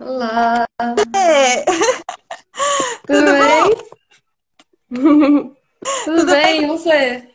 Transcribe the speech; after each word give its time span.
Olá! 0.00 0.66
É. 1.14 1.64
Tudo, 3.06 3.32
bem? 3.32 3.76
Tudo, 4.88 5.56
Tudo 6.04 6.26
bem, 6.26 6.62
e 6.62 6.66
você? 6.66 7.28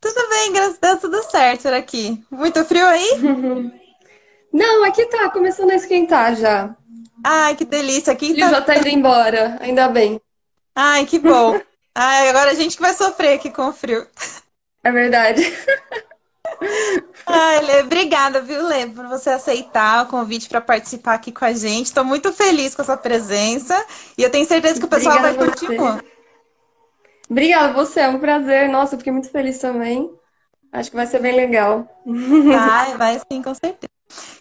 Tudo 0.00 0.28
bem, 0.28 0.52
graças 0.52 0.78
a 0.80 0.86
Deus, 0.86 1.00
tudo 1.00 1.22
certo 1.30 1.62
por 1.62 1.72
aqui. 1.74 2.24
Muito 2.30 2.64
frio 2.64 2.86
aí? 2.86 3.08
Não, 4.52 4.84
aqui 4.84 5.04
tá 5.06 5.30
começando 5.30 5.70
a 5.70 5.74
esquentar 5.74 6.34
já. 6.36 6.74
Ai, 7.22 7.54
que 7.54 7.64
delícia. 7.64 8.12
Aqui 8.12 8.32
frio 8.32 8.48
já 8.48 8.62
tá... 8.62 8.74
tá 8.74 8.78
indo 8.78 8.88
embora, 8.88 9.58
ainda 9.60 9.88
bem. 9.88 10.20
Ai, 10.74 11.04
que 11.04 11.18
bom. 11.18 11.60
Ai, 11.94 12.28
agora 12.28 12.52
a 12.52 12.54
gente 12.54 12.76
que 12.76 12.82
vai 12.82 12.94
sofrer 12.94 13.34
aqui 13.34 13.50
com 13.50 13.68
o 13.68 13.72
frio. 13.72 14.06
É 14.82 14.90
verdade. 14.90 15.42
Ai, 17.26 17.60
Lê, 17.60 17.82
obrigada, 17.82 18.40
viu, 18.40 18.66
Lê, 18.66 18.86
por 18.86 19.06
você 19.06 19.30
aceitar 19.30 20.04
o 20.04 20.08
convite 20.08 20.48
para 20.48 20.60
participar 20.60 21.14
aqui 21.14 21.30
com 21.30 21.44
a 21.44 21.52
gente. 21.52 21.86
Estou 21.86 22.04
muito 22.04 22.32
feliz 22.32 22.74
com 22.74 22.82
a 22.82 22.84
sua 22.84 22.96
presença 22.96 23.84
e 24.16 24.22
eu 24.22 24.30
tenho 24.30 24.46
certeza 24.46 24.78
que 24.78 24.86
o 24.86 24.88
pessoal 24.88 25.20
vai 25.20 25.32
Obrigada 25.32 25.52
a 25.52 25.56
curtir 25.56 25.78
muito. 25.78 26.04
Obrigada, 27.30 27.74
você, 27.74 28.00
é 28.00 28.08
um 28.08 28.18
prazer. 28.18 28.68
Nossa, 28.68 28.94
eu 28.94 28.98
fiquei 28.98 29.12
muito 29.12 29.30
feliz 29.30 29.58
também. 29.58 30.10
Acho 30.72 30.90
que 30.90 30.96
vai 30.96 31.06
ser 31.06 31.20
bem 31.20 31.36
legal. 31.36 31.86
Vai, 32.04 32.96
vai 32.96 33.20
sim, 33.30 33.42
com 33.42 33.54
certeza. 33.54 33.90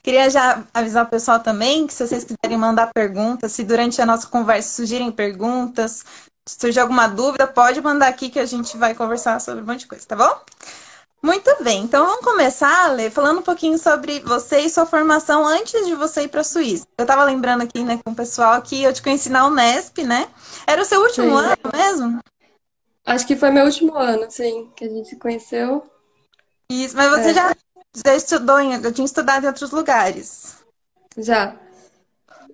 Queria 0.02 0.30
já 0.30 0.64
avisar 0.74 1.06
o 1.06 1.10
pessoal 1.10 1.42
também 1.42 1.86
que 1.86 1.94
se 1.94 2.08
vocês 2.08 2.24
quiserem 2.24 2.58
mandar 2.58 2.92
perguntas, 2.94 3.52
se 3.52 3.64
durante 3.64 4.02
a 4.02 4.06
nossa 4.06 4.28
conversa 4.28 4.76
surgirem 4.76 5.12
perguntas, 5.12 6.06
se 6.48 6.58
surgir 6.60 6.80
alguma 6.80 7.08
dúvida, 7.08 7.46
pode 7.46 7.82
mandar 7.82 8.08
aqui 8.08 8.30
que 8.30 8.40
a 8.40 8.46
gente 8.46 8.78
vai 8.78 8.96
conversar 8.96 9.42
sobre 9.42 9.64
um 9.64 9.68
monte 9.68 9.82
de 9.82 9.88
coisa, 9.88 10.06
tá 10.08 10.16
bom? 10.16 10.40
Muito 11.22 11.64
bem, 11.64 11.84
então 11.84 12.06
vamos 12.06 12.24
começar, 12.24 12.94
Lê, 12.94 13.10
falando 13.10 13.40
um 13.40 13.44
pouquinho 13.44 13.78
sobre 13.78 14.20
você 14.20 14.60
e 14.60 14.70
sua 14.70 14.86
formação 14.86 15.46
antes 15.46 15.86
de 15.86 15.96
você 15.96 16.22
ir 16.24 16.28
para 16.28 16.42
a 16.42 16.44
Suíça. 16.44 16.86
Eu 16.98 17.04
estava 17.04 17.24
lembrando 17.24 17.64
aqui, 17.64 17.84
né, 17.84 18.00
com 18.06 18.12
o 18.12 18.16
pessoal 18.16 18.62
que 18.62 18.84
eu 18.84 18.94
te 18.94 19.02
conheci 19.02 19.30
na 19.30 19.46
Unesp, 19.48 20.04
né? 20.04 20.30
Era 20.66 20.82
o 20.82 20.86
seu 20.86 21.02
último 21.02 21.38
Sim. 21.40 21.46
ano 21.46 21.58
mesmo? 21.74 22.20
Acho 23.06 23.26
que 23.26 23.36
foi 23.36 23.50
meu 23.52 23.66
último 23.66 23.96
ano, 23.96 24.30
sim, 24.30 24.70
que 24.76 24.86
a 24.86 24.90
gente 24.90 25.10
se 25.10 25.16
conheceu. 25.16 25.84
Isso, 26.70 26.96
mas 26.96 27.10
você 27.10 27.30
É. 27.30 27.34
já, 27.34 27.56
já 28.06 28.16
estudou 28.16 28.60
em, 28.60 28.74
eu 28.74 28.94
tinha 28.94 29.06
estudado 29.06 29.44
em 29.44 29.48
outros 29.48 29.72
lugares. 29.72 30.58
Já. 31.18 31.56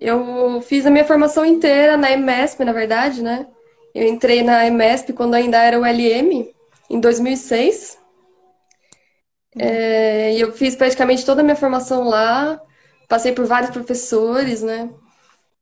Eu 0.00 0.60
fiz 0.62 0.86
a 0.86 0.90
minha 0.90 1.04
formação 1.04 1.44
inteira 1.44 1.96
na 1.96 2.10
EMESP, 2.10 2.64
na 2.64 2.72
verdade, 2.72 3.22
né? 3.22 3.46
Eu 3.94 4.08
entrei 4.08 4.42
na 4.42 4.66
EMESP 4.66 5.12
quando 5.12 5.34
ainda 5.34 5.58
era 5.58 5.78
o 5.78 5.84
LM, 5.84 6.52
em 6.88 7.00
2006. 7.00 7.98
É, 9.56 10.32
e 10.34 10.40
eu 10.40 10.52
fiz 10.52 10.74
praticamente 10.74 11.24
toda 11.24 11.40
a 11.40 11.44
minha 11.44 11.56
formação 11.56 12.04
lá. 12.08 12.60
Passei 13.08 13.32
por 13.32 13.46
vários 13.46 13.70
professores, 13.70 14.62
né? 14.62 14.90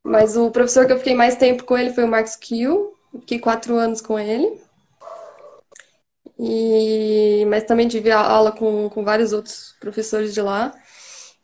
Mas 0.02 0.36
o 0.36 0.50
professor 0.50 0.86
que 0.86 0.92
eu 0.92 0.98
fiquei 0.98 1.14
mais 1.14 1.36
tempo 1.36 1.64
com 1.64 1.76
ele 1.76 1.92
foi 1.92 2.04
o 2.04 2.08
Marcos 2.08 2.36
Kiel. 2.36 2.94
Fiquei 3.20 3.38
quatro 3.38 3.76
anos 3.76 4.00
com 4.00 4.18
ele. 4.18 4.60
E... 6.38 7.44
Mas 7.48 7.64
também 7.64 7.88
tive 7.88 8.10
aula 8.10 8.52
com, 8.52 8.88
com 8.90 9.04
vários 9.04 9.32
outros 9.32 9.74
professores 9.80 10.34
de 10.34 10.40
lá. 10.40 10.72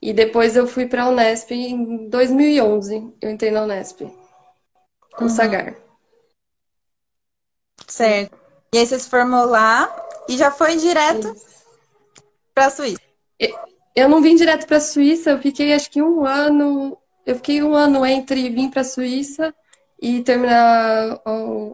E 0.01 0.13
depois 0.13 0.57
eu 0.57 0.67
fui 0.67 0.87
para 0.87 1.05
a 1.05 1.09
Unesp 1.09 1.51
em 1.53 2.09
2011. 2.09 3.13
Eu 3.21 3.31
entrei 3.31 3.51
na 3.51 3.63
Unesp, 3.65 4.03
no 4.03 4.11
Uhum. 5.21 5.29
Sagar. 5.29 5.75
Certo. 7.87 8.37
E 8.73 8.79
aí 8.79 8.87
você 8.87 8.99
se 8.99 9.09
formou 9.09 9.47
lá 9.47 9.95
e 10.29 10.37
já 10.37 10.51
foi 10.51 10.77
direto 10.77 11.35
para 12.59 12.67
a 12.67 12.71
Suíça. 12.71 12.99
Eu 13.95 14.09
não 14.09 14.23
vim 14.23 14.37
direto 14.37 14.67
para 14.67 14.77
a 14.77 14.81
Suíça, 14.81 15.31
eu 15.31 15.39
fiquei 15.39 15.73
acho 15.73 15.91
que 15.91 16.03
um 16.03 16.25
ano. 16.25 16.97
Eu 17.27 17.37
fiquei 17.37 17.63
um 17.63 17.75
ano 17.75 18.05
entre 18.07 18.49
vir 18.51 18.71
para 18.71 18.81
a 18.83 18.85
Suíça 18.85 19.55
e 20.01 20.23
terminar 20.23 21.21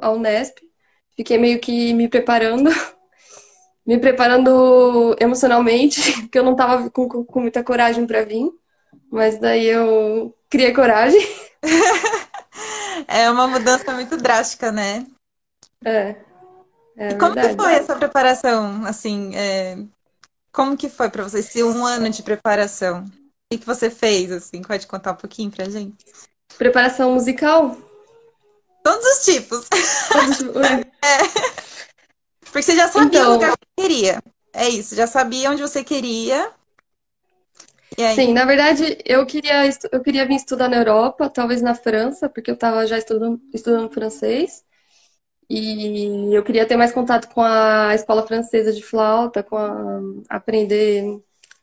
a 0.02 0.10
Unesp. 0.10 0.58
Fiquei 1.16 1.38
meio 1.38 1.60
que 1.60 1.92
me 1.94 2.08
preparando, 2.08 2.70
me 3.86 3.98
preparando 3.98 5.16
emocionalmente, 5.20 6.00
porque 6.22 6.38
eu 6.38 6.44
não 6.44 6.52
estava 6.52 6.90
com, 6.90 7.08
com 7.24 7.40
muita 7.40 7.62
coragem 7.64 8.06
para 8.06 8.24
vir. 8.24 8.50
Mas 9.10 9.38
daí 9.38 9.66
eu 9.66 10.34
criei 10.50 10.72
coragem. 10.72 11.20
É 13.08 13.30
uma 13.30 13.46
mudança 13.46 13.92
muito 13.92 14.16
drástica, 14.16 14.70
né? 14.72 15.06
É, 15.84 16.16
é 16.96 17.08
E 17.08 17.14
como 17.14 17.36
que 17.36 17.48
verdade. 17.48 17.56
foi 17.58 17.74
essa 17.74 17.96
preparação? 17.96 18.84
Assim, 18.86 19.34
é, 19.36 19.76
como 20.54 20.76
que 20.76 20.88
foi 20.88 21.10
para 21.10 21.24
você 21.24 21.40
esse 21.40 21.62
um 21.62 21.84
ano 21.84 22.08
de 22.08 22.22
preparação? 22.22 23.04
O 23.52 23.58
que 23.58 23.66
você 23.66 23.90
fez, 23.90 24.30
assim? 24.32 24.62
Pode 24.62 24.86
contar 24.86 25.12
um 25.12 25.16
pouquinho 25.16 25.50
pra 25.50 25.68
gente? 25.68 26.04
Preparação 26.56 27.12
musical? 27.14 27.76
Todos 28.82 29.04
os 29.04 29.24
tipos. 29.24 29.68
Todos- 29.68 30.38
Porque 32.52 32.62
você 32.62 32.76
já 32.76 32.88
sabia 32.88 33.18
Então- 33.18 33.30
o 33.30 33.32
lugar 33.34 33.56
que 33.56 33.66
você 33.82 33.88
queria. 33.88 34.22
É 34.52 34.68
isso, 34.68 34.94
já 34.94 35.06
sabia 35.08 35.50
onde 35.50 35.60
você 35.62 35.82
queria. 35.82 36.52
Sim, 38.14 38.32
na 38.32 38.44
verdade, 38.44 38.98
eu 39.04 39.24
queria, 39.26 39.68
eu 39.90 40.00
queria 40.02 40.26
vir 40.26 40.36
estudar 40.36 40.68
na 40.68 40.76
Europa, 40.76 41.28
talvez 41.30 41.60
na 41.62 41.74
França, 41.74 42.28
porque 42.28 42.50
eu 42.50 42.54
estava 42.54 42.86
já 42.86 42.98
estudando, 42.98 43.40
estudando 43.52 43.90
francês. 43.92 44.64
E 45.48 46.34
eu 46.34 46.42
queria 46.42 46.66
ter 46.66 46.76
mais 46.76 46.92
contato 46.92 47.28
com 47.32 47.42
a 47.42 47.94
escola 47.94 48.26
francesa 48.26 48.72
de 48.72 48.82
flauta, 48.82 49.42
com 49.42 49.56
a, 49.56 50.00
aprender 50.28 51.20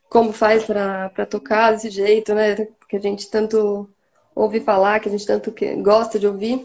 como 0.08 0.32
faz 0.32 0.64
para 0.64 1.26
tocar 1.28 1.72
desse 1.72 1.90
jeito, 1.90 2.34
né? 2.34 2.68
Que 2.88 2.96
a 2.96 3.00
gente 3.00 3.30
tanto 3.30 3.88
ouve 4.34 4.60
falar, 4.60 5.00
que 5.00 5.08
a 5.08 5.12
gente 5.12 5.26
tanto 5.26 5.50
que- 5.52 5.74
gosta 5.76 6.18
de 6.18 6.26
ouvir. 6.26 6.64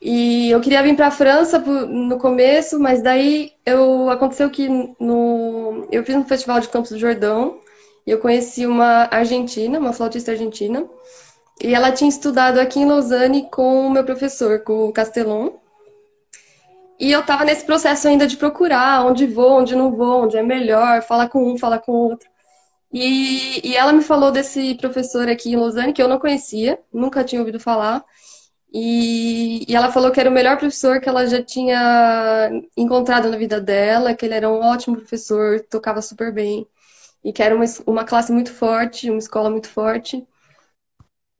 E 0.00 0.50
eu 0.50 0.60
queria 0.60 0.82
vir 0.82 0.94
para 0.94 1.08
a 1.08 1.10
França 1.10 1.58
no 1.58 2.18
começo, 2.18 2.78
mas 2.78 3.02
daí 3.02 3.52
eu 3.66 4.08
aconteceu 4.10 4.48
que 4.50 4.68
no, 5.00 5.86
eu 5.90 6.04
fiz 6.04 6.14
um 6.14 6.24
festival 6.24 6.60
de 6.60 6.68
Campos 6.68 6.90
do 6.90 6.98
Jordão. 6.98 7.58
E 8.06 8.10
eu 8.10 8.18
conheci 8.20 8.66
uma 8.66 9.08
argentina, 9.10 9.78
uma 9.78 9.92
flautista 9.92 10.30
argentina, 10.30 10.88
e 11.62 11.74
ela 11.74 11.92
tinha 11.92 12.08
estudado 12.08 12.58
aqui 12.58 12.80
em 12.80 12.86
Lausanne 12.86 13.50
com 13.50 13.86
o 13.86 13.90
meu 13.90 14.02
professor, 14.04 14.60
com 14.60 14.88
o 14.88 14.92
Castelon. 14.92 15.50
E 16.98 17.12
eu 17.12 17.20
estava 17.20 17.44
nesse 17.44 17.64
processo 17.64 18.08
ainda 18.08 18.26
de 18.26 18.36
procurar 18.36 19.06
onde 19.06 19.26
vou, 19.26 19.60
onde 19.60 19.74
não 19.76 19.94
vou, 19.94 20.24
onde 20.24 20.36
é 20.36 20.42
melhor, 20.42 21.02
falar 21.02 21.28
com 21.28 21.52
um, 21.52 21.56
falar 21.58 21.78
com 21.80 21.92
outro. 21.92 22.28
E, 22.92 23.68
e 23.68 23.76
ela 23.76 23.92
me 23.92 24.02
falou 24.02 24.32
desse 24.32 24.74
professor 24.76 25.28
aqui 25.28 25.50
em 25.52 25.56
Lausanne, 25.56 25.92
que 25.92 26.02
eu 26.02 26.08
não 26.08 26.18
conhecia, 26.18 26.78
nunca 26.92 27.24
tinha 27.24 27.40
ouvido 27.40 27.60
falar. 27.60 28.04
E, 28.72 29.64
e 29.70 29.74
ela 29.76 29.90
falou 29.92 30.10
que 30.10 30.20
era 30.20 30.28
o 30.30 30.32
melhor 30.32 30.58
professor 30.58 31.00
que 31.00 31.08
ela 31.08 31.26
já 31.26 31.42
tinha 31.42 32.50
encontrado 32.76 33.30
na 33.30 33.36
vida 33.38 33.60
dela, 33.60 34.14
que 34.14 34.26
ele 34.26 34.34
era 34.34 34.48
um 34.50 34.60
ótimo 34.60 34.96
professor, 34.96 35.60
tocava 35.70 36.02
super 36.02 36.32
bem 36.32 36.66
e 37.24 37.32
que 37.32 37.42
era 37.42 37.54
uma, 37.54 37.64
uma 37.86 38.04
classe 38.04 38.32
muito 38.32 38.52
forte, 38.52 39.10
uma 39.10 39.18
escola 39.18 39.50
muito 39.50 39.68
forte. 39.68 40.26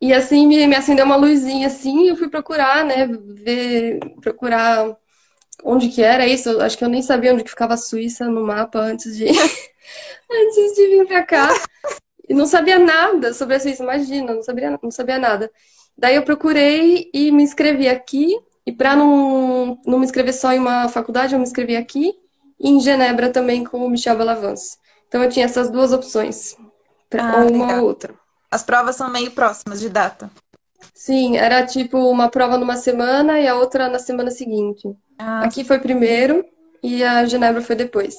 E 0.01 0.13
assim 0.13 0.47
me, 0.47 0.67
me 0.67 0.77
acendeu 0.77 1.05
uma 1.05 1.17
luzinha 1.17 1.67
assim, 1.67 2.09
eu 2.09 2.17
fui 2.17 2.29
procurar, 2.29 2.85
né, 2.85 3.07
ver, 3.07 3.99
procurar 4.21 4.97
onde 5.65 5.89
que 5.89 6.03
era 6.03 6.27
isso. 6.27 6.49
Eu 6.51 6.61
Acho 6.61 6.77
que 6.79 6.85
eu 6.85 6.89
nem 6.89 7.03
sabia 7.03 7.33
onde 7.33 7.45
que 7.45 7.51
ficava 7.51 7.75
a 7.75 7.77
Suíça 7.79 8.27
no 8.27 8.45
mapa 8.45 8.79
antes 8.81 9.17
de 9.17 9.27
antes 10.31 10.75
de 10.75 10.87
vir 10.89 11.07
pra 11.07 11.23
cá. 11.23 11.49
E 12.29 12.35
não 12.35 12.47
sabia 12.47 12.79
nada 12.79 13.33
sobre 13.33 13.55
a 13.57 13.61
Suíça, 13.61 13.83
imagina, 13.83 14.35
não 14.35 14.43
sabia, 14.43 14.79
não 14.83 14.91
sabia 14.91 15.19
nada. 15.19 15.51
Daí 15.97 16.15
eu 16.17 16.23
procurei 16.23 17.11
e 17.13 17.33
me 17.33 17.43
inscrevi 17.43 17.89
aqui. 17.89 18.39
E 18.67 18.73
para 18.73 18.95
não, 18.95 19.81
não 19.87 19.99
me 19.99 20.05
inscrever 20.05 20.35
só 20.35 20.53
em 20.53 20.59
uma 20.59 20.89
faculdade, 20.91 21.33
eu 21.35 21.39
me 21.39 21.45
inscrevi 21.47 21.75
aqui 21.75 22.13
e 22.61 22.69
em 22.69 22.79
Genebra 22.81 23.31
também 23.31 23.65
com 23.65 23.79
o 23.79 23.89
Michel 23.89 24.15
Belavance. 24.17 24.77
Então 25.09 25.23
eu 25.25 25.31
tinha 25.31 25.47
essas 25.47 25.71
duas 25.71 25.91
opções, 25.91 26.55
pra- 27.09 27.31
Ah, 27.33 27.37
ou 27.45 27.51
uma 27.51 27.65
legal. 27.67 27.81
ou 27.83 27.89
outra. 27.89 28.15
as 28.51 28.63
provas 28.63 28.95
são 28.95 29.09
meio 29.11 29.31
próximas 29.31 29.81
de 29.81 29.89
data. 29.89 30.31
Sim, 30.95 31.37
era 31.37 31.65
tipo 31.65 31.99
uma 31.99 32.29
prova 32.29 32.57
numa 32.59 32.77
semana 32.77 33.39
e 33.41 33.47
a 33.49 33.57
outra 33.57 33.89
na 33.89 33.99
semana 33.99 34.31
seguinte. 34.31 34.89
Ah, 35.19 35.45
Aqui 35.45 35.65
foi 35.65 35.79
primeiro 35.79 36.45
e 36.83 37.03
a 37.05 37.25
Genebra 37.25 37.61
foi 37.63 37.77
depois. 37.77 38.17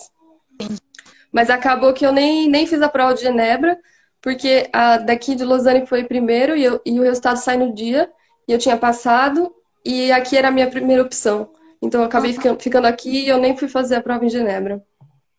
Mas 1.31 1.50
acabou 1.50 1.94
que 1.94 2.06
eu 2.06 2.11
nem, 2.11 2.50
nem 2.50 2.65
fiz 2.65 2.81
a 2.81 2.89
prova 2.89 3.13
de 3.13 3.21
Genebra, 3.21 3.77
porque 4.21 4.69
a 4.73 4.97
daqui 4.97 5.35
de 5.35 5.45
Lausanne 5.45 5.85
foi 5.85 6.03
primeiro 6.03 6.56
e, 6.56 6.63
eu- 6.63 6.81
e 6.85 7.00
o 7.00 7.03
resultado 7.03 7.38
sai 7.38 7.57
no 7.57 7.73
dia, 7.73 8.11
e 8.47 8.51
eu 8.51 8.57
tinha 8.57 8.75
passado, 8.77 9.53
e 9.85 10.11
aqui 10.11 10.35
era 10.38 10.47
a 10.47 10.51
minha 10.51 10.69
primeira 10.69 11.03
opção. 11.03 11.51
Então 11.81 12.01
eu 12.01 12.07
acabei 12.07 12.33
ficando, 12.33 12.59
ficando 12.61 12.88
aqui 12.88 13.25
e 13.25 13.29
eu 13.29 13.38
nem 13.38 13.56
fui 13.56 13.67
fazer 13.69 13.95
a 13.95 14.01
prova 14.01 14.25
em 14.25 14.29
Genebra. 14.29 14.83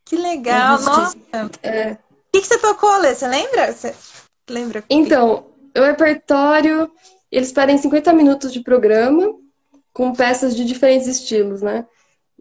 que 0.05 0.17
legal. 0.17 0.79
Nossa. 0.81 1.01
desisti. 1.01 1.19
O 1.35 2.33
que 2.33 2.41
que 2.41 2.47
você 2.47 2.59
tocou, 2.59 2.97
Lê? 2.99 3.15
Você 3.15 3.27
lembra? 3.27 3.73
Você 3.73 3.95
lembra? 4.49 4.85
Então, 4.89 5.47
o 5.77 5.83
repertório, 5.83 6.91
eles 7.31 7.53
pedem 7.53 7.79
50 7.79 8.13
minutos 8.13 8.53
de 8.53 8.61
programa 8.63 9.35
com 9.93 10.13
peças 10.15 10.57
de 10.57 10.65
diferentes 10.65 11.07
estilos, 11.07 11.63
né? 11.63 11.87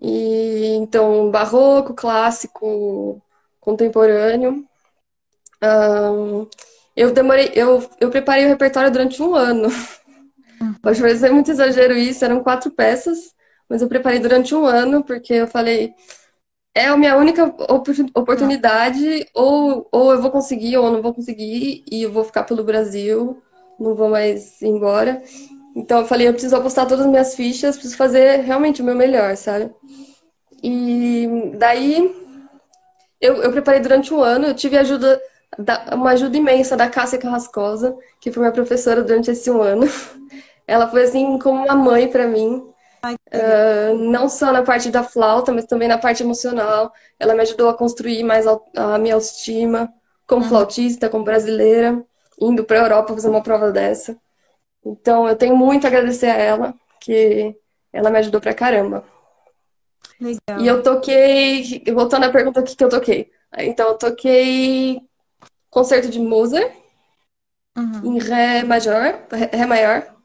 E 0.01 0.75
então, 0.75 1.29
barroco, 1.31 1.93
clássico, 1.93 3.21
contemporâneo. 3.59 4.65
Ahn, 5.61 6.47
Eu 6.95 7.13
demorei, 7.13 7.51
eu, 7.55 7.87
eu 7.99 8.09
preparei 8.09 8.45
o 8.45 8.49
repertório 8.49 8.91
durante 8.91 9.21
um 9.21 9.35
ano. 9.35 9.69
Uhum. 10.61 10.73
Pode 10.81 10.99
parecer 11.01 11.31
muito 11.31 11.51
exagero 11.51 11.93
isso, 11.95 12.23
eram 12.25 12.43
quatro 12.43 12.71
peças, 12.71 13.33
mas 13.69 13.81
eu 13.81 13.87
preparei 13.87 14.19
durante 14.19 14.53
um 14.55 14.65
ano, 14.65 15.03
porque 15.03 15.33
eu 15.33 15.47
falei, 15.47 15.93
é 16.79 16.87
a 16.87 16.95
minha 16.95 17.17
única 17.17 17.53
oportunidade, 18.15 19.27
ou, 19.33 19.87
ou 19.91 20.13
eu 20.13 20.21
vou 20.21 20.31
conseguir, 20.31 20.77
ou 20.77 20.89
não 20.89 21.01
vou 21.01 21.13
conseguir, 21.13 21.83
e 21.91 22.03
eu 22.03 22.11
vou 22.11 22.23
ficar 22.23 22.43
pelo 22.43 22.63
Brasil, 22.63 23.41
não 23.77 23.95
vou 23.95 24.09
mais 24.09 24.61
ir 24.61 24.67
embora. 24.67 25.21
Então 25.75 25.99
eu 25.99 26.05
falei, 26.05 26.27
eu 26.27 26.31
preciso 26.31 26.55
apostar 26.55 26.87
todas 26.87 27.05
as 27.05 27.11
minhas 27.11 27.35
fichas, 27.35 27.75
preciso 27.75 27.97
fazer 27.97 28.41
realmente 28.41 28.81
o 28.81 28.85
meu 28.85 28.95
melhor, 28.95 29.35
sabe? 29.35 29.69
E 30.63 31.27
daí 31.55 32.15
eu, 33.19 33.43
eu 33.43 33.51
preparei 33.51 33.81
durante 33.81 34.13
um 34.13 34.21
ano, 34.21 34.47
eu 34.47 34.55
tive 34.55 34.77
ajuda, 34.77 35.21
uma 35.91 36.11
ajuda 36.11 36.37
imensa 36.37 36.77
da 36.77 36.89
Cássia 36.89 37.19
Carrascosa, 37.19 37.93
que 38.21 38.31
foi 38.31 38.41
minha 38.41 38.53
professora 38.53 39.03
durante 39.03 39.31
esse 39.31 39.51
um 39.51 39.61
ano. 39.61 39.85
Ela 40.65 40.87
foi 40.87 41.03
assim 41.03 41.37
como 41.39 41.65
uma 41.65 41.75
mãe 41.75 42.07
para 42.07 42.25
mim. 42.25 42.68
Uh, 43.03 43.97
não 43.97 44.27
só 44.29 44.51
na 44.51 44.63
parte 44.63 44.89
da 44.89 45.03
flauta, 45.03 45.51
mas 45.51 45.65
também 45.65 45.87
na 45.87 45.97
parte 45.97 46.23
emocional. 46.23 46.91
Ela 47.19 47.33
me 47.33 47.41
ajudou 47.41 47.69
a 47.69 47.73
construir 47.73 48.23
mais 48.23 48.45
a, 48.47 48.97
minha 48.97 49.15
autoestima 49.15 49.93
como 50.27 50.43
uhum. 50.43 50.49
flautista, 50.49 51.09
como 51.09 51.23
brasileira, 51.23 52.03
indo 52.39 52.63
para 52.63 52.79
a 52.79 52.83
Europa 52.83 53.13
fazer 53.13 53.29
uma 53.29 53.41
prova 53.41 53.71
dessa. 53.71 54.17
Então 54.85 55.27
eu 55.27 55.35
tenho 55.35 55.55
muito 55.55 55.85
a 55.85 55.87
agradecer 55.87 56.27
a 56.27 56.37
ela, 56.37 56.73
que 57.01 57.55
ela 57.91 58.09
me 58.09 58.19
ajudou 58.19 58.39
pra 58.39 58.53
caramba. 58.53 59.03
Legal. 60.19 60.59
E 60.59 60.67
eu 60.67 60.83
toquei, 60.83 61.83
voltando 61.93 62.25
à 62.25 62.29
pergunta, 62.29 62.59
o 62.59 62.63
que, 62.63 62.75
que 62.75 62.83
eu 62.83 62.89
toquei? 62.89 63.31
Então 63.57 63.89
eu 63.89 63.97
toquei 63.97 65.01
concerto 65.69 66.09
de 66.09 66.19
Mozart 66.19 66.71
uhum. 67.77 68.15
em 68.15 68.19
Ré 68.19 68.63
major, 68.63 69.19
Ré 69.31 69.65
maior. 69.65 70.18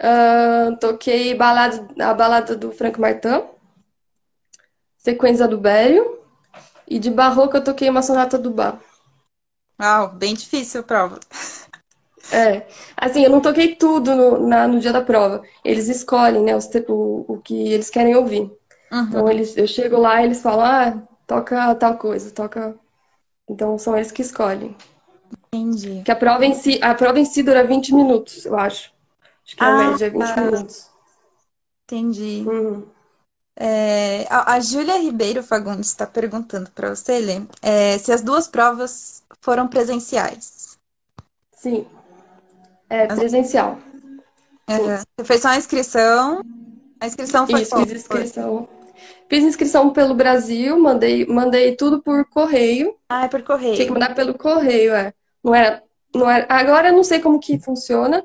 Uh, 0.00 0.76
toquei 0.78 1.34
balada, 1.34 1.86
a 2.00 2.14
balada 2.14 2.56
do 2.56 2.72
Franco 2.72 3.00
Martin, 3.00 3.44
sequência 4.96 5.46
do 5.46 5.58
Bélio, 5.58 6.20
e 6.88 6.98
de 6.98 7.10
barroco 7.10 7.56
eu 7.56 7.64
toquei 7.64 7.90
uma 7.90 8.02
sonata 8.02 8.38
do 8.38 8.50
Bach. 8.50 8.78
Uau, 9.78 10.08
bem 10.14 10.34
difícil 10.34 10.80
a 10.80 10.84
prova. 10.84 11.20
É, 12.32 12.66
assim, 12.96 13.24
eu 13.24 13.30
não 13.30 13.40
toquei 13.40 13.74
tudo 13.74 14.14
no, 14.14 14.46
na, 14.46 14.66
no 14.66 14.78
dia 14.78 14.92
da 14.92 15.02
prova. 15.02 15.42
Eles 15.64 15.88
escolhem, 15.88 16.42
né, 16.42 16.56
os, 16.56 16.68
o, 16.88 17.24
o 17.28 17.40
que 17.42 17.72
eles 17.72 17.90
querem 17.90 18.14
ouvir. 18.14 18.42
Uhum. 18.92 19.02
Então, 19.02 19.28
eles, 19.28 19.56
eu 19.56 19.66
chego 19.66 19.98
lá 19.98 20.20
e 20.20 20.26
eles 20.26 20.40
falam, 20.40 20.64
ah, 20.64 21.02
toca 21.26 21.74
tal 21.74 21.96
coisa, 21.98 22.30
toca... 22.30 22.74
Então, 23.48 23.76
são 23.78 23.96
eles 23.96 24.12
que 24.12 24.22
escolhem. 24.22 24.76
Entendi. 25.52 26.02
Que 26.04 26.10
a 26.10 26.16
prova 26.16 26.46
em 26.46 26.54
si, 26.54 26.78
a 26.82 26.94
prova 26.94 27.18
em 27.18 27.24
si 27.24 27.42
dura 27.42 27.64
20 27.64 27.94
minutos, 27.94 28.46
eu 28.46 28.56
acho. 28.56 28.92
Acho 29.50 29.56
que 29.56 29.64
ah, 29.64 29.68
a 29.68 29.90
média 29.90 30.06
é 30.06 30.10
20 30.10 30.20
tá. 30.20 30.40
minutos. 30.42 30.90
Entendi. 31.84 32.44
Uhum. 32.46 32.86
É, 33.56 34.26
a, 34.30 34.54
a 34.54 34.60
Júlia 34.60 34.96
Ribeiro 34.96 35.42
Fagundes 35.42 35.88
está 35.88 36.06
perguntando 36.06 36.70
para 36.70 36.94
você, 36.94 37.18
Lê, 37.18 37.42
é, 37.60 37.98
se 37.98 38.12
as 38.12 38.22
duas 38.22 38.46
provas 38.46 39.24
foram 39.40 39.66
presenciais. 39.66 40.78
Sim. 41.52 41.84
É 42.88 43.06
presencial. 43.08 43.78
Uhum. 44.68 44.96
Você 45.16 45.24
fez 45.24 45.42
só 45.42 45.48
a 45.48 45.56
inscrição? 45.56 46.42
A 47.00 47.06
inscrição 47.06 47.46
foi 47.46 47.62
Isso, 47.62 47.76
fiz 47.76 47.92
inscrição. 47.92 48.68
Fiz 49.28 49.44
inscrição 49.44 49.90
pelo 49.90 50.14
Brasil, 50.14 50.78
mandei, 50.78 51.26
mandei 51.26 51.74
tudo 51.74 52.00
por 52.00 52.24
correio. 52.26 52.96
Ah, 53.08 53.24
é 53.24 53.28
por 53.28 53.42
correio. 53.42 53.74
Tinha 53.74 53.86
que 53.86 53.92
mandar 53.92 54.14
pelo 54.14 54.34
correio, 54.34 54.94
é. 54.94 55.12
Não 55.42 55.54
era, 55.54 55.82
não 56.14 56.30
era. 56.30 56.46
Agora 56.48 56.88
eu 56.88 56.94
não 56.94 57.04
sei 57.04 57.20
como 57.20 57.40
que 57.40 57.58
funciona, 57.58 58.24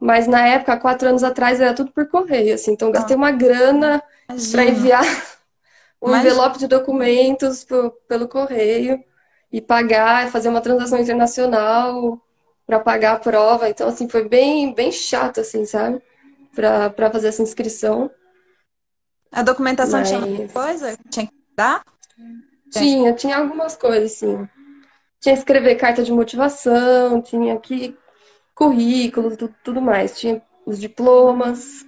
mas 0.00 0.26
na 0.26 0.46
época, 0.46 0.72
há 0.72 0.76
quatro 0.78 1.06
anos 1.06 1.22
atrás, 1.22 1.60
era 1.60 1.74
tudo 1.74 1.92
por 1.92 2.08
correio, 2.08 2.54
assim. 2.54 2.72
Então, 2.72 2.90
gastei 2.90 3.14
uma 3.14 3.30
grana 3.30 4.02
para 4.50 4.64
enviar 4.64 5.04
um 6.00 6.08
Imagina. 6.08 6.30
envelope 6.30 6.58
de 6.58 6.66
documentos 6.66 7.64
pro, 7.64 7.92
pelo 8.08 8.26
correio 8.26 9.04
e 9.52 9.60
pagar, 9.60 10.30
fazer 10.30 10.48
uma 10.48 10.62
transação 10.62 10.98
internacional 10.98 12.18
para 12.66 12.80
pagar 12.80 13.16
a 13.16 13.18
prova. 13.18 13.68
Então, 13.68 13.88
assim, 13.88 14.08
foi 14.08 14.26
bem, 14.26 14.72
bem 14.72 14.90
chato, 14.90 15.40
assim, 15.40 15.66
sabe? 15.66 16.00
Para 16.54 17.10
fazer 17.10 17.28
essa 17.28 17.42
inscrição. 17.42 18.10
A 19.30 19.42
documentação 19.42 20.00
Mas... 20.00 20.08
tinha 20.08 20.20
alguma 20.20 20.48
coisa? 20.48 20.98
Tinha 21.10 21.26
que 21.26 21.34
dar? 21.54 21.84
Tinha, 22.72 23.12
tinha 23.12 23.36
algumas 23.36 23.76
coisas, 23.76 24.12
sim. 24.12 24.48
Tinha 25.20 25.34
que 25.34 25.40
escrever 25.40 25.74
carta 25.74 26.02
de 26.02 26.10
motivação, 26.10 27.20
tinha 27.20 27.58
que 27.58 27.94
currículo, 28.60 29.34
tudo, 29.38 29.54
tudo 29.64 29.80
mais. 29.80 30.20
Tinha 30.20 30.42
os 30.66 30.78
diplomas. 30.78 31.86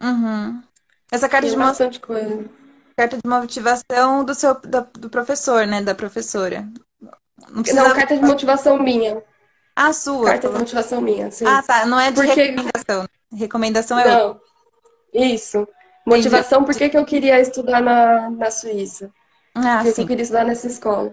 Uhum. 0.00 0.62
Essa 1.10 1.28
carta 1.28 1.50
de 1.50 1.56
bastante 1.56 1.98
coisa. 1.98 2.44
Carta 2.96 3.16
de 3.16 3.28
motivação 3.28 4.24
do 4.24 4.32
seu 4.32 4.54
do 4.54 5.10
professor, 5.10 5.66
né? 5.66 5.82
Da 5.82 5.94
professora. 5.94 6.68
Não, 7.50 7.62
precisa... 7.62 7.82
Não, 7.82 7.94
carta 7.94 8.16
de 8.16 8.22
motivação 8.22 8.78
minha. 8.80 9.20
A 9.74 9.92
sua. 9.92 10.26
Carta 10.26 10.48
de 10.48 10.58
motivação 10.58 11.00
minha, 11.00 11.32
sim. 11.32 11.44
Ah, 11.44 11.60
tá. 11.62 11.84
Não 11.84 11.98
é 11.98 12.12
de 12.12 12.22
porque... 12.22 12.42
recomendação. 12.42 13.08
Recomendação 13.36 13.98
é 13.98 14.06
Não. 14.06 14.40
Isso. 15.12 15.66
Motivação, 16.06 16.62
por 16.64 16.74
que 16.74 16.96
eu 16.96 17.04
queria 17.04 17.40
estudar 17.40 17.80
na, 17.80 18.30
na 18.30 18.50
Suíça? 18.50 19.10
Ah, 19.54 19.78
porque 19.78 19.92
sim. 19.92 20.02
eu 20.02 20.06
queria 20.06 20.22
estudar 20.22 20.44
nessa 20.44 20.68
escola. 20.68 21.12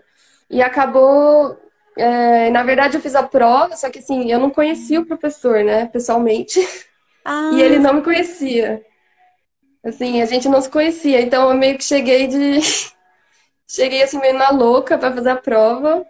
E 0.50 0.62
acabou 0.62 1.58
é, 1.98 2.50
na 2.50 2.64
verdade, 2.64 2.96
eu 2.96 3.02
fiz 3.02 3.16
a 3.16 3.24
prova, 3.24 3.76
só 3.76 3.90
que 3.90 4.00
assim, 4.00 4.32
eu 4.32 4.40
não 4.40 4.50
conhecia 4.50 5.00
o 5.00 5.06
professor, 5.06 5.64
né, 5.64 5.86
pessoalmente. 5.88 6.60
Ah. 7.24 7.52
E 7.54 7.62
ele 7.62 7.78
não 7.78 7.94
me 7.94 8.02
conhecia. 8.02 8.84
Assim, 9.84 10.22
a 10.22 10.26
gente 10.26 10.48
não 10.48 10.62
se 10.62 10.70
conhecia. 10.70 11.22
Então 11.22 11.50
eu 11.50 11.56
meio 11.56 11.78
que 11.78 11.84
cheguei 11.84 12.28
de. 12.28 12.60
cheguei 13.68 14.04
assim, 14.04 14.20
meio 14.20 14.38
na 14.38 14.50
louca 14.50 14.98
para 14.98 15.14
fazer 15.14 15.30
a 15.30 15.36
prova. 15.36 16.06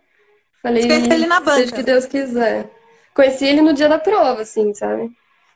Falei, 0.62 0.88
Conheci 0.88 1.12
ele 1.12 1.26
na 1.26 1.40
banca. 1.40 1.58
seja 1.58 1.76
que 1.76 1.84
Deus 1.84 2.06
quiser. 2.06 2.70
Conheci 3.14 3.46
ele 3.46 3.62
no 3.62 3.74
dia 3.74 3.90
da 3.90 3.98
prova, 3.98 4.42
assim, 4.42 4.74
sabe? 4.74 5.12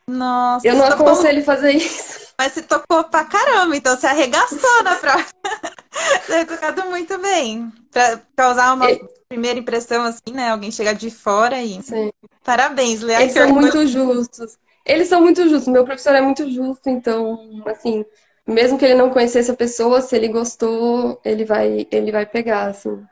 Nossa. 0.06 0.66
Eu 0.66 0.74
não 0.74 0.84
aconselho 0.86 1.42
fazer 1.44 1.72
isso. 1.72 2.26
Mas 2.38 2.52
você 2.52 2.62
tocou 2.62 3.04
pra 3.04 3.24
caramba, 3.24 3.76
então 3.76 3.96
você 3.96 4.06
arregaçou 4.06 4.82
na 4.82 4.96
prova. 4.96 5.24
tocado 6.46 6.84
muito 6.86 7.18
bem. 7.18 7.72
Pra 7.90 8.20
causar 8.36 8.74
uma 8.74 8.86
primeira 9.28 9.58
impressão, 9.58 10.04
assim, 10.04 10.32
né? 10.32 10.50
Alguém 10.50 10.70
chegar 10.70 10.94
de 10.94 11.10
fora 11.10 11.60
e. 11.62 11.82
Sim. 11.82 12.10
Parabéns, 12.44 13.02
Lea. 13.02 13.22
Eles 13.22 13.32
são 13.32 13.48
muito 13.52 13.86
justos. 13.86 14.58
Eles 14.84 15.08
são 15.08 15.20
muito 15.20 15.48
justos. 15.48 15.68
Meu 15.68 15.84
professor 15.84 16.14
é 16.14 16.20
muito 16.20 16.48
justo, 16.50 16.88
então, 16.88 17.64
assim, 17.66 18.04
mesmo 18.46 18.78
que 18.78 18.84
ele 18.84 18.94
não 18.94 19.10
conhecesse 19.10 19.50
a 19.50 19.56
pessoa, 19.56 20.00
se 20.00 20.14
ele 20.14 20.28
gostou, 20.28 21.20
ele 21.24 21.44
vai, 21.44 21.86
ele 21.90 22.12
vai 22.12 22.24
pegar, 22.24 22.66
assim. 22.66 23.02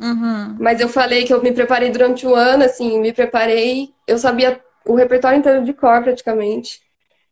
Uhum. 0.00 0.56
Mas 0.58 0.80
eu 0.80 0.88
falei 0.88 1.24
que 1.24 1.34
eu 1.34 1.42
me 1.42 1.52
preparei 1.52 1.90
durante 1.90 2.26
um 2.26 2.34
ano, 2.34 2.64
assim, 2.64 3.00
me 3.00 3.12
preparei. 3.12 3.92
Eu 4.06 4.18
sabia 4.18 4.60
o 4.86 4.94
repertório 4.94 5.38
inteiro 5.38 5.64
de 5.64 5.72
cor, 5.72 6.02
praticamente. 6.02 6.80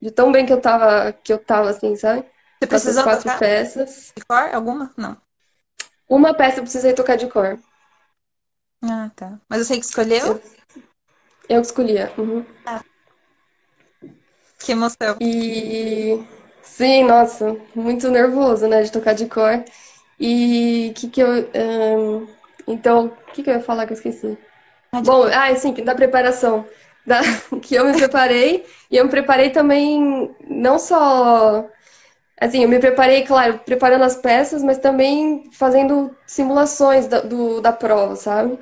De 0.02 0.10
tão 0.10 0.32
bem 0.32 0.44
que 0.44 0.52
eu 0.52 0.60
tava, 0.60 1.12
que 1.12 1.32
eu 1.32 1.38
tava, 1.38 1.70
assim, 1.70 1.94
sabe? 1.94 2.24
Você 2.60 2.66
precisou 2.66 3.04
quatro 3.04 3.24
tocar 3.24 3.38
peças. 3.38 4.12
De 4.14 4.24
cor? 4.24 4.54
Alguma? 4.54 4.92
Não. 4.96 5.16
Uma 6.08 6.34
peça 6.34 6.58
eu 6.58 6.62
precisei 6.62 6.92
tocar 6.92 7.16
de 7.16 7.26
cor. 7.26 7.58
Ah, 8.82 9.10
tá. 9.16 9.38
Mas 9.48 9.66
você 9.66 9.78
que 9.78 9.84
escolheu? 9.84 10.26
Eu, 10.26 10.42
eu 11.48 11.60
escolhia. 11.62 12.12
Uhum. 12.18 12.44
Ah. 12.66 12.82
Que 14.58 14.72
emoção. 14.72 15.16
E 15.20 16.22
sim, 16.62 17.04
nossa, 17.04 17.56
muito 17.74 18.10
nervoso, 18.10 18.68
né, 18.68 18.82
de 18.82 18.92
tocar 18.92 19.14
de 19.14 19.26
cor. 19.26 19.64
E 20.18 20.92
que 20.96 21.08
que 21.08 21.22
eu. 21.22 21.50
Um... 21.54 22.26
Então, 22.66 23.06
o 23.06 23.32
que, 23.32 23.42
que 23.42 23.50
eu 23.50 23.54
ia 23.54 23.62
falar 23.62 23.86
que 23.86 23.92
eu 23.92 23.96
esqueci? 23.96 24.36
Ah, 24.92 25.00
Bom, 25.00 25.24
ah, 25.24 25.54
sim, 25.56 25.72
da 25.72 25.94
preparação. 25.94 26.66
Da... 27.06 27.20
que 27.62 27.74
eu 27.74 27.86
me 27.86 27.96
preparei. 27.96 28.66
e 28.90 28.96
eu 28.96 29.04
me 29.04 29.10
preparei 29.10 29.50
também, 29.50 30.34
não 30.46 30.78
só. 30.78 31.66
Assim, 32.40 32.62
eu 32.62 32.68
me 32.68 32.78
preparei, 32.78 33.22
claro, 33.24 33.58
preparando 33.66 34.04
as 34.04 34.16
peças, 34.16 34.62
mas 34.62 34.78
também 34.78 35.50
fazendo 35.52 36.16
simulações 36.26 37.06
da, 37.06 37.20
do, 37.20 37.60
da 37.60 37.72
prova, 37.72 38.16
sabe? 38.16 38.58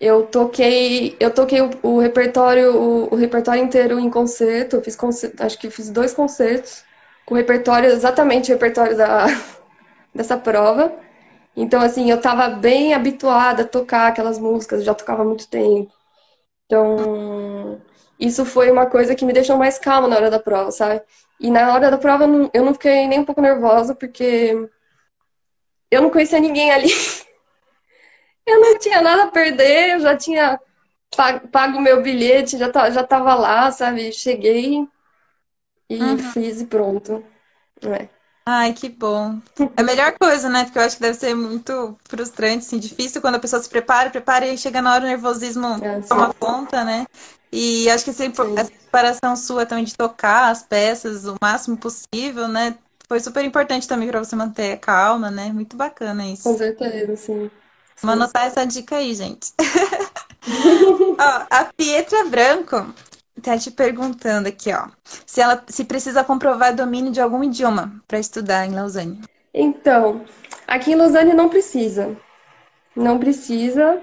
Eu 0.00 0.26
toquei, 0.26 1.16
eu 1.18 1.32
toquei 1.32 1.60
o, 1.60 1.70
o 1.82 1.98
repertório, 1.98 2.76
o, 2.76 3.14
o, 3.14 3.16
repertório 3.16 3.62
inteiro 3.62 3.98
em 3.98 4.10
concerto. 4.10 4.80
Fiz 4.82 4.94
concerto, 4.96 5.42
acho 5.42 5.58
que 5.58 5.70
fiz 5.70 5.90
dois 5.90 6.12
concertos 6.14 6.84
com 7.26 7.34
o 7.34 7.36
repertório 7.36 7.90
exatamente 7.90 8.50
o 8.50 8.54
repertório 8.54 8.96
da 8.96 9.26
dessa 10.14 10.36
prova. 10.36 10.92
Então 11.56 11.80
assim, 11.80 12.10
eu 12.10 12.16
estava 12.18 12.48
bem 12.48 12.94
habituada 12.94 13.62
a 13.62 13.66
tocar 13.66 14.08
aquelas 14.08 14.38
músicas, 14.38 14.84
já 14.84 14.94
tocava 14.94 15.22
há 15.22 15.24
muito 15.24 15.48
tempo. 15.48 15.92
Então, 16.66 17.80
isso 18.18 18.44
foi 18.44 18.70
uma 18.70 18.86
coisa 18.86 19.14
que 19.14 19.24
me 19.24 19.32
deixou 19.32 19.56
mais 19.56 19.78
calma 19.78 20.08
na 20.08 20.16
hora 20.16 20.30
da 20.30 20.38
prova, 20.38 20.70
sabe? 20.70 21.02
E 21.40 21.50
na 21.50 21.72
hora 21.74 21.90
da 21.90 21.98
prova 21.98 22.24
eu 22.24 22.28
não, 22.28 22.50
eu 22.54 22.64
não 22.64 22.72
fiquei 22.72 23.06
nem 23.06 23.20
um 23.20 23.24
pouco 23.24 23.40
nervosa, 23.40 23.94
porque 23.94 24.68
eu 25.90 26.02
não 26.02 26.10
conhecia 26.10 26.40
ninguém 26.40 26.70
ali. 26.72 26.88
Eu 28.46 28.60
não 28.60 28.78
tinha 28.78 29.00
nada 29.00 29.22
a 29.22 29.28
perder, 29.28 29.94
eu 29.94 30.00
já 30.00 30.14
tinha 30.14 30.60
pago 31.50 31.78
o 31.78 31.80
meu 31.80 32.02
bilhete, 32.02 32.58
já, 32.58 32.70
tá, 32.70 32.90
já 32.90 33.02
tava 33.02 33.34
lá, 33.34 33.70
sabe? 33.70 34.12
Cheguei 34.12 34.86
e 35.88 36.02
uhum. 36.02 36.18
fiz 36.18 36.60
e 36.60 36.66
pronto. 36.66 37.24
É. 37.82 38.06
Ai, 38.46 38.74
que 38.74 38.90
bom. 38.90 39.40
É 39.58 39.80
a 39.80 39.82
melhor 39.82 40.14
coisa, 40.18 40.50
né? 40.50 40.64
Porque 40.64 40.78
eu 40.78 40.82
acho 40.82 40.96
que 40.96 41.02
deve 41.02 41.16
ser 41.18 41.34
muito 41.34 41.96
frustrante, 42.04 42.58
assim, 42.58 42.78
difícil 42.78 43.22
quando 43.22 43.36
a 43.36 43.40
pessoa 43.40 43.62
se 43.62 43.68
prepara, 43.68 44.10
prepara 44.10 44.46
e 44.46 44.58
chega 44.58 44.82
na 44.82 44.92
hora 44.92 45.04
o 45.04 45.08
nervosismo 45.08 45.66
é, 45.82 46.00
toma 46.02 46.34
conta, 46.34 46.84
né? 46.84 47.06
E 47.56 47.88
acho 47.88 48.02
que 48.02 48.10
essa, 48.10 48.24
essa 48.24 48.72
preparação 48.72 49.36
sua 49.36 49.64
também 49.64 49.84
de 49.84 49.94
tocar 49.94 50.50
as 50.50 50.64
peças 50.64 51.24
o 51.24 51.36
máximo 51.40 51.76
possível, 51.76 52.48
né? 52.48 52.74
Foi 53.06 53.20
super 53.20 53.44
importante 53.44 53.86
também 53.86 54.08
para 54.08 54.18
você 54.18 54.34
manter 54.34 54.72
a 54.72 54.76
calma, 54.76 55.30
né? 55.30 55.52
Muito 55.52 55.76
bacana 55.76 56.26
isso. 56.26 56.42
Com 56.42 56.58
certeza, 56.58 57.14
sim. 57.14 57.48
Vamos 58.02 58.16
anotar 58.16 58.46
essa 58.46 58.66
dica 58.66 58.96
aí, 58.96 59.14
gente. 59.14 59.52
ó, 61.16 61.46
a 61.48 61.70
Pietra 61.76 62.24
Branco 62.24 62.92
tá 63.40 63.56
te 63.56 63.70
perguntando 63.70 64.48
aqui, 64.48 64.72
ó, 64.72 64.88
se 65.24 65.40
ela 65.40 65.62
se 65.68 65.84
precisa 65.84 66.24
comprovar 66.24 66.74
domínio 66.74 67.12
de 67.12 67.20
algum 67.20 67.44
idioma 67.44 68.02
para 68.08 68.18
estudar 68.18 68.66
em 68.66 68.74
Lausanne. 68.74 69.20
Então, 69.52 70.24
aqui 70.66 70.90
em 70.90 70.96
Lausanne 70.96 71.34
não 71.34 71.48
precisa. 71.48 72.16
Não 72.96 73.16
precisa. 73.16 74.02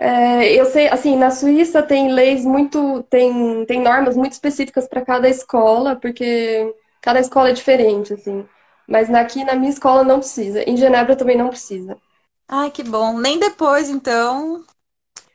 É, 0.00 0.52
eu 0.54 0.64
sei, 0.66 0.86
assim, 0.88 1.16
na 1.16 1.28
Suíça 1.28 1.82
tem 1.82 2.12
leis 2.12 2.44
muito, 2.44 3.02
tem, 3.10 3.64
tem 3.66 3.80
normas 3.80 4.16
muito 4.16 4.32
específicas 4.32 4.86
para 4.86 5.04
cada 5.04 5.28
escola, 5.28 5.96
porque 5.96 6.72
cada 7.02 7.18
escola 7.18 7.48
é 7.48 7.52
diferente, 7.52 8.14
assim. 8.14 8.46
Mas 8.86 9.12
aqui 9.12 9.42
na 9.42 9.56
minha 9.56 9.70
escola 9.70 10.04
não 10.04 10.20
precisa. 10.20 10.62
Em 10.62 10.76
Genebra 10.76 11.16
também 11.16 11.36
não 11.36 11.48
precisa. 11.48 11.98
Ai, 12.46 12.70
que 12.70 12.84
bom. 12.84 13.18
Nem 13.18 13.40
depois, 13.40 13.90
então. 13.90 14.64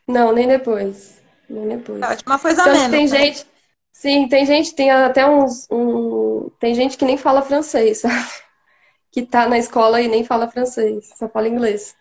Não, 0.07 0.31
nem 0.31 0.47
depois. 0.47 1.21
Nem 1.49 1.67
depois. 1.67 2.01
Ótimo, 2.01 2.31
uma 2.31 2.39
coisa 2.39 2.61
então, 2.61 2.73
menos. 2.73 2.89
Tem 2.89 3.07
né? 3.07 3.25
gente. 3.25 3.45
Sim, 3.91 4.27
tem 4.29 4.45
gente, 4.45 4.73
tem 4.73 4.89
até 4.91 5.29
uns. 5.29 5.67
Um, 5.69 6.49
tem 6.57 6.73
gente 6.73 6.97
que 6.97 7.05
nem 7.05 7.17
fala 7.17 7.41
francês, 7.41 7.99
sabe? 7.99 8.15
Que 9.11 9.21
tá 9.21 9.47
na 9.47 9.59
escola 9.59 10.01
e 10.01 10.07
nem 10.07 10.23
fala 10.23 10.49
francês, 10.49 11.11
só 11.15 11.29
fala 11.29 11.47
inglês. 11.47 11.95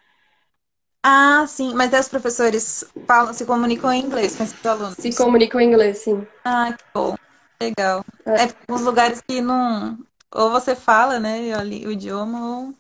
Ah, 1.05 1.45
sim, 1.49 1.75
mas 1.75 1.93
os 1.93 2.09
professores 2.09 2.85
falam, 3.07 3.33
se 3.35 3.45
comunicam 3.45 3.93
em 3.93 4.05
inglês 4.05 4.37
com 4.37 4.45
esses 4.45 4.65
alunos? 4.65 4.95
Se 4.95 5.15
comunicam 5.15 5.61
em 5.61 5.69
inglês, 5.69 5.99
sim. 5.99 6.27
Ah, 6.45 6.73
que 6.73 6.85
bom. 6.95 7.17
Legal. 7.61 8.05
É, 8.25 8.45
é 8.45 8.49
uns 8.69 8.83
lugares 8.83 9.21
que 9.21 9.41
não. 9.41 9.99
Ou 10.35 10.51
você 10.51 10.75
fala, 10.75 11.19
né, 11.19 11.41
o 11.87 11.93
idioma, 11.93 12.59
ou 12.59 12.75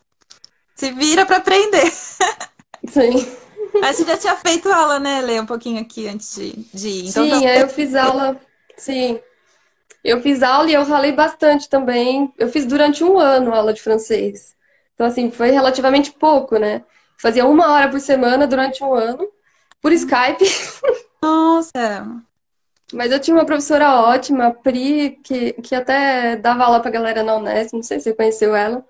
se 0.74 0.90
vira 0.92 1.26
para 1.26 1.36
aprender. 1.36 1.90
Sim. 2.88 3.12
Mas 3.80 3.96
você 3.96 4.04
já 4.04 4.16
tinha 4.16 4.36
feito 4.36 4.68
aula, 4.68 4.98
né, 4.98 5.20
Lê, 5.20 5.40
um 5.40 5.46
pouquinho 5.46 5.80
aqui 5.80 6.08
antes 6.08 6.34
de, 6.34 6.52
de 6.74 6.88
ir. 6.88 7.08
Então, 7.08 7.24
sim, 7.24 7.30
tá... 7.30 7.56
eu 7.56 7.68
fiz 7.68 7.94
aula. 7.94 8.40
Sim. 8.76 9.20
Eu 10.02 10.20
fiz 10.20 10.42
aula 10.42 10.68
e 10.68 10.74
eu 10.74 10.82
ralei 10.82 11.12
bastante 11.12 11.68
também. 11.68 12.32
Eu 12.36 12.48
fiz 12.48 12.66
durante 12.66 13.04
um 13.04 13.18
ano 13.18 13.54
aula 13.54 13.72
de 13.72 13.80
francês. 13.80 14.56
Então, 14.94 15.06
assim, 15.06 15.30
foi 15.30 15.50
relativamente 15.50 16.10
pouco, 16.10 16.58
né? 16.58 16.84
Fazia 17.18 17.46
uma 17.46 17.72
hora 17.72 17.88
por 17.88 18.00
semana 18.00 18.46
durante 18.46 18.82
um 18.82 18.94
ano, 18.94 19.28
por 19.80 19.92
Skype. 19.92 20.44
Nossa! 21.22 22.22
Mas 22.92 23.10
eu 23.10 23.18
tinha 23.18 23.34
uma 23.34 23.46
professora 23.46 23.94
ótima, 24.00 24.48
a 24.48 24.50
Pri, 24.50 25.18
que, 25.24 25.54
que 25.54 25.74
até 25.74 26.36
dava 26.36 26.64
aula 26.64 26.80
pra 26.80 26.90
galera 26.90 27.22
na 27.22 27.36
Unesp, 27.36 27.72
não 27.74 27.82
sei 27.82 27.98
se 27.98 28.04
você 28.04 28.14
conheceu 28.14 28.54
ela. 28.54 28.84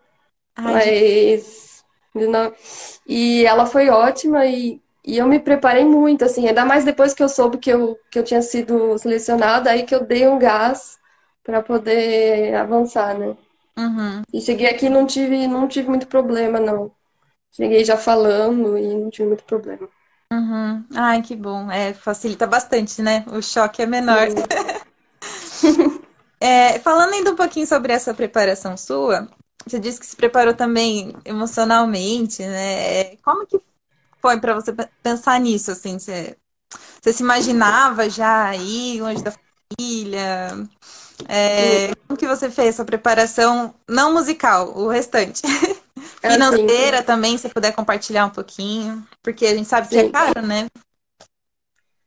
Ai, 0.57 0.73
mas. 0.73 1.85
Não... 2.14 2.52
E 3.07 3.47
ela 3.47 3.64
foi 3.64 3.88
ótima 3.88 4.45
e, 4.45 4.81
e 5.05 5.19
eu 5.19 5.26
me 5.26 5.38
preparei 5.38 5.85
muito, 5.85 6.25
assim, 6.25 6.49
ainda 6.49 6.64
mais 6.64 6.85
depois 6.85 7.14
que 7.14 7.23
eu 7.23 7.29
soube 7.29 7.59
que 7.59 7.71
eu, 7.71 7.99
que 8.11 8.19
eu 8.19 8.25
tinha 8.25 8.43
sido 8.43 8.99
selecionada, 8.99 9.71
aí 9.71 9.85
que 9.85 9.95
eu 9.95 10.05
dei 10.05 10.26
um 10.26 10.38
gás 10.38 10.99
para 11.45 11.62
poder 11.62 12.55
avançar, 12.55 13.17
né? 13.17 13.37
Uhum. 13.79 14.23
E 14.33 14.41
cheguei 14.41 14.69
aqui 14.69 14.87
e 14.87 14.91
não 14.91 15.07
tive, 15.07 15.47
não 15.47 15.67
tive 15.67 15.88
muito 15.88 16.07
problema, 16.07 16.61
não. 16.61 16.91
Cheguei 17.53 17.85
já 17.85 17.97
falando 17.97 18.79
e 18.79 18.95
não 18.95 19.11
tive 19.11 19.29
muito 19.29 19.45
problema. 19.45 19.89
Uhum. 20.33 20.85
Ai, 20.95 21.21
que 21.21 21.37
bom. 21.37 21.71
É, 21.71 21.93
facilita 21.93 22.47
bastante, 22.47 23.03
né? 23.03 23.25
O 23.29 23.43
choque 23.43 23.83
é 23.83 23.87
menor. 23.87 24.29
é, 26.41 26.79
falando 26.79 27.13
ainda 27.13 27.33
um 27.33 27.37
pouquinho 27.37 27.67
sobre 27.67 27.93
essa 27.93 28.15
preparação 28.15 28.77
sua, 28.77 29.29
você 29.67 29.79
disse 29.79 30.01
que 30.01 30.07
se 30.07 30.17
preparou 30.17 30.55
também 30.55 31.13
emocionalmente, 31.27 32.43
né? 32.43 33.17
Como 33.17 33.47
que 33.47 33.61
foi 34.21 34.41
para 34.41 34.55
você 34.55 34.73
pensar 35.03 35.39
nisso, 35.39 35.71
assim? 35.71 35.99
Você, 35.99 36.39
você 37.03 37.13
se 37.13 37.23
imaginava 37.23 38.09
já 38.09 38.47
aí, 38.47 38.99
longe 39.03 39.23
da 39.23 39.35
família? 39.79 40.67
É, 41.29 41.95
como 42.07 42.19
que 42.19 42.27
você 42.27 42.51
fez 42.51 42.71
essa 42.71 42.85
preparação 42.85 43.75
não 43.89 44.15
musical, 44.15 44.77
o 44.77 44.89
restante? 44.89 45.43
É 46.23 46.31
Financeira 46.31 46.99
assim, 46.99 47.07
também, 47.07 47.37
se 47.38 47.49
puder 47.49 47.73
compartilhar 47.73 48.26
um 48.26 48.31
pouquinho, 48.31 49.05
porque 49.23 49.45
a 49.45 49.55
gente 49.55 49.69
sabe 49.69 49.88
que 49.88 49.99
é 49.99 50.09
caro, 50.09 50.41
né? 50.41 50.69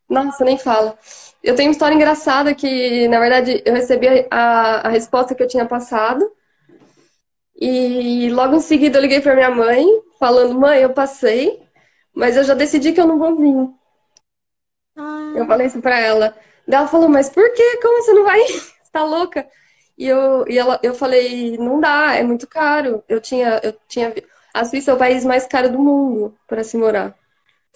Nossa, 0.08 0.46
nem 0.46 0.58
fala. 0.58 0.98
Eu 1.44 1.56
tenho 1.56 1.70
uma 1.70 1.74
história 1.74 1.96
engraçada 1.96 2.56
que, 2.56 3.08
na 3.08 3.20
verdade, 3.20 3.62
eu 3.66 3.74
recebi 3.74 4.08
a, 4.32 4.88
a 4.88 4.90
resposta 4.90 5.36
que 5.36 5.44
eu 5.44 5.48
tinha 5.48 5.66
passado. 5.66 6.32
E 7.56 8.30
logo 8.32 8.56
em 8.56 8.62
seguida 8.62 8.98
eu 8.98 9.02
liguei 9.02 9.22
para 9.22 9.36
minha 9.36 9.52
mãe, 9.52 9.86
falando: 10.20 10.60
Mãe, 10.60 10.82
eu 10.82 10.94
passei, 10.94 11.62
mas 12.14 12.38
eu 12.38 12.44
já 12.44 12.54
decidi 12.54 12.92
que 12.92 13.02
eu 13.02 13.08
não 13.08 13.18
vou 13.18 13.36
vir. 13.36 13.70
Ah. 14.98 15.34
Eu 15.36 15.46
falei 15.46 15.68
isso 15.68 15.82
para 15.82 16.00
ela. 16.00 16.36
Daí 16.68 16.80
ela 16.80 16.88
falou: 16.88 17.10
Mas 17.10 17.30
por 17.30 17.54
quê? 17.54 17.80
Como 17.82 18.02
você 18.02 18.14
não 18.14 18.24
vai? 18.24 18.42
Você 18.86 18.92
tá 18.92 19.04
louca? 19.04 19.46
E 19.98 20.08
eu, 20.08 20.46
e 20.48 20.58
ela, 20.58 20.80
eu 20.84 20.94
falei, 20.94 21.58
não 21.58 21.80
dá, 21.80 22.16
é 22.16 22.24
muito 22.24 22.48
caro. 22.48 23.04
Eu 23.08 23.22
tinha, 23.22 23.60
eu 23.64 23.74
tinha. 23.88 24.14
A 24.54 24.66
Suíça 24.66 24.92
é 24.92 24.94
o 24.94 24.98
país 24.98 25.24
mais 25.24 25.46
caro 25.46 25.72
do 25.72 25.80
mundo 25.80 26.36
para 26.48 26.64
se 26.64 26.78
morar. 26.78 27.16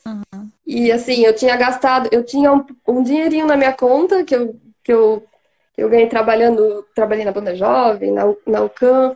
Uhum. 0.05 0.49
E 0.65 0.91
assim, 0.91 1.25
eu 1.25 1.33
tinha 1.35 1.55
gastado, 1.55 2.09
eu 2.11 2.23
tinha 2.23 2.51
um, 2.53 2.65
um, 2.87 3.03
dinheirinho 3.03 3.47
na 3.47 3.57
minha 3.57 3.73
conta 3.73 4.23
que 4.23 4.35
eu, 4.35 4.59
que 4.83 4.91
eu, 4.91 5.25
que 5.73 5.83
eu 5.83 5.89
ganhei 5.89 6.07
trabalhando, 6.07 6.85
trabalhei 6.95 7.25
na 7.25 7.31
banda 7.31 7.55
jovem, 7.55 8.11
na, 8.11 8.23
na 8.45 8.61
UCAM. 8.61 9.15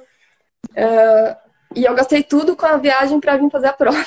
Uh, 0.72 1.36
e 1.76 1.86
eu 1.86 1.94
gastei 1.96 2.24
tudo 2.24 2.56
com 2.56 2.66
a 2.66 2.78
viagem 2.78 3.20
para 3.20 3.38
vir 3.38 3.50
fazer 3.50 3.68
a 3.68 3.74
prova. 3.74 4.04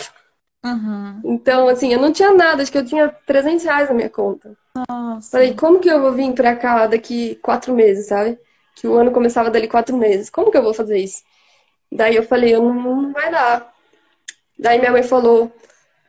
Uhum. 0.65 1.21
Então, 1.25 1.69
assim, 1.69 1.93
eu 1.93 2.01
não 2.01 2.13
tinha 2.13 2.33
nada, 2.33 2.63
acho 2.63 2.73
que 2.73 2.79
eu 2.79 2.85
tinha 2.85 3.09
300 3.27 3.65
reais 3.65 3.89
na 3.89 3.95
minha 3.95 4.11
conta. 4.11 4.57
Nossa. 4.89 5.31
Falei, 5.31 5.55
como 5.55 5.79
que 5.79 5.89
eu 5.89 6.01
vou 6.01 6.13
vir 6.13 6.33
pra 6.33 6.57
cá 6.57 6.87
daqui 6.87 7.37
quatro 7.37 7.73
meses, 7.73 8.09
sabe? 8.09 8.39
Que 8.77 8.87
o 8.87 8.95
ano 8.95 9.11
começava 9.11 9.51
dali 9.51 9.67
quatro 9.67 9.97
meses. 9.97 10.31
Como 10.31 10.51
que 10.51 10.57
eu 10.57 10.63
vou 10.63 10.75
fazer 10.75 10.99
isso? 10.99 11.25
Daí 11.91 12.15
eu 12.15 12.23
falei, 12.23 12.55
eu 12.55 12.63
não, 12.63 13.03
não 13.03 13.13
vai 13.13 13.31
dar. 13.31 13.75
Daí 14.59 14.79
minha 14.79 14.93
mãe 14.93 15.03
falou, 15.03 15.51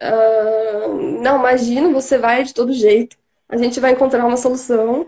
ah, 0.02 0.88
não, 1.22 1.40
imagina, 1.40 1.90
você 1.90 2.18
vai 2.18 2.44
de 2.44 2.54
todo 2.54 2.74
jeito. 2.74 3.18
A 3.48 3.58
gente 3.58 3.80
vai 3.80 3.92
encontrar 3.92 4.26
uma 4.26 4.38
solução. 4.38 5.08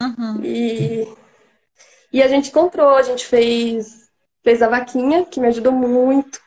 Uhum. 0.00 0.40
E, 0.44 1.08
e 2.12 2.22
a 2.22 2.28
gente 2.28 2.50
encontrou, 2.50 2.90
a 2.90 3.02
gente 3.02 3.26
fez, 3.26 4.10
fez 4.44 4.62
a 4.62 4.68
vaquinha, 4.68 5.24
que 5.24 5.40
me 5.40 5.48
ajudou 5.48 5.72
muito 5.72 6.38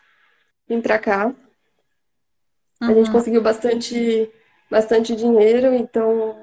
vir 0.67 0.81
pra 0.81 0.99
cá. 0.99 1.27
Uhum. 1.27 2.89
A 2.89 2.93
gente 2.93 3.07
uhum. 3.07 3.13
conseguiu 3.13 3.41
bastante, 3.41 4.31
bastante 4.69 5.15
dinheiro, 5.15 5.73
então 5.73 6.37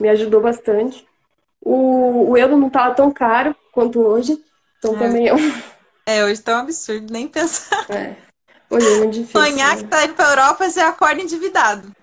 me 0.00 0.08
ajudou 0.08 0.40
bastante. 0.40 1.06
O, 1.64 2.30
o 2.30 2.36
euro 2.36 2.56
não 2.56 2.66
estava 2.66 2.94
tão 2.94 3.10
caro 3.10 3.54
quanto 3.72 4.00
hoje. 4.00 4.42
Então 4.78 4.96
é. 4.96 4.98
também 4.98 5.28
é 5.28 5.34
um. 5.34 5.38
É, 6.04 6.24
hoje 6.24 6.42
tá 6.42 6.56
um 6.56 6.62
absurdo, 6.62 7.12
nem 7.12 7.28
pensar. 7.28 7.86
É. 7.88 8.16
Hoje 8.68 8.86
é 8.86 8.98
muito 8.98 9.12
difícil. 9.12 9.40
Sonhar 9.40 9.76
né? 9.76 9.82
que 9.82 9.88
tá 9.88 10.04
indo 10.04 10.14
pra 10.14 10.30
Europa, 10.30 10.68
você 10.68 10.80
acorda 10.80 11.22
endividado. 11.22 11.94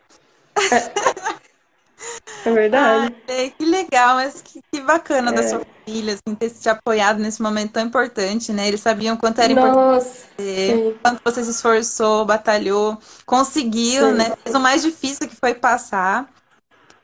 É, 0.56 2.50
é 2.50 2.52
verdade. 2.54 3.16
Ai, 3.28 3.54
que 3.58 3.66
legal, 3.66 4.16
mas 4.16 4.42
que, 4.42 4.62
que 4.72 4.82
bacana 4.82 5.32
é. 5.32 5.34
da 5.34 5.44
sua 5.44 5.62
família, 5.86 6.14
assim, 6.14 6.36
ter 6.36 6.50
te 6.50 6.70
apoiado 6.70 7.20
nesse 7.20 7.42
momento 7.42 7.74
tão 7.74 7.84
importante, 7.84 8.54
né? 8.54 8.68
Eles 8.68 8.80
sabiam 8.80 9.18
quanto 9.18 9.42
era 9.42 9.54
Nossa, 9.54 10.28
importante 10.40 11.00
quanto 11.04 11.22
você 11.24 11.44
se 11.44 11.52
esforçou, 11.52 12.26
batalhou, 12.26 12.98
conseguiu, 13.26 14.10
sim. 14.10 14.14
né? 14.14 14.34
Fez 14.44 14.56
o 14.56 14.60
mais 14.60 14.82
difícil 14.82 15.28
que 15.28 15.36
foi 15.36 15.54
passar. 15.54 16.30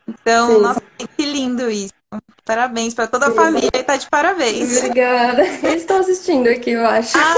Então, 0.08 0.56
sim. 0.56 0.62
nossa, 0.62 0.82
que 1.18 1.26
lindo 1.26 1.70
isso. 1.70 1.94
Parabéns 2.46 2.94
para 2.94 3.08
toda 3.08 3.28
a 3.28 3.32
família 3.32 3.72
e 3.74 3.84
tá 3.84 3.98
de 3.98 4.10
parabéns. 4.10 4.78
Obrigada. 4.78 5.44
Eles 5.64 5.82
estão 5.82 6.00
assistindo 6.00 6.48
aqui, 6.48 6.72
eu 6.72 6.86
acho. 6.86 7.18
Ah, 7.18 7.36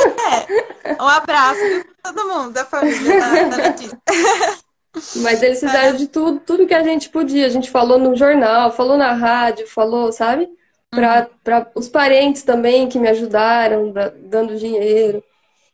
é. 0.84 1.02
Um 1.02 1.08
abraço 1.08 1.60
para 2.02 2.14
todo 2.14 2.28
mundo 2.28 2.52
da 2.52 2.66
família 2.66 3.20
da, 3.50 3.70
notícia. 3.70 3.98
Mas 5.18 5.44
eles 5.44 5.60
fizeram 5.60 5.90
é. 5.90 5.94
de 5.94 6.08
tudo, 6.08 6.40
tudo 6.40 6.66
que 6.66 6.74
a 6.74 6.82
gente 6.82 7.10
podia. 7.10 7.46
A 7.46 7.50
gente 7.50 7.70
falou 7.70 8.00
no 8.00 8.16
jornal, 8.16 8.72
falou 8.72 8.98
na 8.98 9.14
rádio, 9.14 9.68
falou, 9.68 10.12
sabe? 10.12 10.50
Para 10.90 11.30
uhum. 11.48 11.66
os 11.76 11.88
parentes 11.88 12.42
também 12.42 12.90
que 12.90 12.98
me 12.98 13.08
ajudaram, 13.08 13.94
dando 14.22 14.58
dinheiro. 14.58 15.24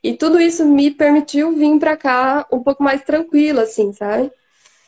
E 0.04 0.14
tudo 0.14 0.40
isso 0.40 0.66
me 0.66 0.92
permitiu 0.92 1.54
vir 1.56 1.80
para 1.80 1.96
cá 1.96 2.46
um 2.52 2.62
pouco 2.62 2.84
mais 2.84 3.02
tranquila, 3.04 3.64
assim, 3.64 3.94
sabe? 3.94 4.30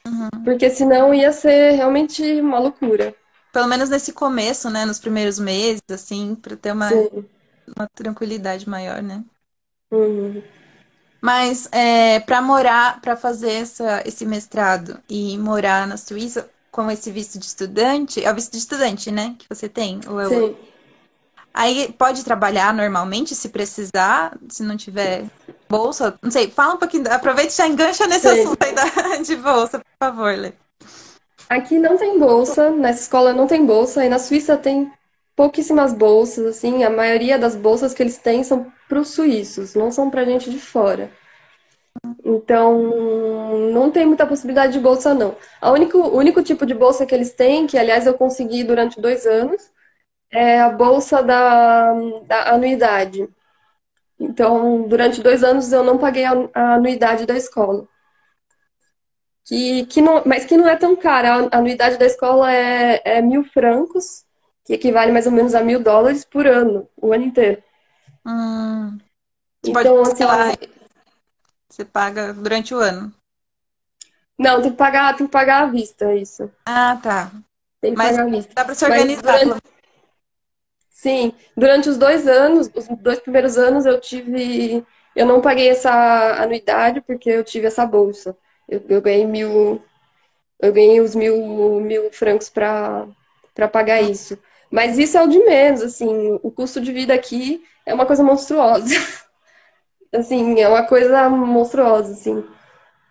Uhum. 0.06 0.44
Porque 0.44 0.70
senão 0.70 1.14
ia 1.14 1.32
ser 1.32 1.72
realmente 1.72 2.22
uma 2.40 2.60
loucura. 2.60 3.16
Pelo 3.52 3.68
menos 3.68 3.90
nesse 3.90 4.14
começo, 4.14 4.70
né? 4.70 4.86
Nos 4.86 5.00
primeiros 5.00 5.40
meses, 5.40 5.82
assim, 5.90 6.36
para 6.36 6.56
ter 6.56 6.72
uma, 6.72 6.90
uma 7.76 7.88
tranquilidade 7.96 8.70
maior, 8.70 9.02
né? 9.02 9.24
Uhum. 9.92 10.44
Mas 11.22 11.68
é, 11.72 12.20
para 12.20 12.42
morar, 12.42 13.02
para 13.02 13.16
fazer 13.16 13.54
essa, 13.54 14.04
esse 14.06 14.26
mestrado 14.26 15.00
e 15.10 15.38
morar 15.38 15.88
na 15.88 15.98
Suíça 15.98 16.48
com 16.70 16.92
esse 16.92 17.10
visto 17.10 17.40
de 17.40 17.46
estudante, 17.46 18.24
é 18.24 18.32
o 18.32 18.36
visto 18.36 18.52
de 18.52 18.58
estudante, 18.58 19.10
né? 19.10 19.36
Que 19.40 19.48
você 19.50 19.68
tem? 19.68 20.02
Ou 20.08 20.20
é 20.20 20.28
Sim. 20.28 20.56
Aí 21.54 21.96
pode 21.98 22.26
trabalhar 22.26 22.74
normalmente 22.74 23.34
se 23.34 23.48
precisar, 23.48 24.38
se 24.50 24.62
não 24.62 24.76
tiver 24.76 25.26
bolsa. 25.70 26.18
Não 26.22 26.32
sei, 26.32 26.50
fala 26.50 26.76
um 26.76 26.78
pouquinho, 26.78 27.12
aproveita 27.12 27.52
e 27.52 27.56
já 27.56 27.68
engancha 27.68 28.08
nesse 28.08 28.28
Sim. 28.28 28.42
assunto 28.42 28.64
aí 28.64 28.74
da, 28.74 29.18
de 29.24 29.36
bolsa, 29.36 29.80
por 29.80 29.86
favor, 30.00 30.38
Lê. 30.38 30.54
Aqui 31.50 31.78
não 31.78 31.98
tem 31.98 32.18
bolsa, 32.18 32.72
nessa 32.72 33.02
escola 33.02 33.32
não 33.32 33.46
tem 33.48 33.66
bolsa, 33.66 34.04
e 34.04 34.10
na 34.10 34.18
Suíça 34.18 34.58
tem 34.58 34.92
pouquíssimas 35.36 35.94
bolsas, 35.94 36.46
assim, 36.46 36.84
a 36.84 36.90
maioria 36.90 37.38
das 37.38 37.56
bolsas 37.56 37.94
que 37.94 38.02
eles 38.02 38.18
têm 38.18 38.44
são 38.44 38.72
para 38.88 39.00
os 39.00 39.10
suíços, 39.10 39.76
não 39.76 39.92
são 39.92 40.10
para 40.10 40.26
gente 40.26 40.50
de 40.50 40.60
fora. 40.60 41.12
Então, 42.24 43.72
não 43.72 43.92
tem 43.92 44.06
muita 44.06 44.26
possibilidade 44.26 44.74
de 44.74 44.80
bolsa, 44.80 45.14
não. 45.14 45.36
A 45.62 45.72
único, 45.72 45.98
o 45.98 46.18
único 46.18 46.42
tipo 46.42 46.66
de 46.66 46.74
bolsa 46.74 47.06
que 47.06 47.14
eles 47.14 47.34
têm, 47.34 47.68
que 47.68 47.78
aliás 47.78 48.06
eu 48.06 48.14
consegui 48.16 48.64
durante 48.64 49.00
dois 49.00 49.26
anos, 49.26 49.72
é 50.32 50.60
a 50.60 50.70
bolsa 50.70 51.22
da, 51.24 51.94
da 52.28 52.54
anuidade. 52.54 53.28
Então, 54.20 54.88
durante 54.88 55.22
dois 55.22 55.44
anos 55.44 55.72
eu 55.72 55.84
não 55.84 55.98
paguei 55.98 56.24
a, 56.26 56.76
anuidade 56.76 57.26
da 57.26 57.36
escola. 57.36 57.88
Que, 59.46 59.86
que 59.86 60.02
não, 60.02 60.24
mas 60.26 60.46
que 60.46 60.58
não 60.58 60.68
é 60.68 60.76
tão 60.76 60.96
cara. 60.96 61.48
A 61.52 61.58
anuidade 61.58 61.98
da 61.98 62.06
escola 62.06 62.52
é, 62.52 63.02
é 63.04 63.22
mil 63.22 63.44
francos, 63.44 64.26
que 64.64 64.74
equivale 64.74 65.12
mais 65.12 65.26
ou 65.26 65.32
menos 65.32 65.54
a 65.54 65.62
mil 65.62 65.82
dólares 65.82 66.26
por 66.26 66.48
ano, 66.48 66.90
o 66.98 67.14
ano 67.14 67.26
inteiro. 67.26 67.62
Hum. 68.26 68.98
Então, 69.64 70.02
assim, 70.02 70.24
lá, 70.24 70.54
você 71.70 71.84
paga 71.84 72.34
durante 72.34 72.74
o 72.74 72.80
ano. 72.80 73.14
Não, 74.38 74.62
tem 74.62 74.72
que 74.72 74.78
pagar, 74.78 75.16
tem 75.16 75.28
que 75.28 75.32
pagar 75.32 75.64
à 75.64 75.66
vista, 75.68 76.14
isso. 76.14 76.50
Ah, 76.66 76.98
tá. 77.02 77.32
Tem 77.80 77.92
que 77.92 77.98
Mas 77.98 78.12
pagar 78.12 78.28
à 78.28 78.30
vista. 78.30 78.54
Dá 78.54 78.66
para 78.66 78.76
se 78.76 78.86
organizar. 78.86 79.40
Durante... 79.40 79.75
Sim, 81.06 81.34
durante 81.56 81.88
os 81.88 81.98
dois 81.98 82.28
anos, 82.28 82.68
os 82.74 82.88
dois 82.98 83.20
primeiros 83.20 83.60
anos 83.60 83.86
eu 83.86 84.02
tive. 84.02 84.84
Eu 85.16 85.28
não 85.28 85.40
paguei 85.40 85.70
essa 85.70 85.92
anuidade 86.42 87.00
porque 87.00 87.30
eu 87.30 87.44
tive 87.44 87.68
essa 87.68 87.86
bolsa. 87.86 88.36
Eu, 88.68 88.82
eu 88.90 89.00
ganhei 89.04 89.24
mil. 89.24 89.84
Eu 90.60 90.74
ganhei 90.74 91.00
os 91.00 91.14
mil, 91.14 91.80
mil 91.80 92.12
francos 92.12 92.50
para 92.50 93.08
pagar 93.72 94.02
isso. 94.02 94.36
Mas 94.72 94.98
isso 94.98 95.16
é 95.16 95.22
o 95.22 95.28
de 95.28 95.38
menos, 95.44 95.84
assim, 95.84 96.40
o 96.42 96.50
custo 96.50 96.82
de 96.82 96.92
vida 96.92 97.14
aqui 97.14 97.64
é 97.86 97.94
uma 97.94 98.08
coisa 98.08 98.24
monstruosa. 98.24 98.96
assim, 100.12 100.60
é 100.60 100.68
uma 100.68 100.88
coisa 100.88 101.30
monstruosa, 101.30 102.14
assim. 102.14 102.44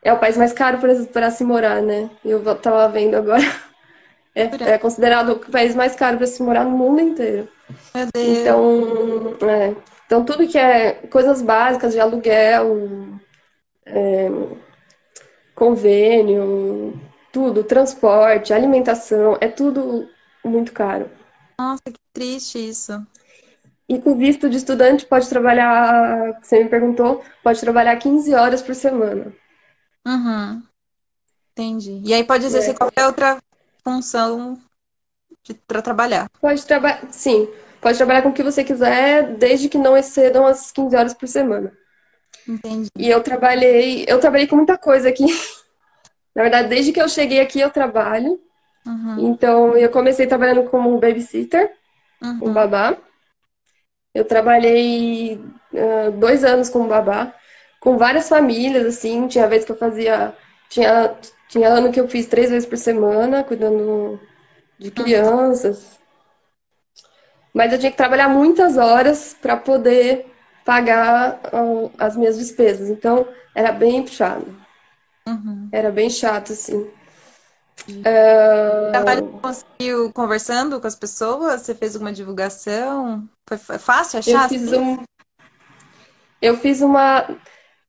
É 0.02 0.12
o 0.12 0.18
país 0.18 0.36
mais 0.36 0.52
caro 0.52 0.78
para 1.12 1.30
se 1.30 1.44
morar, 1.44 1.80
né? 1.80 2.10
Eu 2.24 2.42
tava 2.56 2.88
vendo 2.88 3.14
agora. 3.14 3.44
É, 4.34 4.72
é 4.72 4.78
considerado 4.78 5.32
o 5.32 5.50
país 5.50 5.74
mais 5.74 5.94
caro 5.94 6.16
para 6.16 6.26
se 6.26 6.42
morar 6.42 6.64
no 6.64 6.76
mundo 6.76 7.00
inteiro. 7.00 7.48
Meu 7.94 8.08
Deus. 8.12 8.38
Então, 8.38 9.48
é, 9.48 9.74
então 10.06 10.24
tudo 10.24 10.48
que 10.48 10.58
é 10.58 10.94
coisas 11.08 11.40
básicas 11.40 11.92
de 11.92 12.00
aluguel, 12.00 13.20
é, 13.86 14.28
convênio, 15.54 17.00
tudo, 17.32 17.62
transporte, 17.62 18.52
alimentação, 18.52 19.38
é 19.40 19.46
tudo 19.46 20.08
muito 20.44 20.72
caro. 20.72 21.08
Nossa, 21.58 21.84
que 21.84 22.00
triste 22.12 22.58
isso. 22.58 23.06
E 23.88 24.00
com 24.00 24.16
visto 24.16 24.48
de 24.48 24.56
estudante 24.56 25.06
pode 25.06 25.28
trabalhar, 25.28 26.40
você 26.42 26.62
me 26.62 26.68
perguntou, 26.68 27.22
pode 27.42 27.60
trabalhar 27.60 27.96
15 27.96 28.34
horas 28.34 28.62
por 28.62 28.74
semana. 28.74 29.32
Uhum. 30.06 30.62
Entendi. 31.52 32.00
E 32.04 32.12
aí 32.12 32.24
pode 32.24 32.46
exercer 32.46 32.74
é. 32.74 32.76
qualquer 32.76 33.06
outra 33.06 33.38
função 33.84 34.58
para 35.66 35.82
trabalhar. 35.82 36.28
Pode 36.40 36.64
trabalhar, 36.64 37.06
sim. 37.10 37.48
Pode 37.80 37.98
trabalhar 37.98 38.22
com 38.22 38.30
o 38.30 38.32
que 38.32 38.42
você 38.42 38.64
quiser, 38.64 39.34
desde 39.36 39.68
que 39.68 39.76
não 39.76 39.94
excedam 39.94 40.46
as 40.46 40.72
15 40.72 40.96
horas 40.96 41.14
por 41.14 41.28
semana. 41.28 41.70
Entendi. 42.48 42.88
E 42.96 43.10
eu 43.10 43.22
trabalhei, 43.22 44.04
eu 44.08 44.18
trabalhei 44.18 44.46
com 44.46 44.56
muita 44.56 44.78
coisa 44.78 45.08
aqui. 45.10 45.26
Na 46.34 46.42
verdade, 46.42 46.68
desde 46.68 46.92
que 46.92 47.00
eu 47.00 47.08
cheguei 47.08 47.40
aqui 47.40 47.60
eu 47.60 47.70
trabalho. 47.70 48.40
Uhum. 48.86 49.30
Então, 49.30 49.76
eu 49.76 49.90
comecei 49.90 50.26
trabalhando 50.26 50.64
como 50.64 50.98
babysitter, 50.98 51.72
uhum. 52.22 52.38
com 52.38 52.52
babá. 52.52 52.96
Eu 54.14 54.24
trabalhei 54.24 55.40
uh, 55.72 56.10
dois 56.12 56.44
anos 56.44 56.68
como 56.68 56.88
babá, 56.88 57.34
com 57.80 57.96
várias 57.96 58.28
famílias, 58.28 58.86
assim. 58.86 59.26
Tinha 59.28 59.48
vez 59.48 59.64
que 59.64 59.72
eu 59.72 59.76
fazia. 59.76 60.34
Tinha, 60.68 61.14
tinha 61.48 61.68
ano 61.68 61.92
que 61.92 62.00
eu 62.00 62.08
fiz 62.08 62.26
três 62.26 62.50
vezes 62.50 62.68
por 62.68 62.78
semana, 62.78 63.44
cuidando 63.44 64.20
de 64.78 64.90
crianças. 64.90 65.98
Mas 67.52 67.72
eu 67.72 67.78
tinha 67.78 67.90
que 67.90 67.96
trabalhar 67.96 68.28
muitas 68.28 68.76
horas 68.76 69.36
para 69.40 69.56
poder 69.56 70.26
pagar 70.64 71.40
uh, 71.52 71.90
as 71.98 72.16
minhas 72.16 72.36
despesas. 72.36 72.88
Então, 72.90 73.28
era 73.54 73.70
bem 73.70 74.02
puxado. 74.02 74.56
Uhum. 75.26 75.68
Era 75.70 75.90
bem 75.92 76.10
chato, 76.10 76.52
assim. 76.52 76.90
Uh... 77.88 78.90
Trabalho 78.90 79.28
conseguiu 79.40 80.12
conversando 80.12 80.80
com 80.80 80.86
as 80.86 80.96
pessoas? 80.96 81.62
Você 81.62 81.74
fez 81.74 81.94
alguma 81.94 82.12
divulgação? 82.12 83.28
Foi 83.46 83.78
fácil 83.78 84.18
achar? 84.18 84.44
Eu 84.44 84.48
fiz, 84.48 84.72
um... 84.72 84.98
eu 86.40 86.56
fiz 86.56 86.80
uma. 86.80 87.26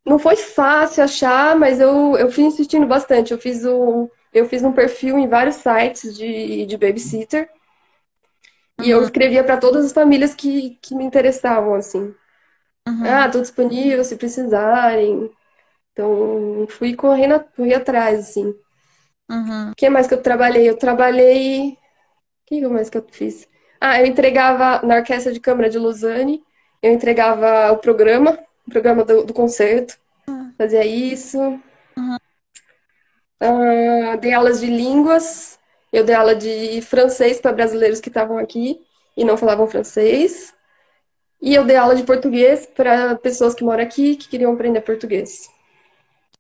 Não 0.06 0.20
foi 0.20 0.36
fácil 0.36 1.04
achar, 1.04 1.56
mas 1.56 1.80
eu, 1.80 2.16
eu 2.16 2.32
fui 2.32 2.44
insistindo 2.44 2.86
bastante. 2.86 3.32
Eu 3.32 3.40
fiz 3.40 3.66
um, 3.66 4.08
eu 4.32 4.48
fiz 4.48 4.64
um 4.64 4.72
perfil 4.72 5.18
em 5.18 5.28
vários 5.28 5.56
sites 5.56 6.16
de, 6.16 6.66
de 6.66 6.78
babysitter. 6.78 7.50
Uhum. 8.80 8.86
E 8.86 8.90
eu 8.92 9.00
uhum. 9.00 9.04
escrevia 9.06 9.44
para 9.44 9.58
todas 9.58 9.86
as 9.86 9.94
famílias 9.94 10.36
que, 10.36 10.78
que 10.82 10.94
me 10.94 11.04
interessavam, 11.04 11.74
assim. 11.74 12.14
Uhum. 12.88 13.04
Ah, 13.04 13.30
tô 13.30 13.42
disponível 13.42 14.04
se 14.04 14.16
precisarem. 14.16 15.32
Então, 15.92 16.68
fui 16.70 16.94
correndo, 16.94 17.44
corri 17.56 17.74
atrás, 17.74 18.20
assim. 18.20 18.54
Uhum. 19.30 19.72
O 19.72 19.76
que 19.76 19.90
mais 19.90 20.08
que 20.08 20.14
eu 20.14 20.22
trabalhei? 20.22 20.70
Eu 20.70 20.78
trabalhei. 20.78 21.70
O 21.72 21.78
que 22.46 22.68
mais 22.68 22.90
que 22.90 22.98
eu 22.98 23.06
fiz? 23.10 23.48
Ah, 23.82 24.00
eu 24.00 24.06
entregava 24.06 24.86
na 24.86 24.98
Orquestra 24.98 25.34
de 25.34 25.40
Câmara 25.40 25.70
de 25.70 25.80
Lausanne, 25.80 26.44
eu 26.82 26.94
entregava 26.94 27.72
o 27.72 27.78
programa, 27.78 28.38
o 28.68 28.72
programa 28.72 29.04
do, 29.04 29.24
do 29.24 29.34
concerto, 29.34 29.98
uhum. 30.28 30.54
fazia 30.58 30.86
isso. 30.86 31.40
Uhum. 31.40 32.18
Uh, 33.42 34.18
dei 34.20 34.34
aulas 34.34 34.60
de 34.60 34.68
línguas, 34.68 35.60
eu 35.92 36.04
dei 36.04 36.16
aula 36.16 36.36
de 36.36 36.82
francês 36.82 37.40
para 37.40 37.54
brasileiros 37.54 38.00
que 38.00 38.10
estavam 38.10 38.38
aqui 38.38 38.82
e 39.16 39.24
não 39.24 39.38
falavam 39.38 39.68
francês. 39.68 40.54
E 41.42 41.54
eu 41.54 41.64
dei 41.64 41.76
aula 41.76 41.96
de 41.96 42.04
português 42.04 42.66
para 42.66 43.16
pessoas 43.16 43.54
que 43.54 43.64
moram 43.64 43.84
aqui 43.84 44.16
que 44.16 44.28
queriam 44.28 44.54
aprender 44.54 44.82
português. 44.82 45.50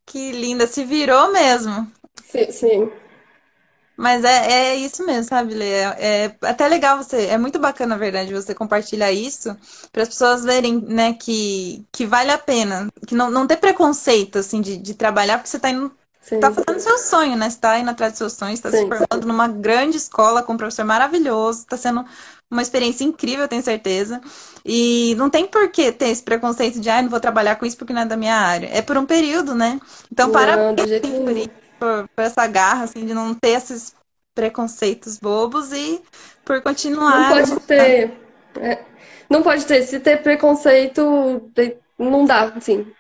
Que 0.06 0.32
linda, 0.32 0.68
se 0.68 0.84
virou 0.84 1.32
mesmo. 1.32 1.92
Sim, 2.24 2.52
sim. 2.52 2.92
Mas 3.98 4.26
é, 4.26 4.52
é 4.52 4.76
isso 4.76 5.06
mesmo, 5.06 5.24
sabe, 5.24 5.54
Lê? 5.54 5.72
É, 5.72 6.26
é 6.26 6.36
até 6.42 6.68
legal 6.68 6.98
você, 6.98 7.28
é 7.28 7.38
muito 7.38 7.58
bacana, 7.60 7.96
na 7.96 8.00
verdade, 8.00 8.34
você 8.34 8.54
compartilhar 8.54 9.12
isso 9.12 9.56
para 9.92 10.04
as 10.04 10.10
pessoas 10.10 10.44
verem, 10.44 10.82
né, 10.82 11.14
que, 11.14 11.86
que 11.92 12.06
vale 12.06 12.32
a 12.32 12.38
pena, 12.38 12.90
que 13.08 13.16
não, 13.16 13.32
não 13.32 13.48
ter 13.48 13.58
preconceito, 13.58 14.38
assim, 14.38 14.60
de, 14.60 14.78
de 14.78 14.94
trabalhar, 14.96 15.38
porque 15.38 15.50
você 15.50 15.58
está 15.58 15.70
indo, 15.70 15.92
sim, 16.22 16.40
tá 16.42 16.52
fazendo 16.52 16.80
sim. 16.80 16.90
seu 16.90 16.98
sonho, 16.98 17.38
né? 17.38 17.50
Você 17.50 17.58
tá 17.58 17.80
indo 17.80 17.90
atrás 17.90 18.12
dos 18.12 18.18
seus 18.18 18.34
sonhos, 18.34 18.60
está 18.60 18.70
se 18.70 18.86
formando 18.86 19.26
numa 19.26 19.48
grande 19.48 19.96
escola 19.96 20.44
com 20.44 20.54
um 20.54 20.58
professor 20.58 20.84
maravilhoso, 20.84 21.60
está 21.60 21.78
sendo 21.78 22.04
uma 22.52 22.62
experiência 22.62 23.06
incrível, 23.06 23.48
tenho 23.48 23.64
certeza. 23.64 24.20
E 24.66 25.16
não 25.18 25.30
tem 25.30 25.48
por 25.48 25.70
que 25.70 25.92
ter 25.92 26.10
esse 26.10 26.22
preconceito 26.22 26.82
de, 26.82 26.90
ah, 26.90 27.02
não 27.02 27.10
vou 27.10 27.20
trabalhar 27.20 27.56
com 27.56 27.66
isso 27.66 27.78
porque 27.78 27.94
não 27.94 28.02
é 28.02 28.06
da 28.06 28.18
minha 28.18 28.36
área. 28.36 28.70
É 28.74 28.82
por 28.82 28.98
um 28.98 29.06
período, 29.06 29.56
né? 29.56 29.80
Então, 30.12 30.28
não, 30.28 30.34
parabéns 30.34 30.76
por 31.24 31.38
isso 31.38 31.64
por, 31.80 32.08
por 32.16 32.22
essa 32.24 32.46
garra, 32.48 32.84
assim, 32.84 33.06
de 33.06 33.14
não 33.14 33.34
ter 33.34 33.50
esses 33.50 33.96
preconceitos 34.34 35.18
bobos 35.18 35.72
e 35.72 36.02
por 36.44 36.62
continuar. 36.62 37.30
Não 37.30 37.30
pode 37.30 37.60
ter. 37.62 38.12
É, 38.60 38.80
não 39.30 39.42
pode 39.42 39.66
ter. 39.66 39.84
Se 39.84 40.00
ter 40.00 40.22
preconceito, 40.22 41.52
não 41.98 42.26
dá, 42.26 42.46
assim. 42.56 42.92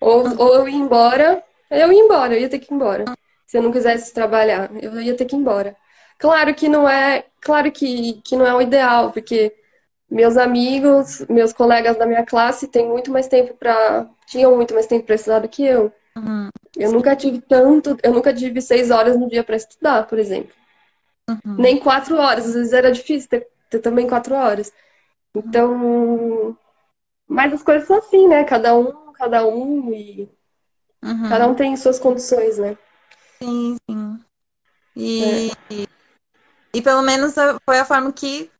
Ou, 0.00 0.26
uhum. 0.26 0.34
ou 0.38 0.54
eu 0.54 0.68
ia 0.68 0.76
embora, 0.76 1.44
eu 1.70 1.92
ia 1.92 2.04
embora, 2.04 2.34
eu 2.34 2.40
ia 2.40 2.48
ter 2.48 2.58
que 2.58 2.72
ir 2.72 2.74
embora. 2.74 3.04
Se 3.46 3.58
eu 3.58 3.62
não 3.62 3.72
quisesse 3.72 4.12
trabalhar, 4.12 4.70
eu 4.80 5.00
ia 5.00 5.16
ter 5.16 5.24
que 5.24 5.36
ir 5.36 5.38
embora. 5.38 5.76
Claro 6.18 6.54
que 6.54 6.68
não 6.68 6.88
é, 6.88 7.24
claro 7.40 7.70
que, 7.72 8.20
que 8.24 8.36
não 8.36 8.46
é 8.46 8.54
o 8.54 8.60
ideal, 8.60 9.10
porque 9.10 9.54
meus 10.10 10.36
amigos, 10.36 11.24
meus 11.28 11.52
colegas 11.52 11.96
da 11.96 12.06
minha 12.06 12.24
classe 12.24 12.68
têm 12.68 12.86
muito 12.86 13.10
mais 13.10 13.28
tempo 13.28 13.54
para, 13.54 14.06
tinham 14.26 14.54
muito 14.56 14.74
mais 14.74 14.86
tempo 14.86 15.06
para 15.06 15.14
estudar 15.14 15.38
do 15.38 15.48
que 15.48 15.64
eu. 15.64 15.92
Uhum. 16.20 16.50
Eu 16.76 16.92
nunca 16.92 17.16
tive 17.16 17.40
tanto, 17.40 17.96
eu 18.02 18.12
nunca 18.12 18.32
tive 18.32 18.60
seis 18.60 18.90
horas 18.90 19.18
no 19.18 19.28
dia 19.28 19.42
para 19.42 19.56
estudar, 19.56 20.06
por 20.06 20.18
exemplo. 20.18 20.54
Uhum. 21.28 21.56
Nem 21.58 21.78
quatro 21.78 22.16
horas, 22.16 22.46
às 22.46 22.54
vezes 22.54 22.72
era 22.72 22.92
difícil 22.92 23.28
ter, 23.28 23.48
ter 23.68 23.78
também 23.78 24.06
quatro 24.06 24.34
horas. 24.34 24.72
Então, 25.34 26.56
mas 27.26 27.52
as 27.52 27.62
coisas 27.62 27.86
são 27.86 27.98
assim, 27.98 28.28
né? 28.28 28.44
Cada 28.44 28.76
um, 28.76 29.12
cada 29.12 29.46
um 29.46 29.92
e 29.92 30.28
uhum. 31.02 31.28
cada 31.28 31.46
um 31.46 31.54
tem 31.54 31.76
suas 31.76 31.98
condições, 31.98 32.58
né? 32.58 32.76
Sim, 33.42 33.76
sim. 33.88 34.20
E, 34.96 35.50
é. 35.50 35.86
e 36.74 36.82
pelo 36.82 37.02
menos 37.02 37.34
foi 37.64 37.78
a 37.78 37.84
forma 37.84 38.12
que 38.12 38.50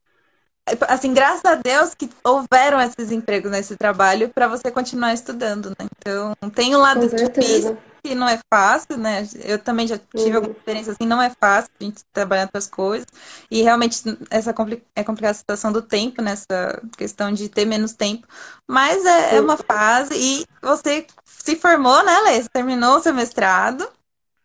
assim, 0.89 1.13
graças 1.13 1.45
a 1.45 1.55
Deus 1.55 1.95
que 1.95 2.09
houveram 2.25 2.81
esses 2.81 3.11
empregos 3.11 3.51
nesse 3.51 3.77
trabalho 3.77 4.29
para 4.29 4.49
você 4.49 4.71
continuar 4.71 5.13
estudando, 5.13 5.71
né? 5.71 5.87
Então, 5.99 6.35
tem 6.55 6.75
um 6.75 6.81
lado 6.81 7.09
difícil 7.09 7.77
que 8.03 8.15
não 8.15 8.29
é 8.29 8.39
fácil, 8.53 8.97
né? 8.97 9.27
Eu 9.45 9.59
também 9.59 9.87
já 9.87 9.99
tive 9.99 10.31
uhum. 10.31 10.37
alguma 10.37 10.57
experiência 10.57 10.93
assim, 10.93 11.07
não 11.07 11.21
é 11.21 11.31
fácil 11.31 11.71
a 11.79 11.85
gente 11.85 12.03
trabalhar 12.13 12.45
outras 12.45 12.67
coisas. 12.67 13.07
E 13.51 13.63
realmente 13.63 14.03
essa 14.31 14.51
é 14.97 15.05
complicada 15.05 15.31
a 15.31 15.35
situação 15.35 15.73
do 15.73 15.83
tempo, 15.83 16.23
nessa 16.23 16.81
questão 16.97 17.33
de 17.33 17.49
ter 17.49 17.65
menos 17.65 17.93
tempo. 17.93 18.27
Mas 18.67 19.05
é, 19.05 19.37
é 19.37 19.41
uma 19.41 19.57
fase 19.57 20.15
e 20.17 20.47
você 20.63 21.07
se 21.25 21.57
formou, 21.57 22.03
né, 22.05 22.21
Lê? 22.21 22.43
Você 22.43 22.49
terminou 22.49 22.97
o 22.97 23.01
seu 23.01 23.15
mestrado. 23.15 23.87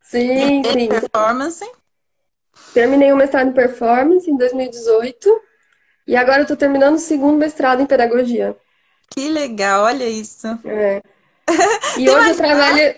Sim, 0.01 0.63
sim. 0.63 0.87
Performance. 0.87 1.65
Terminei 2.73 3.11
o 3.11 3.15
mestrado 3.15 3.49
em 3.49 3.53
performance 3.53 4.29
em 4.29 4.37
2018. 4.37 5.41
E 6.07 6.15
agora 6.15 6.41
eu 6.41 6.47
tô 6.47 6.55
terminando 6.55 6.95
o 6.95 6.99
segundo 6.99 7.37
mestrado 7.37 7.81
em 7.81 7.85
pedagogia. 7.85 8.55
Que 9.09 9.29
legal, 9.29 9.83
olha 9.83 10.07
isso. 10.07 10.47
É. 10.65 11.01
E 11.97 12.09
hoje 12.09 12.29
eu 12.31 12.37
trabalho. 12.37 12.95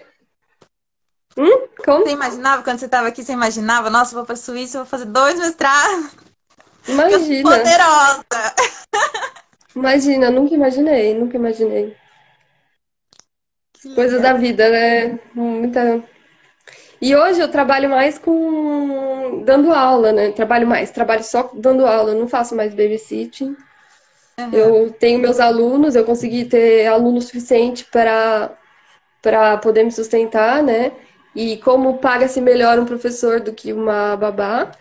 Hum? 1.38 1.68
Como? 1.86 2.04
Você 2.06 2.12
imaginava, 2.12 2.64
quando 2.64 2.80
você 2.80 2.86
estava 2.86 3.08
aqui, 3.08 3.24
você 3.24 3.34
imaginava, 3.34 3.90
nossa, 3.90 4.16
vou 4.16 4.26
para 4.26 4.34
a 4.34 4.38
Suíça, 4.38 4.80
vou 4.80 4.88
fazer 4.88 5.06
dois 5.06 5.40
mestrados. 5.40 6.12
Imagina. 6.88 7.50
poderosa. 7.50 8.24
Imagina, 9.76 10.32
nunca 10.32 10.56
imaginei, 10.56 11.14
nunca 11.14 11.38
imaginei. 11.38 11.96
Coisas 13.94 14.22
da 14.22 14.34
vida, 14.34 14.68
né? 14.70 15.20
Muita. 15.36 16.04
E 17.02 17.16
hoje 17.16 17.40
eu 17.40 17.48
trabalho 17.48 17.90
mais 17.90 18.18
com 18.18 19.44
dando 19.46 19.74
aula, 19.74 20.12
né? 20.12 20.32
Trabalho 20.32 20.68
mais, 20.68 20.92
trabalho 20.92 21.24
só 21.24 21.50
dando 21.54 21.86
aula, 21.86 22.14
não 22.14 22.28
faço 22.28 22.56
mais 22.56 22.74
babysitting. 22.74 23.56
Uhum. 24.40 24.50
Eu 24.52 24.92
tenho 24.92 25.20
meus 25.20 25.40
alunos, 25.40 25.96
eu 25.96 26.06
consegui 26.06 26.46
ter 26.46 26.88
aluno 26.88 27.22
suficiente 27.22 27.86
para 27.86 28.52
para 29.22 29.58
poder 29.58 29.84
me 29.84 29.92
sustentar, 29.92 30.64
né? 30.64 30.92
E 31.36 31.58
como 31.58 31.98
paga-se 31.98 32.40
melhor 32.40 32.80
um 32.80 32.86
professor 32.86 33.40
do 33.40 33.52
que 33.52 33.74
uma 33.74 34.16
babá, 34.16 34.72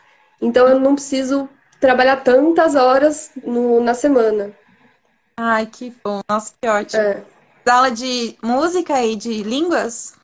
então 0.40 0.68
eu 0.68 0.78
não 0.78 0.94
preciso 0.94 1.48
trabalhar 1.80 2.16
tantas 2.16 2.74
horas 2.74 3.32
no, 3.44 3.80
na 3.80 3.94
semana. 3.94 4.52
Ai, 5.36 5.66
que 5.66 5.92
bom. 6.04 6.20
Nossa, 6.28 6.52
que 6.60 6.68
ótimo. 6.68 7.02
É. 7.02 7.22
Aula 7.68 7.90
de 7.90 8.36
música 8.42 9.02
e 9.04 9.16
de 9.16 9.42
línguas? 9.42 10.14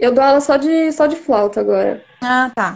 Eu 0.00 0.12
dou 0.12 0.24
aula 0.24 0.40
só 0.40 0.56
de, 0.56 0.90
só 0.92 1.06
de 1.06 1.14
flauta 1.14 1.60
agora. 1.60 2.02
Ah, 2.22 2.50
tá. 2.54 2.74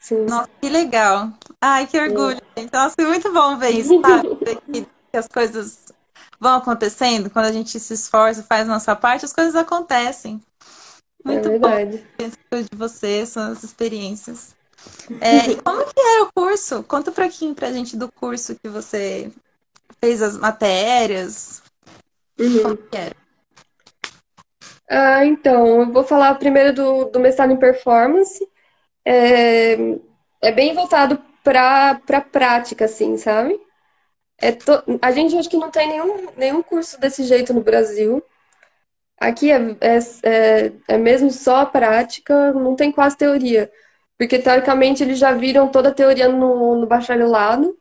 Sim. 0.00 0.24
Nossa, 0.24 0.48
que 0.60 0.68
legal. 0.70 1.30
Ai, 1.60 1.86
que 1.86 2.00
orgulho. 2.00 2.40
É. 2.56 2.66
Nossa, 2.72 2.94
é 2.98 3.04
muito 3.04 3.30
bom 3.30 3.58
ver 3.58 3.72
isso, 3.72 4.00
sabe? 4.00 4.34
que, 4.72 4.82
que 4.82 5.16
as 5.16 5.28
coisas 5.28 5.92
vão 6.40 6.56
acontecendo, 6.56 7.28
quando 7.28 7.44
a 7.44 7.52
gente 7.52 7.78
se 7.78 7.92
esforça, 7.92 8.42
faz 8.42 8.62
a 8.62 8.72
nossa 8.72 8.96
parte, 8.96 9.26
as 9.26 9.32
coisas 9.32 9.54
acontecem. 9.54 10.42
Muito 11.22 11.48
é 11.48 11.50
verdade. 11.50 12.04
bom 12.18 12.62
de 12.62 12.76
você, 12.76 13.26
suas 13.26 13.62
experiências. 13.62 14.56
É, 15.20 15.50
e 15.50 15.62
como 15.62 15.84
que 15.84 16.00
era 16.00 16.24
o 16.24 16.32
curso? 16.34 16.82
Conta 16.82 17.10
um 17.10 17.14
pouquinho 17.14 17.54
pra 17.54 17.70
gente 17.70 17.94
do 17.96 18.10
curso 18.10 18.56
que 18.56 18.68
você 18.68 19.30
fez 20.00 20.22
as 20.22 20.36
matérias. 20.36 21.62
Uhum. 22.40 22.62
Como 22.62 22.76
que 22.76 22.96
era? 22.96 23.21
Ah, 24.94 25.24
então, 25.24 25.80
eu 25.80 25.90
vou 25.92 26.04
falar 26.04 26.34
primeiro 26.34 26.74
do, 26.74 27.04
do 27.06 27.18
mestrado 27.18 27.50
em 27.50 27.56
performance. 27.56 28.46
É, 29.04 29.72
é 30.42 30.52
bem 30.52 30.74
voltado 30.74 31.18
para 31.42 31.98
a 32.12 32.20
prática, 32.20 32.84
assim, 32.84 33.16
sabe? 33.16 33.58
É 34.38 34.52
to... 34.52 34.72
A 35.02 35.12
gente 35.12 35.36
acho 35.36 35.48
que 35.50 35.56
não 35.56 35.70
tem 35.70 35.88
nenhum, 35.88 36.28
nenhum 36.36 36.62
curso 36.62 37.00
desse 37.00 37.24
jeito 37.24 37.54
no 37.54 37.62
Brasil. 37.62 38.22
Aqui 39.20 39.50
é, 39.50 39.56
é, 39.80 39.98
é, 40.24 40.72
é 40.88 40.98
mesmo 40.98 41.30
só 41.30 41.64
prática, 41.66 42.52
não 42.52 42.76
tem 42.76 42.92
quase 42.92 43.16
teoria. 43.16 43.72
Porque, 44.18 44.38
teoricamente, 44.38 45.02
eles 45.02 45.18
já 45.18 45.32
viram 45.32 45.68
toda 45.68 45.88
a 45.90 45.94
teoria 45.94 46.28
no, 46.28 46.76
no 46.76 46.86
bacharelado. 46.86 47.78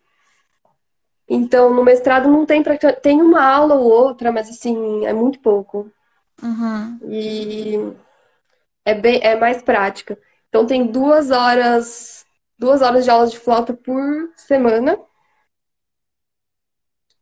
Então, 1.27 1.73
no 1.73 1.83
mestrado 1.83 2.29
não 2.29 2.45
tem 2.45 2.63
tem 3.01 3.21
uma 3.21 3.43
aula 3.43 3.75
ou 3.75 3.89
outra, 3.89 4.31
mas 4.31 4.49
assim, 4.49 5.05
é 5.05 5.13
muito 5.13 5.39
pouco. 5.39 5.91
Uhum. 6.41 6.99
E 7.09 7.75
é 8.85 8.93
bem 8.93 9.19
é 9.23 9.35
mais 9.35 9.61
prática. 9.61 10.17
Então 10.49 10.65
tem 10.65 10.87
duas 10.87 11.31
horas 11.31 12.25
duas 12.57 12.81
horas 12.81 13.03
de 13.03 13.09
aula 13.09 13.27
de 13.27 13.39
flauta 13.39 13.73
por 13.73 14.31
semana, 14.35 14.99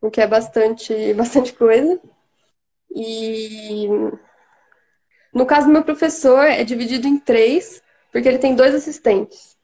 o 0.01 0.09
que 0.11 0.21
é 0.21 0.27
bastante 0.27 1.13
bastante 1.15 1.53
coisa. 1.53 1.99
E 2.95 3.87
no 5.33 5.45
caso 5.45 5.67
do 5.67 5.73
meu 5.73 5.83
professor, 5.83 6.43
é 6.45 6.63
dividido 6.63 7.07
em 7.07 7.19
três, 7.19 7.81
porque 8.11 8.27
ele 8.27 8.39
tem 8.39 8.55
dois 8.55 8.73
assistentes. 8.73 9.57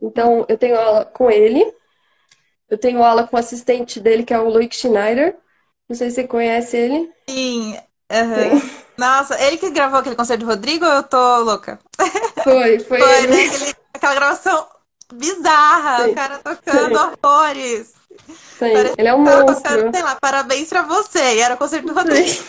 Então, 0.00 0.46
eu 0.48 0.56
tenho 0.56 0.78
aula 0.78 1.04
com 1.04 1.30
ele, 1.30 1.62
eu 2.70 2.78
tenho 2.78 3.02
aula 3.02 3.26
com 3.26 3.36
o 3.36 3.38
assistente 3.38 4.00
dele, 4.00 4.24
que 4.24 4.32
é 4.32 4.38
o 4.38 4.48
Loic 4.48 4.74
Schneider. 4.74 5.36
Não 5.88 5.96
sei 5.96 6.08
se 6.08 6.16
você 6.16 6.26
conhece 6.26 6.76
ele. 6.76 7.12
Sim. 7.28 7.76
Uhum. 8.10 8.60
Sim. 8.60 8.79
Nossa, 9.00 9.42
ele 9.42 9.56
que 9.56 9.70
gravou 9.70 9.98
aquele 9.98 10.14
concerto 10.14 10.44
do 10.44 10.50
Rodrigo 10.50 10.84
ou 10.84 10.92
eu 10.92 11.02
tô 11.02 11.38
louca? 11.38 11.78
Foi, 12.44 12.78
foi, 12.84 12.98
foi 12.98 13.18
ele. 13.18 13.26
Né? 13.28 13.46
Aquele, 13.46 13.74
aquela 13.94 14.14
gravação 14.14 14.66
bizarra, 15.14 16.04
Sim. 16.04 16.10
o 16.10 16.14
cara 16.14 16.38
tocando 16.38 16.98
Sim. 16.98 17.16
horrores. 17.24 17.94
Sim, 18.58 18.72
ele 18.98 19.08
é 19.08 19.14
um 19.14 19.20
monstro. 19.20 19.54
Tocando, 19.54 19.94
sei 19.94 20.02
lá, 20.02 20.18
parabéns 20.20 20.68
pra 20.68 20.82
você. 20.82 21.36
E 21.36 21.40
era 21.40 21.54
o 21.54 21.56
concerto 21.56 21.86
do 21.86 21.94
Rodrigo. 21.94 22.28
Sim. 22.28 22.44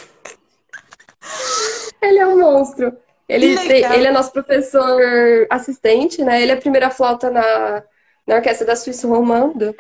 Ele 2.02 2.18
é 2.18 2.28
um 2.28 2.42
monstro. 2.42 2.98
Ele, 3.30 3.56
tem, 3.56 3.86
ele 3.86 4.08
é 4.08 4.12
nosso 4.12 4.34
professor 4.34 5.02
assistente, 5.50 6.22
né? 6.22 6.42
Ele 6.42 6.52
é 6.52 6.56
a 6.56 6.60
primeira 6.60 6.90
flauta 6.90 7.30
na, 7.30 7.82
na 8.28 8.36
orquestra 8.36 8.68
da 8.68 8.76
Suíça 8.76 9.08
Romando, 9.08 9.74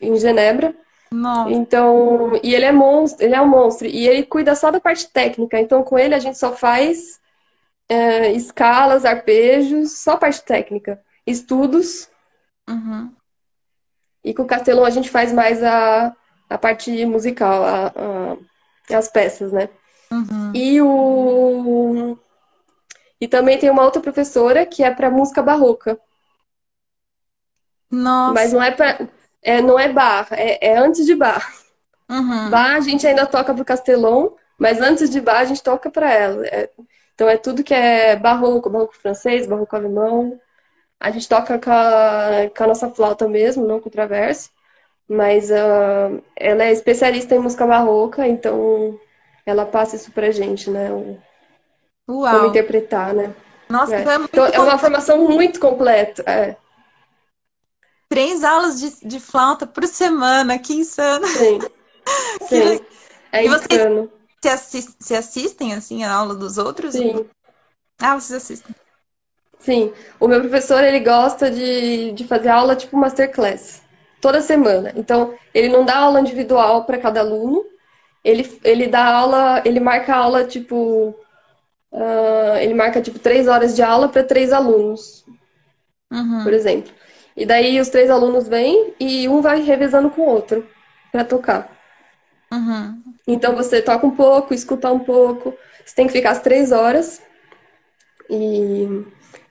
em 0.00 0.14
Genebra. 0.14 0.72
Nossa. 1.12 1.50
Então, 1.52 2.40
e 2.42 2.54
ele 2.54 2.64
é 2.64 2.72
monstro, 2.72 3.24
ele 3.24 3.34
é 3.34 3.40
um 3.40 3.48
monstro. 3.48 3.86
E 3.86 4.08
ele 4.08 4.24
cuida 4.24 4.54
só 4.54 4.70
da 4.70 4.80
parte 4.80 5.08
técnica. 5.10 5.60
Então, 5.60 5.82
com 5.82 5.98
ele 5.98 6.14
a 6.14 6.18
gente 6.18 6.38
só 6.38 6.52
faz 6.52 7.20
é, 7.88 8.32
escalas, 8.32 9.04
arpejos, 9.04 9.98
só 9.98 10.16
parte 10.16 10.42
técnica. 10.42 11.00
Estudos. 11.26 12.08
Uhum. 12.68 13.12
E 14.24 14.32
com 14.32 14.42
o 14.42 14.46
Castelão 14.46 14.84
a 14.84 14.90
gente 14.90 15.10
faz 15.10 15.32
mais 15.32 15.62
a, 15.62 16.16
a 16.48 16.56
parte 16.56 17.04
musical, 17.04 17.62
a, 17.62 17.86
a, 17.88 18.96
as 18.96 19.08
peças, 19.08 19.52
né? 19.52 19.68
Uhum. 20.10 20.52
E 20.54 20.80
o. 20.80 22.18
E 23.20 23.28
também 23.28 23.58
tem 23.58 23.70
uma 23.70 23.84
outra 23.84 24.00
professora 24.00 24.64
que 24.64 24.82
é 24.82 24.90
para 24.90 25.10
música 25.10 25.42
barroca. 25.42 25.98
Nossa. 27.90 28.32
Mas 28.32 28.52
não 28.52 28.62
é 28.62 28.70
para 28.70 29.08
é, 29.42 29.60
não 29.60 29.78
é 29.78 29.88
bar, 29.88 30.28
é, 30.30 30.68
é 30.68 30.78
antes 30.78 31.04
de 31.04 31.14
bar. 31.14 31.52
Uhum. 32.08 32.50
Bar 32.50 32.76
a 32.76 32.80
gente 32.80 33.06
ainda 33.06 33.26
toca 33.26 33.52
pro 33.52 33.64
Castelão, 33.64 34.36
mas 34.58 34.80
antes 34.80 35.10
de 35.10 35.20
bar 35.20 35.38
a 35.38 35.44
gente 35.44 35.62
toca 35.62 35.90
para 35.90 36.12
ela. 36.12 36.46
É, 36.46 36.70
então 37.14 37.28
é 37.28 37.36
tudo 37.36 37.64
que 37.64 37.74
é 37.74 38.16
barroco, 38.16 38.70
barroco 38.70 38.96
francês, 38.96 39.46
barroco 39.46 39.74
alemão. 39.74 40.38
A 41.00 41.10
gente 41.10 41.28
toca 41.28 41.58
com 41.58 41.70
a, 41.70 42.48
com 42.56 42.64
a 42.64 42.66
nossa 42.68 42.88
flauta 42.90 43.28
mesmo, 43.28 43.66
não 43.66 43.80
com 43.80 43.88
o 43.88 43.92
traverso. 43.92 44.50
Mas 45.08 45.50
uh, 45.50 46.22
ela 46.36 46.64
é 46.64 46.72
especialista 46.72 47.34
em 47.34 47.40
música 47.40 47.66
barroca, 47.66 48.26
então 48.26 48.98
ela 49.44 49.66
passa 49.66 49.96
isso 49.96 50.12
pra 50.12 50.30
gente, 50.30 50.70
né? 50.70 50.90
O, 50.92 51.18
Uau. 52.08 52.36
Como 52.36 52.48
interpretar, 52.48 53.12
né? 53.12 53.34
Nossa, 53.68 53.96
é. 53.96 54.00
então 54.00 54.12
é, 54.12 54.24
então, 54.24 54.46
é 54.46 54.60
uma 54.60 54.78
formação 54.78 55.18
muito 55.28 55.58
completa. 55.58 56.22
É 56.26 56.56
três 58.12 58.44
aulas 58.44 58.78
de, 58.78 59.08
de 59.08 59.18
flauta 59.18 59.66
por 59.66 59.86
semana, 59.86 60.58
que 60.58 60.74
insano. 60.74 61.26
Sim. 61.26 61.58
Sim. 62.46 62.80
É 63.32 63.42
e 63.42 63.46
insano. 63.46 64.12
Vocês 64.38 64.60
se, 64.60 64.96
se 65.00 65.14
assistem, 65.14 65.72
assim, 65.72 66.04
a 66.04 66.12
aula 66.12 66.34
dos 66.34 66.58
outros? 66.58 66.92
Sim. 66.92 67.24
Ah, 67.98 68.20
vocês 68.20 68.42
assistem. 68.42 68.74
Sim. 69.58 69.94
O 70.20 70.28
meu 70.28 70.40
professor, 70.40 70.84
ele 70.84 71.00
gosta 71.00 71.50
de, 71.50 72.12
de 72.12 72.26
fazer 72.26 72.50
aula 72.50 72.76
tipo 72.76 72.98
masterclass. 72.98 73.80
Toda 74.20 74.42
semana. 74.42 74.92
Então, 74.94 75.34
ele 75.54 75.68
não 75.68 75.82
dá 75.84 75.96
aula 75.96 76.20
individual 76.20 76.84
para 76.84 76.98
cada 76.98 77.20
aluno. 77.20 77.64
Ele, 78.22 78.60
ele 78.62 78.88
dá 78.88 79.06
aula, 79.06 79.62
ele 79.64 79.80
marca 79.80 80.14
aula, 80.14 80.44
tipo, 80.44 81.16
uh, 81.92 82.56
ele 82.60 82.74
marca 82.74 83.00
tipo 83.00 83.18
três 83.18 83.48
horas 83.48 83.74
de 83.74 83.82
aula 83.82 84.08
para 84.08 84.22
três 84.22 84.52
alunos, 84.52 85.24
Uhum. 86.12 86.44
por 86.44 86.52
exemplo. 86.52 86.92
E 87.36 87.46
daí 87.46 87.80
os 87.80 87.88
três 87.88 88.10
alunos 88.10 88.48
vêm 88.48 88.94
e 89.00 89.28
um 89.28 89.40
vai 89.40 89.60
revezando 89.62 90.10
com 90.10 90.22
o 90.22 90.28
outro 90.28 90.68
para 91.10 91.24
tocar. 91.24 91.70
Uhum. 92.50 93.02
Então 93.26 93.54
você 93.54 93.80
toca 93.80 94.06
um 94.06 94.10
pouco, 94.10 94.52
escuta 94.52 94.92
um 94.92 94.98
pouco. 94.98 95.54
Você 95.84 95.94
tem 95.94 96.06
que 96.06 96.12
ficar 96.12 96.32
as 96.32 96.40
três 96.40 96.72
horas. 96.72 97.22
E, 98.28 99.04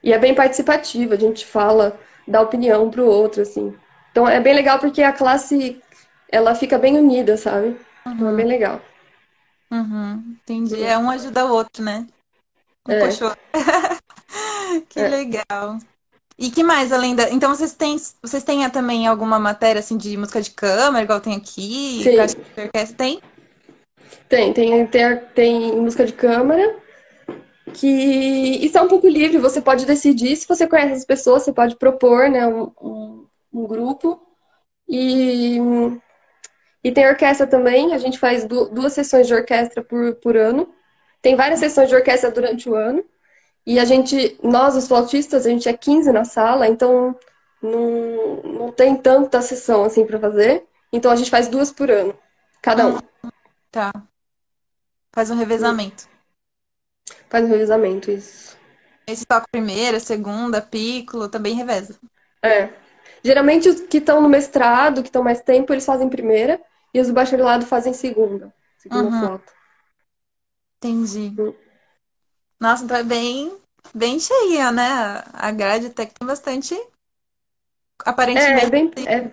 e 0.03 0.13
é 0.13 0.17
bem 0.17 0.33
participativo, 0.33 1.13
a 1.13 1.17
gente 1.17 1.45
fala, 1.45 1.99
dá 2.27 2.41
opinião 2.41 2.89
pro 2.89 3.05
outro, 3.05 3.41
assim. 3.41 3.75
Então 4.11 4.27
é 4.27 4.39
bem 4.39 4.53
legal 4.53 4.79
porque 4.79 5.01
a 5.01 5.13
classe 5.13 5.81
ela 6.29 6.55
fica 6.55 6.77
bem 6.77 6.97
unida, 6.97 7.37
sabe? 7.37 7.79
Então 8.07 8.29
é 8.29 8.33
bem 8.33 8.45
legal. 8.45 8.81
Uhum. 9.71 10.35
Entendi. 10.41 10.83
É 10.83 10.97
um 10.97 11.09
ajuda 11.09 11.45
o 11.45 11.53
outro, 11.53 11.83
né? 11.83 12.07
Um 12.87 12.91
É. 12.91 13.09
Que 14.89 14.99
É. 15.01 15.07
legal. 15.09 15.77
E 16.37 16.49
que 16.49 16.63
mais 16.63 16.91
além 16.91 17.15
da. 17.15 17.29
Então 17.29 17.53
vocês 17.53 17.73
têm, 17.73 17.97
vocês 18.21 18.43
têm 18.43 18.67
também 18.69 19.07
alguma 19.07 19.37
matéria 19.39 19.79
assim 19.79 19.97
de 19.97 20.17
música 20.17 20.41
de 20.41 20.51
câmara, 20.51 21.03
igual 21.03 21.21
tem 21.21 21.35
aqui? 21.35 22.03
Sim. 22.03 22.19
Orquestra? 22.65 22.97
Tem? 22.97 23.21
Tem, 24.27 24.53
tem, 24.53 24.87
tem, 24.87 25.17
tem 25.35 25.75
música 25.75 26.05
de 26.05 26.13
câmara, 26.13 26.77
que 27.73 27.87
isso 28.65 28.77
é 28.77 28.81
um 28.81 28.87
pouco 28.87 29.07
livre, 29.07 29.37
você 29.37 29.61
pode 29.61 29.85
decidir, 29.85 30.35
se 30.35 30.47
você 30.47 30.65
conhece 30.65 30.93
as 30.93 31.05
pessoas, 31.05 31.43
você 31.43 31.51
pode 31.51 31.75
propor, 31.75 32.29
né, 32.29 32.47
um, 32.47 32.71
um, 32.81 33.25
um 33.53 33.67
grupo. 33.67 34.21
E, 34.87 35.57
e 36.83 36.91
tem 36.91 37.07
orquestra 37.07 37.45
também, 37.45 37.93
a 37.93 37.97
gente 37.97 38.17
faz 38.17 38.45
du- 38.45 38.69
duas 38.69 38.93
sessões 38.93 39.27
de 39.27 39.33
orquestra 39.33 39.83
por, 39.83 40.15
por 40.15 40.35
ano. 40.37 40.73
Tem 41.21 41.35
várias 41.35 41.59
sessões 41.59 41.89
de 41.89 41.95
orquestra 41.95 42.31
durante 42.31 42.69
o 42.69 42.75
ano. 42.75 43.03
E 43.65 43.79
a 43.79 43.85
gente, 43.85 44.37
nós, 44.43 44.75
os 44.75 44.87
flautistas, 44.87 45.45
a 45.45 45.49
gente 45.49 45.69
é 45.69 45.73
15 45.73 46.11
na 46.11 46.25
sala, 46.25 46.67
então 46.67 47.15
não, 47.61 48.41
não 48.43 48.71
tem 48.71 48.95
tanta 48.95 49.41
sessão 49.41 49.83
assim 49.83 50.05
para 50.05 50.19
fazer. 50.19 50.65
Então 50.91 51.11
a 51.11 51.15
gente 51.15 51.29
faz 51.29 51.47
duas 51.47 51.71
por 51.71 51.89
ano, 51.89 52.17
cada 52.61 52.87
um. 52.87 52.97
Tá. 53.71 53.91
Faz 55.13 55.29
um 55.29 55.35
revezamento. 55.35 56.07
Faz 57.29 57.45
um 57.45 57.47
revezamento, 57.47 58.11
isso. 58.11 58.57
Você 59.07 59.25
toca 59.25 59.47
primeira, 59.51 59.99
segunda, 59.99 60.61
piccolo, 60.61 61.27
também 61.27 61.53
reveza. 61.55 61.99
É. 62.41 62.69
Geralmente 63.23 63.69
os 63.69 63.81
que 63.81 63.97
estão 63.97 64.21
no 64.21 64.29
mestrado, 64.29 65.01
que 65.01 65.09
estão 65.09 65.23
mais 65.23 65.41
tempo, 65.41 65.73
eles 65.73 65.85
fazem 65.85 66.09
primeira, 66.09 66.59
e 66.93 66.99
os 66.99 67.07
do 67.07 67.13
bacharelado 67.13 67.65
fazem 67.65 67.93
segunda. 67.93 68.53
Segunda 68.77 69.03
Uhum. 69.03 69.19
flauta. 69.19 69.53
Entendi. 70.77 71.33
Hum. 71.39 71.53
Nossa, 72.61 72.85
então 72.85 72.95
é 72.95 73.03
bem, 73.03 73.57
bem 73.93 74.17
cheia, 74.19 74.71
né? 74.71 74.83
A 75.33 75.51
grade 75.51 75.87
até 75.87 76.05
que 76.05 76.13
tem 76.13 76.25
bastante. 76.27 76.73
Aparentemente. 78.05 78.65
é 78.65 78.69
bem. 78.69 78.91
é. 79.07 79.31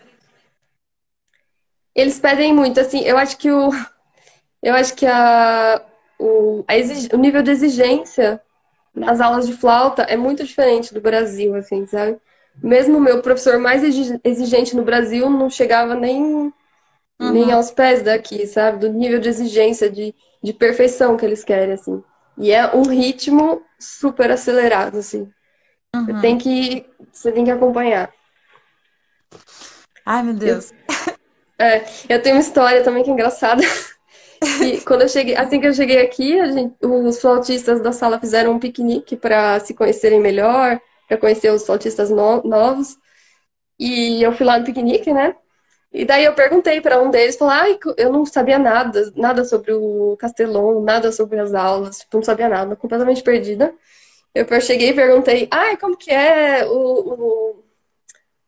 Eles 1.94 2.18
pedem 2.18 2.54
muito, 2.54 2.78
assim, 2.80 3.00
eu 3.02 3.16
acho 3.18 3.36
que 3.38 3.50
o. 3.50 3.70
Eu 4.62 4.74
acho 4.74 4.94
que 4.96 5.06
a, 5.06 5.84
o, 6.18 6.64
a 6.68 6.76
exig- 6.78 7.12
o 7.14 7.18
nível 7.18 7.42
de 7.42 7.50
exigência 7.52 8.40
nas 8.94 9.20
aulas 9.20 9.46
de 9.46 9.54
flauta 9.54 10.02
é 10.02 10.16
muito 10.16 10.44
diferente 10.44 10.94
do 10.94 11.00
Brasil, 11.00 11.54
assim, 11.56 11.86
sabe? 11.86 12.18
Mesmo 12.62 12.98
o 12.98 13.00
meu 13.00 13.22
professor 13.22 13.58
mais 13.58 13.84
exi- 13.84 14.20
exigente 14.24 14.76
no 14.76 14.84
Brasil 14.84 15.30
não 15.30 15.50
chegava 15.50 15.94
nem, 15.94 16.52
nem 17.20 17.50
Uhum. 17.50 17.52
aos 17.52 17.70
pés 17.70 18.02
daqui, 18.02 18.46
sabe? 18.46 18.78
Do 18.80 18.92
nível 18.92 19.20
de 19.20 19.28
exigência, 19.28 19.90
de, 19.90 20.14
de 20.42 20.52
perfeição 20.52 21.16
que 21.16 21.26
eles 21.26 21.44
querem, 21.44 21.74
assim. 21.74 22.02
E 22.40 22.53
é 22.53 22.74
um 22.74 22.83
ritmo 22.83 23.62
super 23.79 24.31
acelerado, 24.31 24.98
assim. 24.98 25.31
Você 25.94 26.12
Uhum. 26.12 26.20
tem 26.20 26.38
que, 26.38 26.87
você 27.12 27.33
tem 27.33 27.44
que 27.44 27.51
acompanhar. 27.51 28.12
Ai, 30.05 30.22
meu 30.22 30.35
Deus. 30.35 30.72
É, 31.61 31.85
eu 32.09 32.22
tenho 32.22 32.37
uma 32.37 32.40
história 32.40 32.85
também 32.85 33.03
que 33.03 33.11
é 33.11 33.12
engraçada. 33.12 33.61
Que 34.40 34.81
quando 34.83 35.03
eu 35.03 35.09
cheguei, 35.09 35.37
assim 35.37 35.61
que 35.61 35.66
eu 35.66 35.74
cheguei 35.74 36.01
aqui, 36.01 36.37
gente- 36.53 36.77
os 36.81 37.20
flautistas 37.20 37.83
da 37.83 37.90
sala 37.90 38.20
fizeram 38.20 38.53
um 38.53 38.59
piquenique 38.61 39.16
para 39.16 39.59
se 39.59 39.74
conhecerem 39.74 40.20
melhor, 40.20 40.81
para 41.09 41.16
conhecer 41.18 41.53
os 41.53 41.66
flautistas 41.66 42.11
no- 42.11 42.42
novos. 42.44 42.96
E 43.79 44.22
eu 44.22 44.33
fui 44.33 44.46
lá 44.46 44.59
no 44.59 44.64
piquenique, 44.64 45.12
né? 45.12 45.35
E 45.92 46.05
daí 46.05 46.24
eu 46.24 46.35
perguntei 46.35 46.81
para 46.81 47.01
um 47.01 47.11
deles, 47.11 47.37
falei, 47.37 47.79
eu 47.96 48.12
não 48.12 48.24
sabia 48.27 48.59
nada, 48.59 49.11
nada 49.16 49.44
sobre 49.44 49.72
o 49.72 50.16
Castelão, 50.18 50.83
nada 50.83 51.11
sobre 51.11 51.38
as 51.40 51.55
aulas, 51.55 52.01
tipo, 52.01 52.18
não 52.18 52.22
sabia 52.22 52.48
nada, 52.48 52.77
completamente 52.77 53.22
perdida. 53.22 53.74
Eu 54.35 54.61
cheguei 54.61 54.90
e 54.90 54.94
perguntei, 54.94 55.48
ai, 55.51 55.77
como 55.77 55.96
que 55.96 56.11
é 56.11 56.66
o, 56.66 57.64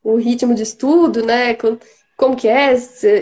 o, 0.04 0.12
o 0.12 0.16
ritmo 0.16 0.54
de 0.54 0.62
estudo, 0.62 1.24
né? 1.24 1.54
Como, 1.54 1.78
como 2.16 2.36
que 2.36 2.48
é? 2.48 2.74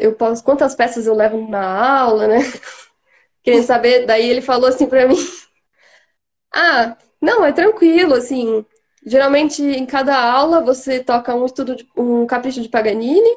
Eu 0.02 0.14
posso, 0.14 0.42
quantas 0.44 0.74
peças 0.74 1.06
eu 1.06 1.14
levo 1.14 1.48
na 1.48 2.00
aula, 2.00 2.26
né? 2.26 2.38
Queria 3.42 3.62
saber. 3.62 4.06
Daí 4.06 4.28
ele 4.28 4.42
falou 4.42 4.68
assim 4.68 4.86
pra 4.86 5.06
mim: 5.08 5.16
Ah, 6.54 6.96
não, 7.20 7.44
é 7.44 7.52
tranquilo, 7.52 8.14
assim. 8.14 8.64
Geralmente 9.06 9.62
em 9.62 9.86
cada 9.86 10.18
aula 10.20 10.60
você 10.60 11.02
toca 11.02 11.34
um 11.34 11.46
estudo 11.46 11.76
de, 11.76 11.88
um 11.96 12.26
capricho 12.26 12.60
de 12.60 12.68
Paganini 12.68 13.30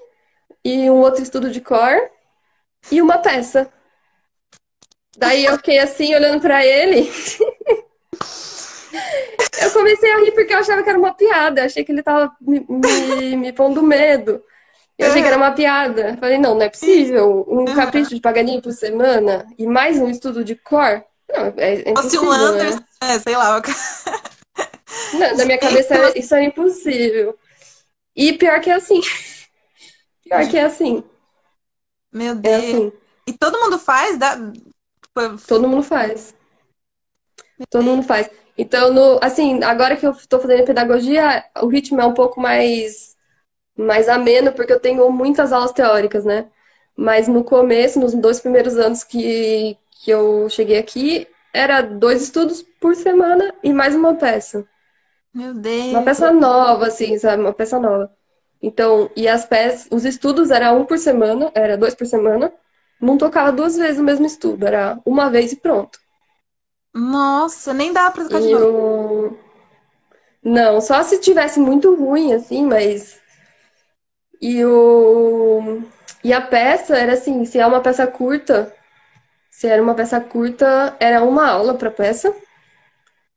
e 0.64 0.90
um 0.90 1.00
outro 1.00 1.22
estudo 1.24 1.50
de 1.50 1.62
cor 1.62 2.10
e 2.92 3.02
uma 3.02 3.18
peça. 3.18 3.72
Daí 5.18 5.46
eu 5.46 5.58
fiquei 5.58 5.80
assim 5.80 6.14
olhando 6.16 6.40
pra 6.42 6.66
ele. 6.66 7.12
Eu 9.62 9.72
comecei 9.72 10.12
a 10.12 10.18
rir 10.20 10.32
porque 10.32 10.54
eu 10.54 10.58
achava 10.58 10.84
que 10.84 10.90
era 10.90 10.98
uma 10.98 11.14
piada. 11.14 11.62
Eu 11.62 11.66
achei 11.66 11.84
que 11.86 11.92
ele 11.92 12.04
tava 12.04 12.36
me, 12.42 12.66
me, 12.68 13.36
me 13.38 13.54
pondo 13.54 13.82
medo. 13.84 14.44
Eu 14.98 15.08
achei 15.08 15.22
que 15.22 15.28
era 15.28 15.38
uma 15.38 15.52
piada. 15.52 16.18
Falei, 16.20 16.38
não, 16.38 16.56
não 16.56 16.62
é 16.64 16.70
possível. 16.70 17.46
Um 17.48 17.66
capricho 17.66 18.14
de 18.14 18.20
Paganini 18.22 18.62
por 18.62 18.74
semana 18.74 19.46
e 19.58 19.66
mais 19.66 19.98
um 19.98 20.10
estudo 20.10 20.44
de 20.44 20.56
cor? 20.56 21.04
Não, 21.30 21.54
é, 21.58 21.90
é 21.90 21.94
Fosse 21.96 22.18
um 22.20 22.30
Anderson, 22.32 22.80
né? 22.80 22.86
é, 23.02 23.20
sei 23.20 23.36
lá. 23.38 23.62
Na, 25.18 25.34
na 25.36 25.46
minha 25.46 25.58
cabeça 25.60 25.94
era- 25.96 26.18
isso 26.18 26.34
era 26.36 26.44
impossível. 26.44 27.38
E 28.16 28.34
pior 28.34 28.60
que 28.60 28.70
é 28.70 28.74
assim. 28.74 29.00
Pior 30.32 30.48
que 30.50 30.58
é 30.58 30.64
assim. 30.64 31.04
Meu 32.12 32.36
É 32.44 32.56
Deus. 32.56 32.56
assim. 32.56 32.92
E 33.28 33.34
todo 33.34 33.60
mundo 33.60 33.78
faz? 33.80 34.18
Dá... 34.18 34.38
Todo 35.48 35.68
mundo 35.68 35.84
faz. 35.84 36.34
Todo 37.70 37.84
mundo 37.84 38.04
faz. 38.04 38.30
Então, 38.58 38.94
no, 38.94 39.20
assim, 39.22 39.64
agora 39.64 39.96
que 39.96 40.06
eu 40.06 40.12
estou 40.12 40.40
fazendo 40.40 40.66
pedagogia, 40.66 41.44
o 41.62 41.68
ritmo 41.68 42.02
é 42.02 42.06
um 42.06 42.14
pouco 42.14 42.40
mais, 42.40 43.16
mais 43.78 44.10
ameno, 44.10 44.54
porque 44.54 44.74
eu 44.74 44.80
tenho 44.80 45.10
muitas 45.12 45.54
aulas 45.54 45.72
teóricas, 45.74 46.26
né? 46.26 46.50
Mas 46.98 47.28
no 47.28 47.44
começo, 47.44 48.00
nos 48.00 48.14
dois 48.16 48.40
primeiros 48.42 48.78
anos 48.78 49.04
que, 49.04 49.78
que 50.04 50.12
eu 50.12 50.50
cheguei 50.50 50.80
aqui, 50.80 51.28
era 51.54 51.82
dois 51.82 52.22
estudos 52.24 52.64
por 52.82 52.96
semana 52.96 53.54
e 53.64 53.74
mais 53.74 53.96
uma 53.96 54.16
peça. 54.16 54.66
Meu 55.34 55.54
Deus. 55.54 55.92
Uma 55.92 56.04
peça 56.04 56.32
nova, 56.32 56.88
assim, 56.88 57.18
sabe? 57.20 57.42
Uma 57.44 57.54
peça 57.54 57.80
nova. 57.80 58.12
Então, 58.62 59.10
e 59.16 59.28
as 59.28 59.46
peças, 59.46 59.88
os 59.92 60.06
estudos 60.06 60.52
era 60.52 60.72
um 60.74 60.86
por 60.86 60.98
semana, 60.98 61.52
era 61.56 61.78
dois 61.78 61.96
por 61.96 62.06
semana. 62.06 62.54
Não 63.02 63.18
tocava 63.18 63.52
duas 63.52 63.76
vezes 63.76 64.00
o 64.00 64.04
mesmo 64.04 64.26
estudo, 64.26 64.66
era 64.68 65.00
uma 65.06 65.30
vez 65.30 65.52
e 65.52 65.56
pronto. 65.56 66.00
Nossa, 66.94 67.74
nem 67.74 67.92
dá 67.92 68.10
pra 68.12 68.24
tocar 68.24 68.40
de 68.40 68.48
novo. 68.50 68.72
Não, 70.44 70.80
só 70.82 71.02
se 71.04 71.20
tivesse 71.20 71.60
muito 71.60 71.96
ruim, 71.96 72.34
assim, 72.34 72.66
mas. 72.66 73.20
E 74.42 74.66
o. 74.66 75.82
E 76.24 76.34
a 76.34 76.42
peça 76.42 76.98
era 76.98 77.14
assim, 77.14 77.46
se 77.46 77.60
é 77.60 77.66
uma 77.66 77.82
peça 77.82 78.06
curta, 78.06 78.74
se 79.52 79.68
era 79.68 79.82
uma 79.84 79.96
peça 79.96 80.20
curta, 80.22 80.96
era 81.00 81.24
uma 81.24 81.48
aula 81.50 81.76
pra 81.76 81.92
peça. 81.92 82.34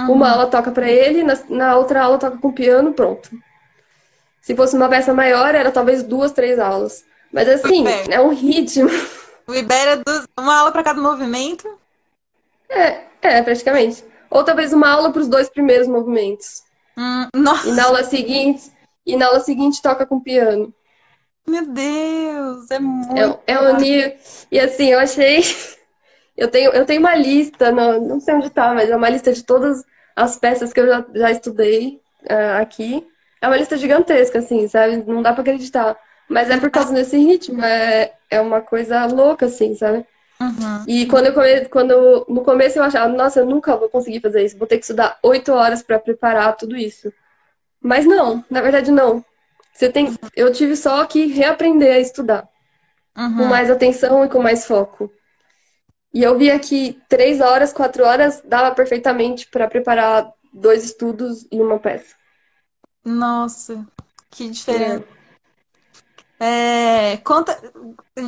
Uma 0.09 0.31
aula 0.31 0.47
toca 0.51 0.71
pra 0.73 0.89
ele, 0.91 1.23
na, 1.23 1.35
na 1.51 1.77
outra 1.77 2.03
aula 2.03 2.19
toca 2.19 2.39
com 2.39 2.53
piano, 2.53 2.95
pronto. 2.95 3.31
Se 4.45 4.55
fosse 4.55 4.77
uma 4.77 4.91
peça 4.91 5.15
maior, 5.15 5.55
era 5.55 5.73
talvez 5.73 6.03
duas, 6.03 6.31
três 6.31 6.59
aulas. 6.59 7.03
Mas 7.33 7.49
assim, 7.49 7.83
é 8.11 8.21
um 8.21 8.29
ritmo. 8.29 8.91
O 9.47 9.55
Ibéria 9.55 9.93
é 9.93 9.97
dos- 9.97 10.27
uma 10.39 10.55
aula 10.59 10.71
pra 10.71 10.83
cada 10.83 11.01
movimento. 11.01 11.67
É, 12.69 13.05
é, 13.23 13.43
praticamente. 13.43 14.05
Ou 14.31 14.45
talvez 14.45 14.75
uma 14.75 14.91
aula 14.91 15.11
para 15.11 15.23
os 15.23 15.29
dois 15.29 15.49
primeiros 15.49 15.89
movimentos. 15.89 16.63
Hum, 16.95 17.27
nossa, 17.35 17.69
E 17.69 17.73
na 17.73 17.85
aula 17.85 18.05
seguinte, 18.05 18.71
e 19.07 19.17
na 19.17 19.27
aula 19.29 19.41
seguinte 19.41 19.81
toca 19.81 20.05
com 20.05 20.21
piano. 20.21 20.75
meu 21.49 21.67
Deus, 21.67 22.71
é 22.71 22.79
muito. 22.79 23.19
É, 23.19 23.53
é 23.55 23.59
um 23.61 23.77
nível. 23.79 24.15
E 24.53 24.61
assim, 24.61 24.89
eu 24.89 24.99
achei. 24.99 25.43
Eu 26.37 26.51
tenho, 26.51 26.73
eu 26.73 26.85
tenho 26.85 26.99
uma 26.99 27.15
lista, 27.15 27.71
não, 27.71 28.01
não 28.01 28.19
sei 28.19 28.35
onde 28.35 28.51
tá, 28.51 28.75
mas 28.75 28.91
é 28.91 28.97
uma 28.97 29.09
lista 29.09 29.33
de 29.33 29.45
todas 29.45 29.85
as 30.17 30.37
peças 30.37 30.73
que 30.73 30.81
eu 30.81 30.87
já, 30.89 31.07
já 31.15 31.31
estudei 31.31 32.01
ah, 32.29 32.59
aqui. 32.59 33.07
É 33.45 33.47
uma 33.47 33.59
lista 33.59 33.77
gigantesca, 33.77 34.39
assim, 34.39 34.67
sabe? 34.69 35.05
Não 35.07 35.21
dá 35.21 35.31
pra 35.35 35.43
acreditar. 35.43 35.99
Mas 36.27 36.49
é 36.49 36.57
por 36.57 36.71
causa 36.71 36.95
desse 36.95 37.19
ritmo, 37.19 37.63
é, 37.63 38.15
é 38.31 38.41
uma 38.41 38.63
coisa 38.63 39.05
louca, 39.05 39.45
assim, 39.45 39.75
sabe? 39.75 40.07
Uhum. 40.41 40.85
E 40.89 41.05
quando 41.05 41.27
eu 41.27 41.35
come... 41.35 41.65
quando 41.67 42.25
no 42.27 42.41
começo 42.41 42.79
eu 42.79 42.83
achava, 42.83 43.07
nossa, 43.13 43.41
eu 43.41 43.45
nunca 43.45 43.77
vou 43.77 43.91
conseguir 43.91 44.21
fazer 44.21 44.43
isso, 44.43 44.57
vou 44.57 44.67
ter 44.67 44.79
que 44.79 44.85
estudar 44.85 45.19
oito 45.23 45.53
horas 45.53 45.83
para 45.83 45.99
preparar 45.99 46.57
tudo 46.57 46.75
isso. 46.75 47.13
Mas 47.83 48.07
não, 48.07 48.43
na 48.49 48.63
verdade 48.63 48.91
não. 48.91 49.23
Você 49.75 49.91
tem, 49.91 50.17
eu 50.35 50.51
tive 50.51 50.75
só 50.75 51.05
que 51.05 51.27
reaprender 51.27 51.97
a 51.97 52.01
estudar 52.01 52.49
uhum. 53.15 53.37
com 53.37 53.45
mais 53.45 53.71
atenção 53.71 54.25
e 54.25 54.29
com 54.31 54.41
mais 54.41 54.67
foco. 54.67 55.13
E 56.15 56.23
eu 56.23 56.39
via 56.39 56.59
que 56.59 56.99
três 57.11 57.43
horas, 57.43 57.75
quatro 57.75 58.05
horas 58.07 58.43
dava 58.43 58.75
perfeitamente 58.75 59.47
para 59.51 59.69
preparar 59.69 60.33
dois 60.51 60.83
estudos 60.83 61.47
e 61.53 61.61
uma 61.61 61.79
peça. 61.79 62.24
Nossa, 63.05 63.87
que 64.31 64.49
diferente. 64.49 65.07
É. 66.39 67.17
Conta, 67.19 67.59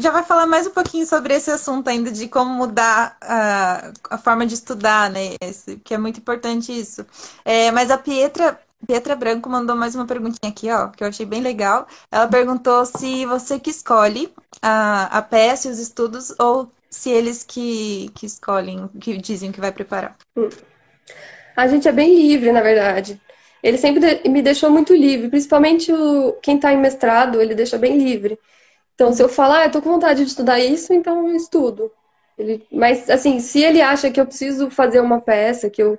já 0.00 0.10
vai 0.10 0.22
falar 0.22 0.46
mais 0.46 0.66
um 0.66 0.70
pouquinho 0.70 1.06
sobre 1.06 1.34
esse 1.34 1.50
assunto 1.50 1.88
ainda 1.88 2.10
de 2.10 2.28
como 2.28 2.50
mudar 2.50 3.16
a, 3.20 3.92
a 4.10 4.18
forma 4.18 4.46
de 4.46 4.54
estudar, 4.54 5.10
né? 5.10 5.34
Esse, 5.40 5.76
que 5.78 5.92
é 5.92 5.98
muito 5.98 6.20
importante 6.20 6.72
isso. 6.72 7.04
É, 7.44 7.70
mas 7.72 7.90
a 7.90 7.98
Pietra, 7.98 8.58
Pietra 8.86 9.16
Branco 9.16 9.50
mandou 9.50 9.74
mais 9.74 9.94
uma 9.94 10.06
perguntinha 10.06 10.50
aqui, 10.50 10.70
ó, 10.70 10.88
que 10.88 11.02
eu 11.02 11.08
achei 11.08 11.26
bem 11.26 11.42
legal. 11.42 11.86
Ela 12.10 12.28
perguntou 12.28 12.86
se 12.86 13.26
você 13.26 13.58
que 13.58 13.70
escolhe 13.70 14.32
a, 14.62 15.18
a 15.18 15.22
peça 15.22 15.68
e 15.68 15.70
os 15.70 15.78
estudos 15.78 16.34
ou 16.38 16.70
se 16.88 17.10
eles 17.10 17.42
que, 17.42 18.10
que 18.14 18.24
escolhem, 18.26 18.88
que 19.00 19.16
dizem 19.18 19.52
que 19.52 19.60
vai 19.60 19.72
preparar. 19.72 20.16
A 21.56 21.66
gente 21.66 21.88
é 21.88 21.92
bem 21.92 22.14
livre, 22.14 22.52
na 22.52 22.62
verdade. 22.62 23.20
Ele 23.66 23.79
sempre 23.79 24.29
me 24.29 24.42
deixou 24.42 24.70
muito 24.70 24.94
livre, 24.94 25.29
principalmente 25.29 25.92
o, 25.92 26.35
quem 26.35 26.55
está 26.55 26.72
em 26.72 26.76
mestrado, 26.79 27.40
ele 27.42 27.52
deixa 27.52 27.76
bem 27.76 27.98
livre. 27.98 28.38
Então, 28.94 29.12
se 29.12 29.20
eu 29.20 29.29
falar, 29.29 29.64
ah, 29.64 29.70
com 29.70 29.81
vontade 29.81 30.22
de 30.22 30.29
estudar 30.29 30.61
isso, 30.61 30.94
então 30.94 31.29
eu 31.29 31.35
estudo. 31.35 31.90
Ele, 32.38 32.64
mas, 32.70 33.11
assim, 33.11 33.40
se 33.40 33.64
ele 33.64 33.83
acha 33.83 34.09
que 34.09 34.20
eu 34.20 34.26
preciso 34.26 34.70
fazer 34.70 35.00
uma 35.00 35.20
peça, 35.20 35.68
que 35.68 35.83
eu, 35.83 35.98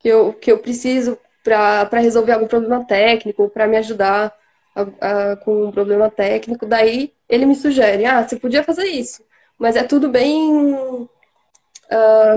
que 0.00 0.08
eu, 0.08 0.32
que 0.32 0.50
eu 0.50 0.58
preciso 0.58 1.16
para 1.44 2.00
resolver 2.00 2.32
algum 2.32 2.48
problema 2.48 2.84
técnico, 2.84 3.48
para 3.50 3.68
me 3.68 3.76
ajudar 3.76 4.34
a, 4.74 5.32
a, 5.32 5.36
com 5.36 5.66
um 5.66 5.70
problema 5.70 6.10
técnico, 6.10 6.66
daí 6.66 7.12
ele 7.28 7.46
me 7.46 7.54
sugere, 7.54 8.04
ah, 8.04 8.26
você 8.26 8.34
podia 8.36 8.64
fazer 8.64 8.86
isso. 8.86 9.22
Mas 9.56 9.76
é 9.76 9.84
tudo 9.84 10.08
bem 10.08 10.52
uh, 10.54 10.98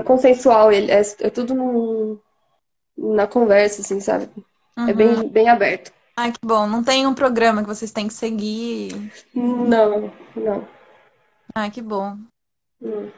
consensual, 0.04 0.70
ele, 0.70 0.92
é, 0.92 1.00
é 1.22 1.30
tudo 1.30 1.54
no, 1.54 2.20
na 2.96 3.26
conversa, 3.26 3.82
assim, 3.82 3.98
sabe? 3.98 4.28
Uhum. 4.78 4.88
É 4.88 4.92
bem, 4.92 5.28
bem 5.28 5.48
aberto. 5.48 5.92
Ah, 6.16 6.30
que 6.30 6.38
bom. 6.44 6.66
Não 6.66 6.82
tem 6.82 7.06
um 7.06 7.14
programa 7.14 7.62
que 7.62 7.68
vocês 7.68 7.90
têm 7.90 8.08
que 8.08 8.14
seguir? 8.14 9.10
Não, 9.34 10.12
não. 10.36 10.68
Ah, 11.54 11.70
que 11.70 11.80
bom. 11.80 12.18
Hum. 12.82 13.10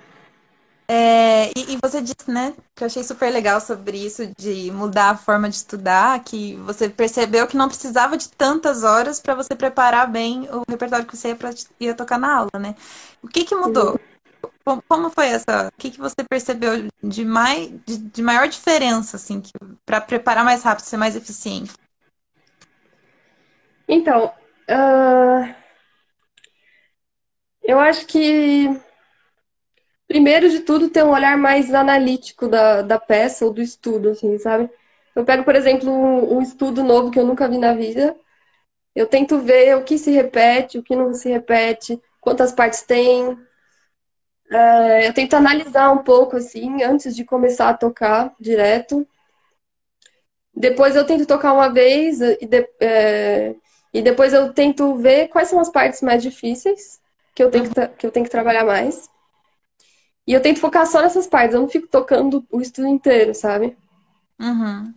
É, 0.88 1.48
e, 1.56 1.72
e, 1.72 1.78
você 1.82 2.02
disse, 2.02 2.28
né, 2.30 2.54
que 2.74 2.84
eu 2.84 2.86
achei 2.86 3.02
super 3.02 3.32
legal 3.32 3.60
sobre 3.60 3.96
isso, 3.96 4.30
de 4.38 4.70
mudar 4.72 5.10
a 5.10 5.16
forma 5.16 5.48
de 5.48 5.54
estudar, 5.56 6.22
que 6.22 6.56
você 6.56 6.88
percebeu 6.88 7.46
que 7.46 7.56
não 7.56 7.68
precisava 7.68 8.16
de 8.16 8.28
tantas 8.28 8.84
horas 8.84 9.18
para 9.18 9.34
você 9.34 9.54
preparar 9.54 10.10
bem 10.10 10.48
o 10.50 10.62
repertório 10.68 11.06
que 11.06 11.16
você 11.16 11.28
ia, 11.28 11.36
pra, 11.36 11.50
ia 11.80 11.94
tocar 11.94 12.18
na 12.18 12.36
aula, 12.36 12.58
né? 12.60 12.74
O 13.22 13.28
que 13.28 13.44
que 13.44 13.54
mudou? 13.54 13.98
Como 14.88 15.10
foi 15.10 15.28
essa? 15.28 15.68
O 15.68 15.72
que 15.78 15.90
que 15.90 15.98
você 15.98 16.16
percebeu 16.28 16.88
de, 17.02 17.24
mais, 17.24 17.68
de, 17.86 17.98
de 17.98 18.22
maior 18.22 18.48
diferença, 18.48 19.16
assim, 19.16 19.42
para 19.84 20.00
preparar 20.00 20.44
mais 20.44 20.62
rápido, 20.62 20.84
ser 20.84 20.96
mais 20.96 21.16
eficiente? 21.16 21.72
Então, 23.88 24.32
uh, 24.70 25.54
eu 27.62 27.78
acho 27.78 28.06
que 28.06 28.68
primeiro 30.06 30.50
de 30.50 30.60
tudo 30.60 30.90
ter 30.90 31.02
um 31.02 31.10
olhar 31.10 31.38
mais 31.38 31.72
analítico 31.72 32.46
da, 32.46 32.82
da 32.82 32.98
peça 32.98 33.44
ou 33.44 33.52
do 33.52 33.62
estudo, 33.62 34.10
assim, 34.10 34.38
sabe? 34.38 34.68
Eu 35.14 35.24
pego, 35.24 35.44
por 35.44 35.54
exemplo, 35.56 35.90
um, 35.90 36.36
um 36.36 36.42
estudo 36.42 36.82
novo 36.82 37.10
que 37.10 37.18
eu 37.18 37.26
nunca 37.26 37.48
vi 37.48 37.58
na 37.58 37.74
vida, 37.74 38.14
eu 38.94 39.06
tento 39.06 39.38
ver 39.38 39.76
o 39.76 39.84
que 39.84 39.96
se 39.96 40.10
repete, 40.10 40.78
o 40.78 40.82
que 40.82 40.94
não 40.94 41.14
se 41.14 41.30
repete, 41.30 42.00
quantas 42.20 42.52
partes 42.52 42.82
tem, 42.82 43.38
é, 44.52 45.08
eu 45.08 45.14
tento 45.14 45.34
analisar 45.34 45.90
um 45.90 45.98
pouco, 45.98 46.36
assim, 46.36 46.82
antes 46.82 47.16
de 47.16 47.24
começar 47.24 47.70
a 47.70 47.74
tocar 47.74 48.34
direto. 48.38 49.06
Depois 50.54 50.94
eu 50.94 51.06
tento 51.06 51.24
tocar 51.26 51.54
uma 51.54 51.70
vez 51.70 52.20
e, 52.20 52.46
de, 52.46 52.68
é, 52.78 53.54
e 53.94 54.02
depois 54.02 54.34
eu 54.34 54.52
tento 54.52 54.94
ver 54.96 55.28
quais 55.28 55.48
são 55.48 55.58
as 55.58 55.70
partes 55.70 56.02
mais 56.02 56.22
difíceis 56.22 57.00
que 57.34 57.42
eu 57.42 57.50
tenho 57.50 57.70
que, 57.70 57.88
que, 57.88 58.06
eu 58.06 58.10
tenho 58.10 58.24
que 58.24 58.30
trabalhar 58.30 58.64
mais. 58.64 59.08
E 60.26 60.34
eu 60.34 60.42
tento 60.42 60.60
focar 60.60 60.86
só 60.86 61.00
nessas 61.00 61.26
partes, 61.26 61.54
eu 61.54 61.60
não 61.62 61.68
fico 61.68 61.88
tocando 61.88 62.44
o 62.50 62.60
estudo 62.60 62.86
inteiro, 62.86 63.34
sabe? 63.34 63.76
Uhum. 64.38 64.94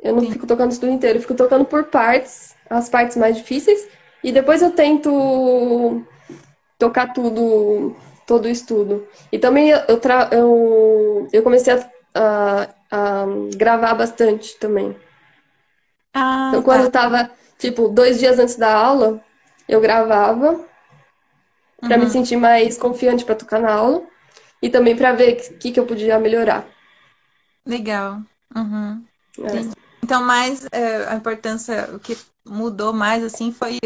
Eu 0.00 0.14
não 0.14 0.22
Sim. 0.22 0.32
fico 0.32 0.46
tocando 0.46 0.70
o 0.70 0.72
estudo 0.72 0.92
inteiro, 0.92 1.18
eu 1.18 1.22
fico 1.22 1.34
tocando 1.34 1.64
por 1.64 1.84
partes, 1.84 2.56
as 2.68 2.88
partes 2.88 3.16
mais 3.16 3.36
difíceis, 3.36 3.88
e 4.24 4.32
depois 4.32 4.60
eu 4.60 4.72
tento 4.72 6.04
tocar 6.78 7.12
tudo 7.12 7.96
todo 8.30 8.44
o 8.44 8.48
estudo. 8.48 9.08
E 9.32 9.40
também 9.40 9.70
eu, 9.70 9.98
tra... 9.98 10.28
eu, 10.30 11.26
eu 11.32 11.42
comecei 11.42 11.74
a, 11.74 11.90
a, 12.14 12.68
a 12.88 13.24
gravar 13.56 13.94
bastante 13.94 14.56
também. 14.56 14.96
Ah, 16.14 16.50
então, 16.50 16.62
quando 16.62 16.78
tá. 16.78 16.84
eu 16.84 16.90
tava, 16.92 17.30
tipo, 17.58 17.88
dois 17.88 18.20
dias 18.20 18.38
antes 18.38 18.54
da 18.54 18.72
aula, 18.72 19.20
eu 19.68 19.80
gravava 19.80 20.64
para 21.80 21.96
uhum. 21.96 22.04
me 22.04 22.10
sentir 22.10 22.36
mais 22.36 22.78
confiante 22.78 23.24
para 23.24 23.34
tocar 23.34 23.58
na 23.58 23.72
aula 23.72 24.04
e 24.62 24.70
também 24.70 24.94
para 24.94 25.10
ver 25.12 25.32
o 25.50 25.58
que, 25.58 25.72
que 25.72 25.80
eu 25.80 25.86
podia 25.86 26.16
melhorar. 26.16 26.68
Legal. 27.66 28.20
Uhum. 28.54 29.04
É. 29.40 29.80
Então, 30.04 30.22
mais 30.22 30.68
é, 30.70 31.08
a 31.08 31.16
importância, 31.16 31.90
o 31.92 31.98
que 31.98 32.16
mudou 32.46 32.92
mais 32.92 33.24
assim 33.24 33.50
foi 33.50 33.80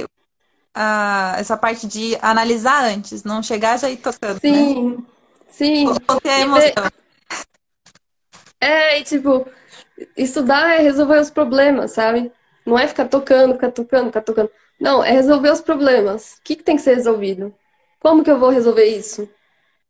a, 0.75 1.37
essa 1.39 1.57
parte 1.57 1.87
de 1.87 2.19
analisar 2.21 2.85
antes, 2.85 3.23
não 3.23 3.43
chegar 3.43 3.79
já 3.79 3.89
ir 3.89 3.99
tocando. 3.99 4.41
Sim, 4.41 4.91
né? 4.91 5.05
sim. 5.49 5.87
Ter 6.23 6.29
a 6.31 6.41
emoção. 6.41 6.91
É, 8.61 8.99
e 8.99 9.05
tipo, 9.05 9.47
estudar 10.17 10.75
é 10.75 10.83
resolver 10.83 11.21
os 11.21 11.31
problemas, 11.31 11.93
sabe? 11.93 12.33
Não 12.67 12.79
é 12.79 12.89
ficar 12.89 13.07
tocando, 13.07 13.55
ficar 13.55 13.71
tocando, 13.71 14.07
ficar 14.07 14.23
tocando. 14.23 14.51
Não, 14.81 15.05
é 15.05 15.13
resolver 15.13 15.51
os 15.51 15.61
problemas. 15.61 16.35
O 16.35 16.43
que, 16.43 16.57
que 16.57 16.63
tem 16.63 16.77
que 16.77 16.83
ser 16.83 16.95
resolvido? 16.95 17.55
Como 18.01 18.25
que 18.25 18.31
eu 18.31 18.39
vou 18.39 18.51
resolver 18.51 18.87
isso? 18.87 19.29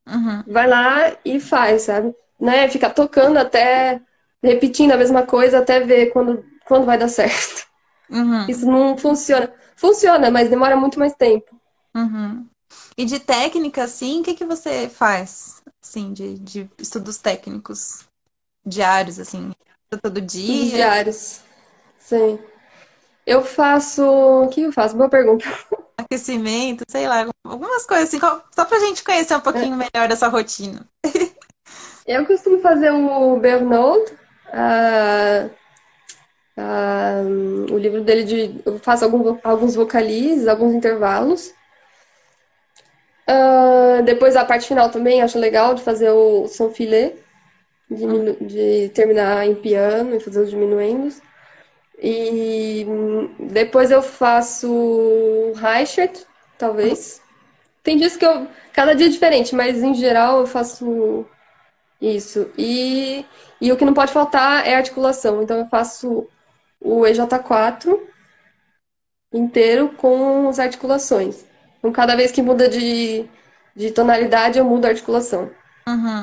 Uhum. 0.06 0.42
Vai 0.46 0.68
lá 0.68 1.16
e 1.24 1.40
faz, 1.40 1.82
sabe? 1.82 2.14
Né? 2.38 2.68
Ficar 2.68 2.90
tocando 2.90 3.38
até 3.38 4.00
repetindo 4.42 4.92
a 4.92 4.96
mesma 4.96 5.22
coisa 5.22 5.58
até 5.58 5.80
ver 5.80 6.10
quando, 6.10 6.44
quando 6.66 6.84
vai 6.84 6.98
dar 6.98 7.08
certo. 7.08 7.66
Uhum. 8.10 8.46
Isso 8.48 8.66
não 8.66 8.96
funciona. 8.96 9.50
Funciona, 9.76 10.30
mas 10.30 10.48
demora 10.48 10.76
muito 10.76 10.98
mais 10.98 11.14
tempo. 11.14 11.54
Uhum. 11.94 12.46
E 12.96 13.04
de 13.04 13.20
técnica, 13.20 13.84
assim, 13.84 14.20
o 14.20 14.22
que, 14.22 14.34
que 14.34 14.44
você 14.44 14.88
faz, 14.88 15.62
assim, 15.82 16.12
de, 16.12 16.38
de 16.38 16.70
estudos 16.78 17.18
técnicos 17.18 18.04
diários, 18.64 19.18
assim, 19.18 19.52
todo 20.02 20.20
dia? 20.20 20.76
Diários, 20.76 21.40
sim. 21.98 22.38
Eu 23.26 23.44
faço... 23.44 24.04
O 24.04 24.48
que 24.48 24.62
eu 24.62 24.72
faço? 24.72 24.96
Boa 24.96 25.08
pergunta. 25.08 25.44
Aquecimento, 25.96 26.84
sei 26.88 27.08
lá, 27.08 27.26
algumas 27.44 27.86
coisas 27.86 28.08
assim, 28.08 28.18
só 28.18 28.64
pra 28.64 28.80
gente 28.80 29.04
conhecer 29.04 29.36
um 29.36 29.40
pouquinho 29.40 29.74
é. 29.74 29.88
melhor 29.92 30.08
dessa 30.08 30.28
rotina. 30.28 30.86
Eu 32.06 32.26
costumo 32.26 32.60
fazer 32.60 32.90
o 32.90 33.38
Bernold, 33.38 34.12
uh, 34.48 35.50
O 36.56 37.76
livro 37.78 38.02
dele 38.02 38.24
de. 38.24 38.60
Eu 38.64 38.78
faço 38.78 39.04
algum, 39.04 39.38
alguns 39.42 39.74
vocalizes, 39.74 40.46
alguns 40.46 40.74
intervalos. 40.74 41.52
Depois 44.04 44.36
a 44.36 44.44
parte 44.44 44.68
final 44.68 44.90
também 44.90 45.22
acho 45.22 45.38
legal 45.38 45.74
de 45.74 45.82
fazer 45.82 46.10
o 46.10 46.46
som 46.46 46.70
filé, 46.70 47.14
de, 47.90 48.46
de 48.46 48.88
terminar 48.90 49.46
em 49.46 49.54
piano 49.54 50.14
e 50.14 50.20
fazer 50.20 50.40
os 50.40 50.50
diminuendos. 50.50 51.20
E 52.00 52.86
depois 53.38 53.90
eu 53.90 54.02
faço 54.02 55.52
Reichert, 55.56 56.24
talvez. 56.58 57.22
Tem 57.82 57.96
dias 57.96 58.16
que 58.16 58.26
eu. 58.26 58.46
Cada 58.72 58.94
dia 58.94 59.06
é 59.06 59.10
diferente, 59.10 59.54
mas 59.54 59.82
em 59.82 59.94
geral 59.94 60.40
eu 60.40 60.46
faço 60.46 61.24
isso. 62.00 62.50
E, 62.58 63.24
e 63.60 63.72
o 63.72 63.76
que 63.76 63.84
não 63.84 63.94
pode 63.94 64.12
faltar 64.12 64.66
é 64.66 64.74
articulação. 64.74 65.42
Então 65.42 65.58
eu 65.58 65.66
faço 65.66 66.28
o 66.84 67.06
EJ4 67.06 67.98
inteiro 69.32 69.88
com 69.96 70.48
as 70.48 70.58
articulações. 70.58 71.44
Então, 71.78 71.90
cada 71.90 72.14
vez 72.14 72.30
que 72.30 72.42
muda 72.42 72.68
de, 72.68 73.28
de 73.74 73.90
tonalidade, 73.90 74.58
eu 74.58 74.64
mudo 74.64 74.84
a 74.84 74.90
articulação. 74.90 75.50
Uhum. 75.88 76.22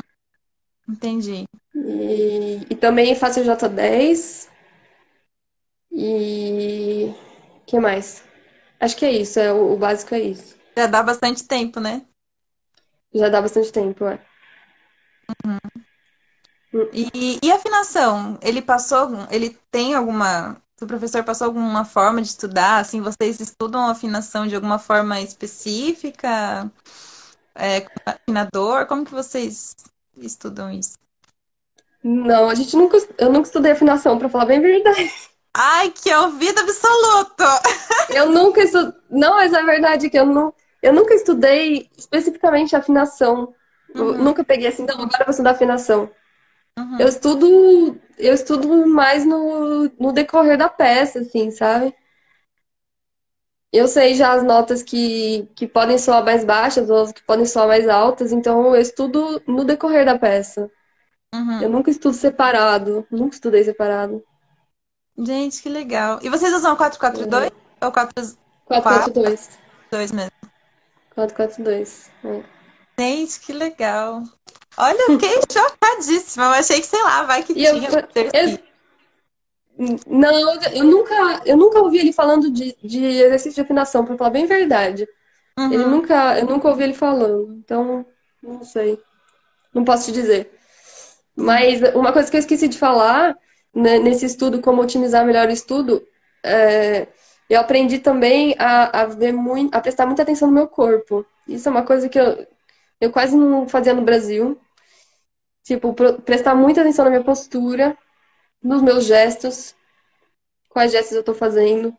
Entendi. 0.87 1.45
E, 1.75 2.65
e 2.69 2.75
também 2.75 3.15
faço 3.15 3.39
EJ10. 3.41 4.49
E. 5.91 7.13
O 7.57 7.65
que 7.65 7.79
mais? 7.79 8.23
Acho 8.79 8.97
que 8.97 9.05
é 9.05 9.11
isso, 9.11 9.39
é, 9.39 9.51
o, 9.51 9.73
o 9.73 9.77
básico 9.77 10.15
é 10.15 10.19
isso. 10.19 10.55
Já 10.75 10.87
dá 10.87 11.03
bastante 11.03 11.43
tempo, 11.47 11.79
né? 11.79 12.01
Já 13.13 13.29
dá 13.29 13.41
bastante 13.41 13.71
tempo, 13.71 14.05
é. 14.05 14.19
Uhum. 15.45 15.60
E, 16.93 17.39
e 17.43 17.51
afinação? 17.51 18.37
Ele 18.41 18.61
passou, 18.61 19.09
ele 19.29 19.57
tem 19.69 19.93
alguma. 19.93 20.57
O 20.81 20.87
professor 20.87 21.23
passou 21.23 21.45
alguma 21.45 21.85
forma 21.85 22.21
de 22.21 22.29
estudar? 22.29 22.79
Assim, 22.79 23.01
vocês 23.01 23.39
estudam 23.39 23.87
afinação 23.87 24.47
de 24.47 24.55
alguma 24.55 24.79
forma 24.79 25.19
específica? 25.21 26.71
É, 27.53 27.85
afinador? 28.05 28.85
Como 28.87 29.05
que 29.05 29.11
vocês 29.11 29.75
estudam 30.17 30.71
isso? 30.71 30.97
Não, 32.03 32.49
a 32.49 32.55
gente 32.55 32.75
nunca. 32.75 32.97
Eu 33.17 33.31
nunca 33.31 33.47
estudei 33.47 33.73
afinação, 33.73 34.17
pra 34.17 34.29
falar 34.29 34.45
bem 34.45 34.57
a 34.57 34.61
verdade. 34.61 35.11
Ai, 35.53 35.91
que 35.91 36.13
ouvido 36.13 36.59
absoluto! 36.59 37.43
Eu 38.15 38.31
nunca 38.31 38.61
estudei. 38.61 38.93
Não, 39.09 39.35
mas 39.35 39.53
a 39.53 39.61
verdade 39.63 40.07
é 40.07 40.09
que 40.09 40.17
eu, 40.17 40.25
não... 40.25 40.53
eu 40.81 40.93
nunca 40.93 41.13
estudei 41.13 41.89
especificamente 41.97 42.75
afinação. 42.75 43.53
Uhum. 43.95 44.17
nunca 44.17 44.43
peguei 44.43 44.67
assim, 44.67 44.85
não, 44.85 44.95
agora 44.95 45.19
eu 45.19 45.25
vou 45.25 45.31
estudar 45.31 45.51
afinação. 45.51 46.09
Uhum. 46.77 46.99
Eu 46.99 47.07
estudo. 47.07 47.99
Eu 48.17 48.33
estudo 48.33 48.87
mais 48.87 49.25
no, 49.25 49.89
no 49.99 50.11
decorrer 50.11 50.57
da 50.57 50.69
peça, 50.69 51.19
assim, 51.19 51.51
sabe? 51.51 51.93
Eu 53.73 53.87
sei 53.87 54.15
já 54.15 54.33
as 54.33 54.43
notas 54.43 54.83
que, 54.83 55.49
que 55.55 55.65
podem 55.65 55.97
soar 55.97 56.23
mais 56.23 56.43
baixas 56.43 56.89
ou 56.89 57.03
as 57.03 57.11
que 57.11 57.23
podem 57.23 57.45
soar 57.45 57.67
mais 57.67 57.87
altas, 57.87 58.33
então 58.33 58.75
eu 58.75 58.81
estudo 58.81 59.41
no 59.47 59.63
decorrer 59.63 60.05
da 60.05 60.19
peça. 60.19 60.69
Uhum. 61.33 61.61
Eu 61.61 61.69
nunca 61.69 61.89
estudo 61.89 62.13
separado, 62.13 63.07
nunca 63.09 63.33
estudei 63.33 63.63
separado. 63.63 64.21
Gente, 65.17 65.61
que 65.61 65.69
legal. 65.69 66.19
E 66.21 66.29
vocês 66.29 66.53
usam 66.53 66.75
442 66.75 67.45
é. 67.45 67.85
ou 67.85 67.91
4... 67.91 68.37
442? 68.65 69.49
2 69.89 70.11
mesmo. 70.11 70.31
442. 71.15 72.11
É. 72.25 72.43
Gente, 72.99 73.39
que 73.39 73.53
legal. 73.53 74.23
Olha, 74.77 74.97
eu 75.01 75.19
fiquei 75.19 75.39
chocadíssima. 75.51 76.45
Eu 76.45 76.51
achei 76.51 76.79
que, 76.79 76.87
sei 76.87 77.01
lá, 77.03 77.23
vai 77.23 77.43
que 77.43 77.53
e 77.53 77.55
tinha. 77.55 77.89
Eu, 78.33 78.59
não, 80.07 80.61
eu 80.73 80.83
nunca, 80.83 81.41
eu 81.45 81.57
nunca 81.57 81.79
ouvi 81.79 81.97
ele 81.97 82.13
falando 82.13 82.51
de, 82.51 82.75
de 82.83 83.03
exercício 83.03 83.55
de 83.55 83.61
afinação, 83.61 84.05
para 84.05 84.17
falar 84.17 84.29
bem 84.29 84.45
verdade. 84.45 85.07
Uhum. 85.57 85.73
Ele 85.73 85.85
nunca, 85.85 86.39
eu 86.39 86.45
nunca 86.45 86.69
ouvi 86.69 86.83
ele 86.83 86.93
falando. 86.93 87.53
Então, 87.53 88.05
não 88.41 88.63
sei. 88.63 88.99
Não 89.73 89.83
posso 89.83 90.05
te 90.05 90.11
dizer. 90.11 90.51
Mas 91.35 91.81
uma 91.95 92.13
coisa 92.13 92.29
que 92.29 92.37
eu 92.37 92.39
esqueci 92.39 92.67
de 92.67 92.77
falar 92.77 93.35
né, 93.73 93.99
nesse 93.99 94.25
estudo, 94.25 94.61
como 94.61 94.81
otimizar 94.81 95.25
melhor 95.25 95.47
o 95.47 95.51
estudo, 95.51 96.05
é, 96.43 97.07
eu 97.49 97.59
aprendi 97.59 97.99
também 97.99 98.55
a, 98.59 99.01
a 99.01 99.05
ver 99.05 99.31
muito, 99.31 99.73
a 99.75 99.81
prestar 99.81 100.05
muita 100.05 100.21
atenção 100.21 100.47
no 100.47 100.53
meu 100.53 100.67
corpo. 100.67 101.25
Isso 101.47 101.67
é 101.67 101.71
uma 101.71 101.83
coisa 101.83 102.07
que 102.07 102.19
eu, 102.19 102.45
eu 103.01 103.11
quase 103.11 103.35
não 103.35 103.67
fazia 103.67 103.93
no 103.93 104.03
Brasil. 104.03 104.57
Tipo, 105.63 105.93
prestar 106.23 106.55
muita 106.55 106.81
atenção 106.81 107.05
na 107.05 107.11
minha 107.11 107.23
postura, 107.23 107.97
nos 108.63 108.81
meus 108.81 109.05
gestos, 109.05 109.75
quais 110.69 110.91
gestos 110.91 111.17
eu 111.17 111.23
tô 111.23 111.33
fazendo, 111.33 111.95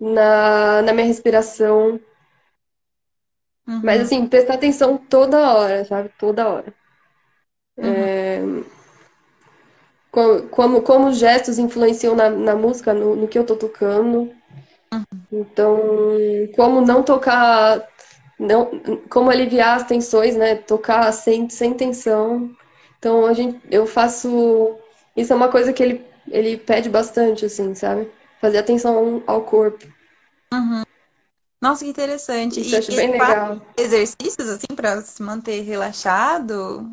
na, 0.00 0.82
na 0.82 0.92
minha 0.92 1.06
respiração. 1.06 2.00
Uhum. 3.66 3.80
Mas 3.82 4.02
assim, 4.02 4.26
prestar 4.26 4.54
atenção 4.54 4.96
toda 4.96 5.54
hora, 5.54 5.84
sabe? 5.84 6.10
Toda 6.18 6.48
hora. 6.48 6.74
Uhum. 7.76 7.84
É... 7.84 8.40
Como, 10.50 10.82
como 10.82 11.08
os 11.08 11.18
gestos 11.18 11.58
influenciam 11.58 12.14
na, 12.14 12.30
na 12.30 12.54
música, 12.54 12.94
no, 12.94 13.16
no 13.16 13.26
que 13.26 13.36
eu 13.36 13.44
tô 13.44 13.56
tocando. 13.56 14.32
Uhum. 14.92 15.04
Então, 15.32 15.80
como 16.54 16.80
não 16.80 17.02
tocar, 17.02 17.84
não, 18.38 18.70
como 19.08 19.30
aliviar 19.30 19.76
as 19.76 19.84
tensões, 19.84 20.36
né? 20.36 20.54
Tocar 20.56 21.10
sem, 21.12 21.48
sem 21.48 21.74
tensão. 21.74 22.50
Então, 22.98 23.26
a 23.26 23.32
gente, 23.32 23.60
eu 23.70 23.86
faço 23.86 24.78
isso 25.16 25.32
é 25.32 25.36
uma 25.36 25.48
coisa 25.48 25.72
que 25.72 25.82
ele, 25.82 26.04
ele 26.28 26.56
pede 26.56 26.88
bastante, 26.88 27.46
assim, 27.46 27.74
sabe? 27.74 28.10
Fazer 28.40 28.58
atenção 28.58 29.22
ao 29.26 29.42
corpo. 29.42 29.86
Uhum. 30.52 30.82
Nossa, 31.60 31.84
que 31.84 31.90
interessante. 31.90 32.60
Isso 32.60 32.74
e, 32.74 32.78
acho 32.78 32.96
bem 32.96 33.12
legal. 33.12 33.60
exercícios, 33.76 34.48
assim, 34.48 34.74
para 34.74 35.00
se 35.00 35.22
manter 35.22 35.62
relaxado? 35.62 36.90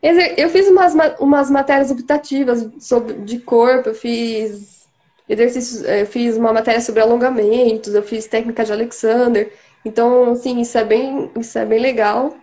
Eu 0.00 0.48
fiz 0.48 0.68
umas, 0.68 0.94
umas 1.20 1.50
matérias 1.50 1.90
optativas 1.90 2.68
sobre, 2.80 3.14
de 3.14 3.38
corpo, 3.38 3.90
eu 3.90 3.94
fiz 3.94 4.88
exercícios, 5.28 5.82
eu 5.82 6.06
fiz 6.06 6.36
uma 6.36 6.52
matéria 6.52 6.80
sobre 6.80 7.02
alongamentos, 7.02 7.94
eu 7.94 8.02
fiz 8.02 8.26
técnica 8.26 8.64
de 8.64 8.72
Alexander. 8.72 9.52
Então, 9.84 10.32
assim, 10.32 10.60
isso 10.60 10.78
é 10.78 10.84
bem, 10.84 11.30
isso 11.38 11.58
é 11.58 11.64
bem 11.64 11.80
legal 11.80 12.36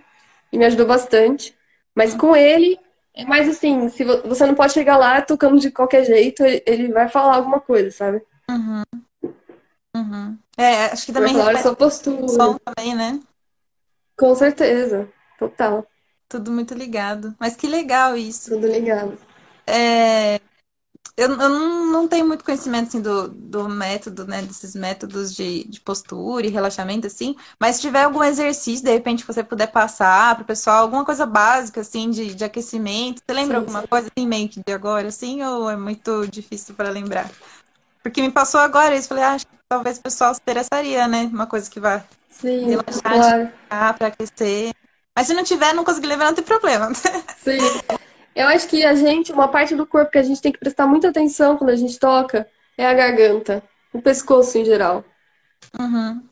e 0.51 0.57
me 0.57 0.65
ajudou 0.65 0.85
bastante. 0.85 1.55
Mas 1.95 2.13
com 2.13 2.35
ele, 2.35 2.79
é 3.13 3.25
mais 3.25 3.47
assim, 3.49 3.89
se 3.89 4.03
você 4.03 4.45
não 4.45 4.55
pode 4.55 4.73
chegar 4.73 4.97
lá 4.97 5.21
tocando 5.21 5.59
de 5.59 5.71
qualquer 5.71 6.05
jeito, 6.05 6.43
ele 6.43 6.91
vai 6.91 7.09
falar 7.09 7.35
alguma 7.35 7.59
coisa, 7.59 7.91
sabe? 7.91 8.21
Uhum. 8.49 8.83
Uhum. 9.95 10.37
É, 10.57 10.85
acho 10.85 11.05
que 11.05 11.13
também. 11.13 11.33
Falar 11.33 11.57
sua 11.61 11.75
postura. 11.75 12.27
Som 12.27 12.57
também, 12.57 12.95
né? 12.95 13.19
Com 14.17 14.35
certeza. 14.35 15.09
Total. 15.37 15.85
Tudo 16.27 16.51
muito 16.51 16.73
ligado. 16.73 17.35
Mas 17.39 17.55
que 17.55 17.67
legal 17.67 18.15
isso. 18.15 18.51
Tudo 18.51 18.67
ligado. 18.67 19.17
É, 19.65 20.39
eu, 21.17 21.29
eu 21.29 21.49
não, 21.49 21.85
não 21.91 22.07
tenho 22.07 22.25
muito 22.27 22.43
conhecimento 22.43 22.87
assim, 22.87 23.01
do, 23.01 23.27
do 23.27 23.67
método, 23.67 24.25
né? 24.25 24.41
Desses 24.41 24.75
métodos 24.75 25.35
de, 25.35 25.65
de 25.65 25.79
postura 25.81 26.45
e 26.45 26.49
relaxamento, 26.49 27.07
assim. 27.07 27.35
Mas 27.59 27.75
se 27.75 27.81
tiver 27.81 28.03
algum 28.03 28.23
exercício, 28.23 28.83
de 28.85 28.91
repente, 28.91 29.23
que 29.23 29.33
você 29.33 29.43
puder 29.43 29.67
passar 29.67 30.35
para 30.35 30.43
o 30.43 30.45
pessoal, 30.45 30.83
alguma 30.83 31.03
coisa 31.05 31.25
básica, 31.25 31.81
assim, 31.81 32.09
de, 32.09 32.33
de 32.33 32.43
aquecimento. 32.43 33.21
Você 33.25 33.33
lembra 33.33 33.57
sim, 33.57 33.61
alguma 33.61 33.81
sim. 33.81 33.87
coisa 33.87 34.09
em 34.15 34.27
mente 34.27 34.61
de 34.65 34.73
agora, 34.73 35.09
assim, 35.09 35.43
ou 35.43 35.69
é 35.69 35.75
muito 35.75 36.25
difícil 36.27 36.73
para 36.75 36.89
lembrar? 36.89 37.29
Porque 38.01 38.21
me 38.21 38.31
passou 38.31 38.59
agora 38.61 38.95
isso, 38.95 39.09
falei, 39.09 39.23
ah, 39.23 39.33
acho 39.33 39.45
que 39.45 39.53
talvez 39.67 39.97
o 39.97 40.01
pessoal 40.01 40.33
se 40.33 40.39
interessaria, 40.41 41.07
né? 41.07 41.23
Uma 41.33 41.47
coisa 41.47 41.69
que 41.69 41.79
vai 41.79 42.03
sim, 42.29 42.65
relaxar, 42.65 43.01
claro. 43.03 43.51
para 43.97 44.07
aquecer. 44.07 44.73
Mas 45.15 45.27
se 45.27 45.33
não 45.33 45.43
tiver, 45.43 45.73
não 45.73 45.83
conseguir 45.83 46.07
lembrar, 46.07 46.27
não 46.27 46.35
tem 46.35 46.43
problema. 46.45 46.91
Sim. 47.43 47.59
Eu 48.39 48.47
acho 48.47 48.69
que 48.69 48.85
a 48.85 48.95
gente, 48.95 49.33
uma 49.33 49.49
parte 49.49 49.75
do 49.75 49.85
corpo 49.85 50.11
que 50.11 50.17
a 50.17 50.23
gente 50.23 50.41
tem 50.41 50.49
que 50.49 50.57
prestar 50.57 50.87
muita 50.87 51.09
atenção 51.09 51.57
quando 51.57 51.71
a 51.71 51.75
gente 51.75 51.99
toca 51.99 52.47
é 52.77 52.85
a 52.85 52.93
garganta, 52.93 53.61
o 53.91 54.01
pescoço 54.01 54.57
em 54.57 54.63
geral. 54.63 55.03
Uhum. 55.77 56.23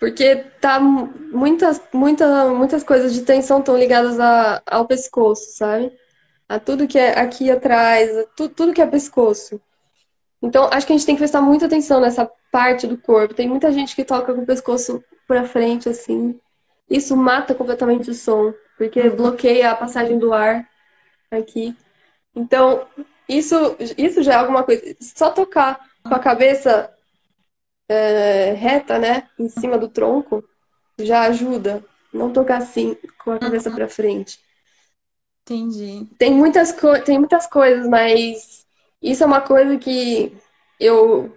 Porque 0.00 0.34
tá 0.60 0.80
muitas, 0.80 1.80
muita, 1.92 2.48
muitas 2.48 2.82
coisas 2.82 3.14
de 3.14 3.22
tensão 3.22 3.60
estão 3.60 3.78
ligadas 3.78 4.18
a, 4.18 4.60
ao 4.66 4.84
pescoço, 4.84 5.52
sabe? 5.52 5.92
A 6.48 6.58
tudo 6.58 6.88
que 6.88 6.98
é 6.98 7.16
aqui 7.16 7.52
atrás, 7.52 8.10
tu, 8.36 8.48
tudo 8.48 8.74
que 8.74 8.82
é 8.82 8.86
pescoço. 8.86 9.60
Então, 10.42 10.68
acho 10.72 10.88
que 10.88 10.92
a 10.92 10.96
gente 10.96 11.06
tem 11.06 11.14
que 11.14 11.20
prestar 11.20 11.40
muita 11.40 11.66
atenção 11.66 12.00
nessa 12.00 12.28
parte 12.50 12.84
do 12.84 12.98
corpo. 12.98 13.32
Tem 13.32 13.48
muita 13.48 13.70
gente 13.70 13.94
que 13.94 14.04
toca 14.04 14.34
com 14.34 14.40
o 14.40 14.46
pescoço 14.46 15.04
pra 15.24 15.44
frente, 15.44 15.88
assim. 15.88 16.36
Isso 16.90 17.16
mata 17.16 17.54
completamente 17.54 18.10
o 18.10 18.14
som, 18.14 18.52
porque 18.76 19.08
bloqueia 19.08 19.70
a 19.70 19.76
passagem 19.76 20.18
do 20.18 20.32
ar 20.32 20.66
aqui. 21.30 21.76
Então, 22.34 22.86
isso, 23.28 23.76
isso 23.96 24.22
já 24.22 24.34
é 24.34 24.36
alguma 24.36 24.62
coisa. 24.62 24.96
Só 25.00 25.30
tocar 25.30 25.80
com 26.02 26.14
a 26.14 26.18
cabeça 26.18 26.92
é, 27.88 28.52
reta, 28.52 28.98
né, 28.98 29.28
em 29.38 29.48
cima 29.48 29.78
do 29.78 29.88
tronco, 29.88 30.44
já 30.98 31.22
ajuda. 31.22 31.84
Não 32.12 32.32
tocar 32.32 32.58
assim, 32.58 32.96
com 33.22 33.32
a 33.32 33.38
cabeça 33.38 33.68
uhum. 33.68 33.76
para 33.76 33.88
frente. 33.88 34.38
Entendi. 35.42 36.06
Tem 36.18 36.32
muitas, 36.32 36.74
tem 37.04 37.18
muitas 37.18 37.46
coisas, 37.46 37.86
mas 37.86 38.66
isso 39.00 39.22
é 39.22 39.26
uma 39.26 39.40
coisa 39.40 39.78
que 39.78 40.36
eu, 40.78 41.34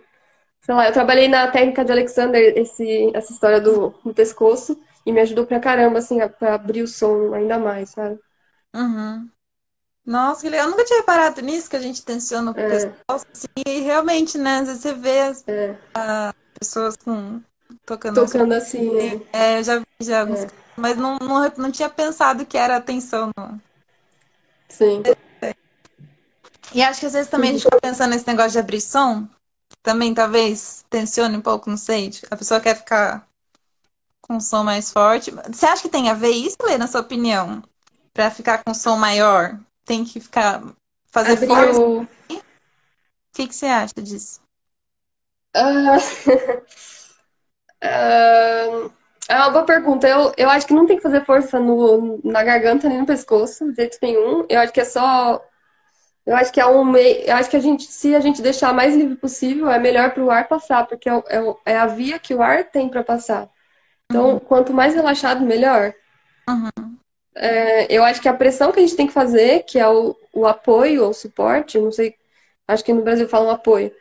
sei 0.61 0.75
lá, 0.75 0.87
eu 0.87 0.93
trabalhei 0.93 1.27
na 1.27 1.49
técnica 1.49 1.83
de 1.83 1.91
Alexander, 1.91 2.53
esse, 2.57 3.11
essa 3.13 3.31
história 3.31 3.59
do, 3.59 3.89
do 4.03 4.13
pescoço, 4.13 4.77
e 5.05 5.11
me 5.11 5.21
ajudou 5.21 5.45
pra 5.45 5.59
caramba, 5.59 5.99
assim, 5.99 6.19
pra 6.39 6.55
abrir 6.55 6.81
o 6.81 6.87
som 6.87 7.33
ainda 7.33 7.57
mais, 7.57 7.89
sabe? 7.89 8.19
Uhum. 8.75 9.29
Nossa, 10.05 10.41
que 10.41 10.49
legal. 10.49 10.65
Eu 10.65 10.71
nunca 10.71 10.83
tinha 10.83 10.99
reparado 10.99 11.41
nisso, 11.41 11.69
que 11.69 11.75
a 11.75 11.81
gente 11.81 12.03
tensiona 12.03 12.51
o 12.51 12.59
é. 12.59 12.67
pescoço. 12.67 13.25
Assim, 13.31 13.47
e 13.65 13.79
realmente, 13.79 14.37
né? 14.37 14.57
Às 14.59 14.67
vezes 14.67 14.81
você 14.81 14.93
vê 14.93 15.19
as, 15.19 15.43
é. 15.47 15.75
pessoas 16.59 16.95
com, 16.97 17.41
tocando, 17.85 18.15
tocando 18.15 18.53
assim. 18.53 18.97
assim 18.97 19.25
é. 19.31 19.55
é. 19.55 19.59
eu 19.59 19.63
já 19.63 19.79
vi 19.79 19.85
já 20.01 20.21
alguns. 20.21 20.43
É. 20.43 20.47
Mas 20.75 20.97
não, 20.97 21.17
não, 21.17 21.51
não 21.57 21.71
tinha 21.71 21.89
pensado 21.89 22.45
que 22.45 22.57
era 22.57 22.77
atenção. 22.77 23.29
Não. 23.37 23.61
Sim. 24.69 25.03
E 26.73 26.81
acho 26.81 27.01
que 27.01 27.05
às 27.05 27.13
vezes 27.13 27.29
também 27.29 27.49
a 27.49 27.53
gente 27.53 27.63
fica 27.63 27.81
pensando 27.81 28.11
nesse 28.11 28.25
negócio 28.25 28.51
de 28.51 28.59
abrir 28.59 28.81
som. 28.81 29.27
Também 29.83 30.13
talvez 30.13 30.85
tensione 30.89 31.35
um 31.35 31.41
pouco, 31.41 31.69
não 31.69 31.77
sei. 31.77 32.11
A 32.29 32.37
pessoa 32.37 32.61
quer 32.61 32.75
ficar 32.75 33.27
com 34.21 34.39
som 34.39 34.63
mais 34.63 34.91
forte. 34.91 35.31
Você 35.49 35.65
acha 35.65 35.81
que 35.81 35.89
tem 35.89 36.09
a 36.09 36.13
ver 36.13 36.31
isso, 36.31 36.57
Lê, 36.63 36.77
na 36.77 36.87
sua 36.87 37.01
opinião? 37.01 37.61
Pra 38.13 38.31
ficar 38.31 38.63
com 38.63 38.73
som 38.73 38.95
maior? 38.95 39.59
Tem 39.85 40.03
que 40.03 40.19
ficar 40.19 40.63
fazer 41.07 41.33
Abriu... 41.33 41.47
força. 41.47 41.81
O 41.81 42.07
que, 43.33 43.47
que 43.47 43.55
você 43.55 43.65
acha 43.65 44.01
disso? 44.01 44.41
Uh... 45.55 45.97
uh... 47.83 48.91
É 49.31 49.35
uma 49.37 49.49
boa 49.49 49.63
pergunta. 49.63 50.05
Eu, 50.05 50.33
eu 50.35 50.49
acho 50.49 50.67
que 50.67 50.73
não 50.73 50.85
tem 50.85 50.97
que 50.97 51.03
fazer 51.03 51.23
força 51.23 51.57
no, 51.57 52.19
na 52.21 52.43
garganta 52.43 52.89
nem 52.89 52.99
no 52.99 53.05
pescoço, 53.05 53.69
de 53.69 53.75
jeito 53.75 53.97
nenhum. 54.01 54.45
Eu 54.49 54.59
acho 54.59 54.73
que 54.73 54.81
é 54.81 54.85
só. 54.85 55.41
Eu 56.25 56.35
acho 56.35 56.51
que 56.51 56.59
é 56.59 56.65
um 56.65 56.83
meio. 56.83 57.21
Eu 57.21 57.35
acho 57.37 57.49
que 57.49 57.55
a 57.55 57.61
gente, 57.61 57.85
se 57.85 58.13
a 58.13 58.19
gente 58.19 58.41
deixar 58.41 58.73
mais 58.73 58.93
livre 58.93 59.15
possível, 59.15 59.69
é 59.69 59.79
melhor 59.79 60.11
para 60.11 60.21
o 60.21 60.29
ar 60.29 60.49
passar, 60.49 60.85
porque 60.85 61.09
é, 61.09 61.13
é, 61.13 61.55
é, 61.67 61.77
a 61.77 61.87
via 61.87 62.19
que 62.19 62.33
o 62.33 62.41
ar 62.41 62.65
tem 62.65 62.89
para 62.89 63.05
passar. 63.05 63.49
Então, 64.09 64.33
uhum. 64.33 64.39
quanto 64.39 64.73
mais 64.73 64.93
relaxado, 64.93 65.45
melhor. 65.45 65.93
Uhum. 66.49 66.90
É, 67.35 67.93
eu 67.93 68.03
acho 68.03 68.21
que 68.21 68.27
a 68.27 68.33
pressão 68.33 68.71
que 68.71 68.79
a 68.79 68.81
gente 68.81 68.95
tem 68.95 69.07
que 69.07 69.13
fazer, 69.13 69.63
que 69.63 69.79
é 69.79 69.87
o, 69.87 70.15
o 70.33 70.45
apoio 70.45 71.05
ou 71.05 71.13
suporte, 71.13 71.79
não 71.79 71.91
sei, 71.91 72.15
acho 72.67 72.83
que 72.83 72.93
no 72.93 73.03
Brasil 73.03 73.27
falam 73.27 73.49
apoio, 73.49 73.91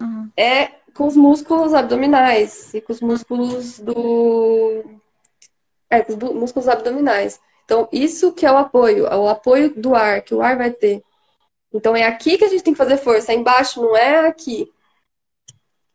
uhum. 0.00 0.30
é 0.36 0.70
com 0.94 1.06
os 1.06 1.16
músculos 1.16 1.74
abdominais 1.74 2.74
e 2.74 2.80
com 2.80 2.92
os 2.92 3.00
músculos 3.00 3.78
do. 3.78 4.84
É, 5.88 6.02
com 6.02 6.12
os 6.12 6.34
músculos 6.34 6.68
abdominais. 6.68 7.40
Então, 7.64 7.88
isso 7.92 8.32
que 8.32 8.44
é 8.44 8.52
o 8.52 8.56
apoio, 8.56 9.06
é 9.06 9.16
o 9.16 9.28
apoio 9.28 9.72
do 9.74 9.94
ar, 9.94 10.22
que 10.22 10.34
o 10.34 10.42
ar 10.42 10.56
vai 10.56 10.70
ter. 10.70 11.02
Então, 11.72 11.94
é 11.94 12.04
aqui 12.04 12.36
que 12.36 12.44
a 12.44 12.48
gente 12.48 12.64
tem 12.64 12.72
que 12.72 12.78
fazer 12.78 12.96
força, 12.96 13.32
é 13.32 13.36
embaixo, 13.36 13.80
não 13.80 13.96
é 13.96 14.26
aqui. 14.26 14.68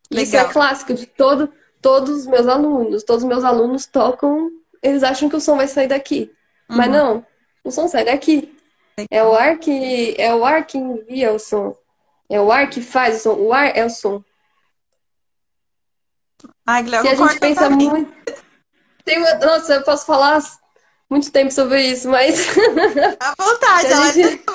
Legal. 0.10 0.24
Isso 0.24 0.38
é 0.38 0.54
clássico 0.54 0.94
de 0.94 1.06
todo, 1.06 1.52
todos 1.82 2.22
os 2.22 2.28
meus 2.28 2.48
alunos. 2.48 3.04
Todos 3.04 3.24
os 3.24 3.28
meus 3.28 3.44
alunos 3.44 3.86
tocam, 3.86 4.50
eles 4.82 5.04
acham 5.04 5.28
que 5.28 5.36
o 5.36 5.42
som 5.42 5.58
vai 5.58 5.68
sair 5.68 5.88
daqui. 5.88 6.32
Uhum. 6.70 6.78
Mas 6.78 6.92
não, 6.92 7.26
o 7.64 7.72
som 7.72 7.88
sai 7.88 8.06
daqui. 8.06 8.56
É 9.12 9.24
o 9.24 9.34
ar 9.34 9.58
que 9.58 10.16
é 10.18 10.34
o 10.34 10.46
ar 10.46 10.66
que 10.66 10.78
envia 10.78 11.34
o 11.34 11.40
som. 11.40 11.76
É 12.30 12.40
o 12.40 12.52
ar 12.52 12.70
que 12.70 12.82
faz 12.82 13.18
o 13.18 13.20
som. 13.20 13.34
O 13.36 13.54
ar 13.54 13.76
é 13.76 13.86
o 13.86 13.90
som. 13.90 14.24
Ai, 16.66 16.84
Se 16.88 16.96
a 16.96 17.16
gente 17.16 17.40
pensa 17.40 17.70
muito. 17.70 18.14
Tem, 19.04 19.20
nossa, 19.20 19.76
eu 19.76 19.84
posso 19.84 20.06
falar 20.06 20.42
muito 21.10 21.32
tempo 21.32 21.52
sobre 21.52 21.82
isso, 21.86 22.10
mas. 22.10 22.48
À 23.20 23.36
vontade, 23.38 23.92
ela 23.92 24.12
gente... 24.12 24.44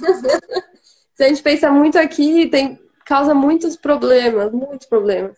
Se 1.14 1.24
a 1.24 1.28
gente 1.28 1.42
pensa 1.42 1.70
muito 1.70 1.98
aqui, 1.98 2.48
tem 2.48 2.80
causa 3.04 3.34
muitos 3.34 3.76
problemas, 3.76 4.50
muitos 4.52 4.86
problemas. 4.86 5.36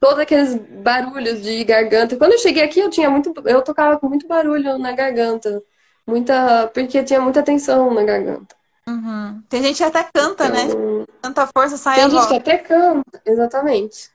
Todos 0.00 0.18
aqueles 0.18 0.54
barulhos 0.54 1.42
de 1.42 1.64
garganta. 1.64 2.16
Quando 2.16 2.32
eu 2.32 2.38
cheguei 2.38 2.62
aqui, 2.62 2.80
eu 2.80 2.90
tinha 2.90 3.08
muito, 3.08 3.32
eu 3.46 3.62
tocava 3.62 3.98
com 3.98 4.08
muito 4.08 4.26
barulho 4.26 4.78
na 4.78 4.92
garganta, 4.92 5.62
muita, 6.06 6.70
porque 6.74 7.02
tinha 7.02 7.20
muita 7.20 7.42
tensão 7.42 7.92
na 7.92 8.02
garganta. 8.02 8.54
Uhum. 8.88 9.42
Tem 9.48 9.62
gente 9.62 9.78
que 9.78 9.84
até 9.84 10.04
canta, 10.04 10.48
né? 10.48 10.64
então, 10.64 10.98
né? 10.98 11.04
Tanta 11.20 11.46
força 11.48 11.76
sai 11.76 11.96
Tem 11.96 12.04
a 12.04 12.08
gente 12.08 12.28
que 12.28 12.36
até 12.36 12.58
canta, 12.58 13.22
exatamente. 13.24 14.10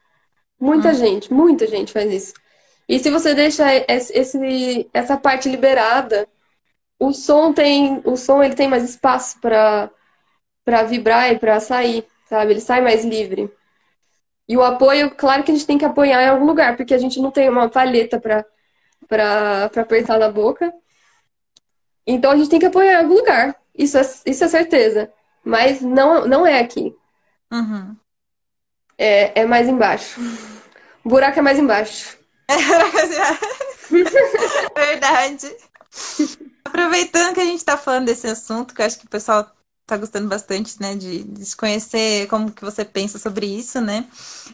Muita 0.59 0.89
hum. 0.89 0.93
gente, 0.93 1.33
muita 1.33 1.67
gente 1.67 1.91
faz 1.91 2.11
isso. 2.11 2.33
E 2.87 2.99
se 2.99 3.09
você 3.09 3.33
deixa 3.33 3.65
esse, 3.87 4.89
essa 4.93 5.17
parte 5.17 5.49
liberada, 5.49 6.27
o 6.99 7.11
som 7.11 7.51
tem, 7.51 8.01
o 8.05 8.15
som 8.15 8.43
ele 8.43 8.55
tem 8.55 8.67
mais 8.67 8.83
espaço 8.83 9.39
para 9.39 9.89
para 10.63 10.83
vibrar 10.83 11.31
e 11.31 11.39
para 11.39 11.59
sair, 11.59 12.05
sabe? 12.29 12.51
Ele 12.51 12.61
sai 12.61 12.81
mais 12.81 13.03
livre. 13.03 13.51
E 14.51 14.57
o 14.57 14.63
apoio, 14.63 15.09
claro 15.11 15.45
que 15.45 15.51
a 15.51 15.53
gente 15.53 15.65
tem 15.65 15.77
que 15.77 15.85
apoiar 15.85 16.23
em 16.23 16.27
algum 16.27 16.45
lugar, 16.45 16.75
porque 16.75 16.93
a 16.93 16.97
gente 16.97 17.21
não 17.21 17.31
tem 17.31 17.47
uma 17.47 17.69
palheta 17.69 18.19
para 18.19 18.45
apertar 19.63 20.19
na 20.19 20.29
boca. 20.29 20.73
Então 22.05 22.31
a 22.31 22.35
gente 22.35 22.49
tem 22.49 22.59
que 22.59 22.65
apoiar 22.65 22.95
em 22.95 22.97
algum 22.97 23.13
lugar. 23.13 23.55
Isso 23.73 23.97
é, 23.97 24.01
isso 24.25 24.43
é 24.43 24.49
certeza. 24.49 25.09
Mas 25.41 25.79
não, 25.79 26.27
não 26.27 26.45
é 26.45 26.59
aqui. 26.59 26.93
Uhum. 27.49 27.95
É, 28.97 29.39
é 29.39 29.45
mais 29.45 29.69
embaixo. 29.69 30.19
O 31.01 31.07
buraco 31.07 31.39
é 31.39 31.41
mais 31.41 31.57
embaixo. 31.57 32.17
Verdade. 34.75 35.55
Aproveitando 36.65 37.35
que 37.35 37.39
a 37.39 37.45
gente 37.45 37.59
está 37.59 37.77
falando 37.77 38.07
desse 38.07 38.27
assunto, 38.27 38.75
que 38.75 38.81
eu 38.81 38.85
acho 38.85 38.99
que 38.99 39.05
o 39.05 39.09
pessoal 39.09 39.49
está 39.91 39.97
gostando 39.97 40.29
bastante, 40.29 40.81
né, 40.81 40.95
de, 40.95 41.23
de 41.23 41.55
conhecer 41.55 42.27
como 42.27 42.51
que 42.51 42.63
você 42.63 42.85
pensa 42.85 43.19
sobre 43.19 43.45
isso, 43.45 43.81
né? 43.81 44.05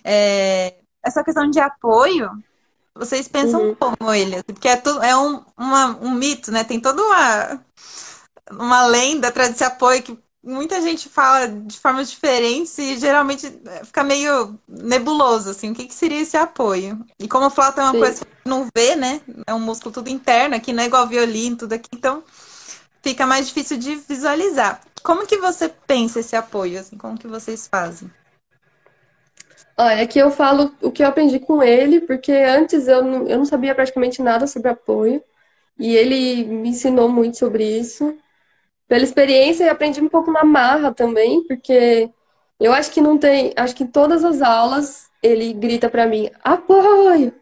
É, 0.03 0.75
essa 1.03 1.23
questão 1.23 1.49
de 1.49 1.59
apoio, 1.59 2.31
vocês 2.95 3.27
pensam 3.27 3.61
uhum. 3.61 3.75
como 3.75 4.13
ele? 4.13 4.41
Porque 4.43 4.67
é, 4.67 4.75
tudo, 4.75 5.01
é 5.03 5.15
um, 5.15 5.43
uma, 5.55 5.97
um 6.01 6.11
mito, 6.11 6.51
né? 6.51 6.63
Tem 6.63 6.79
toda 6.79 7.01
uma, 7.01 7.61
uma 8.51 8.87
lenda 8.87 9.27
atrás 9.27 9.51
desse 9.51 9.63
apoio 9.63 10.01
que 10.01 10.17
muita 10.43 10.81
gente 10.81 11.07
fala 11.07 11.47
de 11.47 11.77
formas 11.77 12.09
diferentes 12.09 12.75
e 12.79 12.97
geralmente 12.97 13.45
é, 13.65 13.85
fica 13.85 14.03
meio 14.03 14.57
nebuloso, 14.67 15.51
assim, 15.51 15.71
o 15.71 15.75
que, 15.75 15.85
que 15.85 15.93
seria 15.93 16.21
esse 16.21 16.35
apoio? 16.35 17.05
E 17.19 17.27
como 17.27 17.45
o 17.45 17.49
flauta 17.49 17.81
é 17.81 17.83
uma 17.83 17.93
Sim. 17.93 17.99
coisa 17.99 18.25
que 18.25 18.31
não 18.49 18.67
vê, 18.75 18.95
né? 18.95 19.21
É 19.45 19.53
um 19.53 19.59
músculo 19.59 19.93
tudo 19.93 20.09
interno, 20.09 20.55
aqui 20.55 20.73
não 20.73 20.83
é 20.83 20.87
igual 20.87 21.05
violino, 21.05 21.57
tudo 21.57 21.73
aqui, 21.73 21.89
então 21.93 22.23
fica 23.03 23.25
mais 23.27 23.47
difícil 23.47 23.77
de 23.77 23.95
visualizar. 23.95 24.81
Como 25.07 25.25
que 25.25 25.37
você 25.37 25.69
pensa 25.69 26.19
esse 26.19 26.35
apoio, 26.35 26.77
assim, 26.77 26.97
como 26.97 27.17
que 27.17 27.27
vocês 27.27 27.65
fazem? 27.65 28.11
Olha, 29.77 30.03
aqui 30.03 30.19
eu 30.19 30.29
falo 30.29 30.75
o 30.81 30.91
que 30.91 31.01
eu 31.01 31.07
aprendi 31.07 31.39
com 31.39 31.63
ele, 31.63 32.01
porque 32.01 32.33
antes 32.33 32.89
eu 32.89 33.01
não, 33.01 33.25
eu 33.25 33.37
não 33.37 33.45
sabia 33.45 33.73
praticamente 33.73 34.21
nada 34.21 34.45
sobre 34.47 34.67
apoio, 34.67 35.23
e 35.79 35.95
ele 35.95 36.43
me 36.43 36.67
ensinou 36.67 37.07
muito 37.07 37.37
sobre 37.37 37.63
isso 37.63 38.17
pela 38.85 39.05
experiência 39.05 39.63
e 39.63 39.69
aprendi 39.69 40.01
um 40.01 40.09
pouco 40.09 40.29
na 40.29 40.43
marra 40.43 40.93
também, 40.93 41.41
porque 41.47 42.09
eu 42.59 42.73
acho 42.73 42.91
que 42.91 42.99
não 42.99 43.17
tem, 43.17 43.53
acho 43.55 43.73
que 43.73 43.85
em 43.85 43.87
todas 43.87 44.25
as 44.25 44.41
aulas 44.41 45.09
ele 45.23 45.53
grita 45.53 45.89
para 45.89 46.05
mim, 46.05 46.29
apoio! 46.43 47.33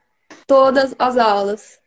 Todas 0.45 0.93
as 0.99 1.17
aulas. 1.17 1.79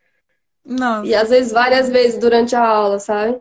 Não. 0.64 1.04
E 1.04 1.14
às 1.14 1.28
vezes 1.28 1.52
várias 1.52 1.88
vezes 1.88 2.18
durante 2.18 2.56
a 2.56 2.66
aula, 2.66 2.98
sabe? 2.98 3.40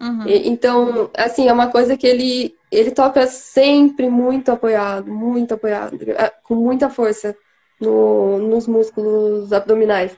Uhum. 0.00 0.26
E, 0.26 0.48
então, 0.48 1.10
assim, 1.16 1.48
é 1.48 1.52
uma 1.52 1.70
coisa 1.70 1.96
que 1.96 2.06
ele, 2.06 2.54
ele 2.70 2.90
toca 2.90 3.26
sempre 3.26 4.08
muito 4.08 4.50
apoiado, 4.50 5.10
muito 5.12 5.54
apoiado, 5.54 5.98
é, 6.10 6.32
com 6.42 6.54
muita 6.54 6.90
força 6.90 7.36
no, 7.80 8.38
nos 8.38 8.66
músculos 8.66 9.52
abdominais. 9.52 10.16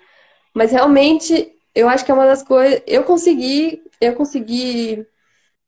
Mas 0.55 0.73
realmente, 0.73 1.53
eu 1.75 1.89
acho 1.89 2.05
que 2.05 2.11
é 2.11 2.15
uma 2.15 2.27
das 2.27 2.43
coisas. 2.43 2.83
Eu 2.87 3.05
consegui, 3.05 3.83
eu 4.01 4.15
consegui 4.15 5.07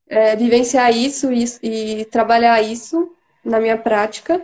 é, 0.08 0.34
vivenciar 0.36 0.94
isso, 0.94 1.30
isso 1.32 1.58
e 1.62 2.06
trabalhar 2.06 2.62
isso 2.62 3.12
na 3.44 3.60
minha 3.60 3.76
prática. 3.76 4.42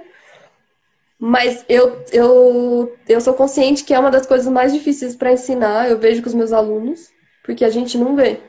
Mas 1.19 1.65
eu, 1.69 2.05
eu, 2.13 2.97
eu 3.09 3.21
sou 3.21 3.33
consciente 3.33 3.85
que 3.85 3.95
é 3.95 3.99
uma 3.99 4.11
das 4.11 4.27
coisas 4.27 4.47
mais 4.53 4.73
difíceis 4.73 5.17
para 5.17 5.33
ensinar, 5.33 5.89
eu 5.89 5.99
vejo 5.99 6.21
com 6.21 6.29
os 6.29 6.35
meus 6.35 6.53
alunos, 6.53 7.11
porque 7.43 7.65
a 7.65 7.71
gente 7.71 7.97
não 7.97 8.15
vê. 8.15 8.41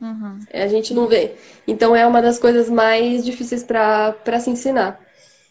Uhum. 0.00 0.40
A 0.52 0.66
gente 0.68 0.94
não 0.94 1.06
vê. 1.06 1.36
Então 1.66 1.94
é 1.94 2.06
uma 2.06 2.22
das 2.22 2.38
coisas 2.38 2.70
mais 2.70 3.24
difíceis 3.24 3.64
para 3.64 4.40
se 4.40 4.50
ensinar. 4.50 5.00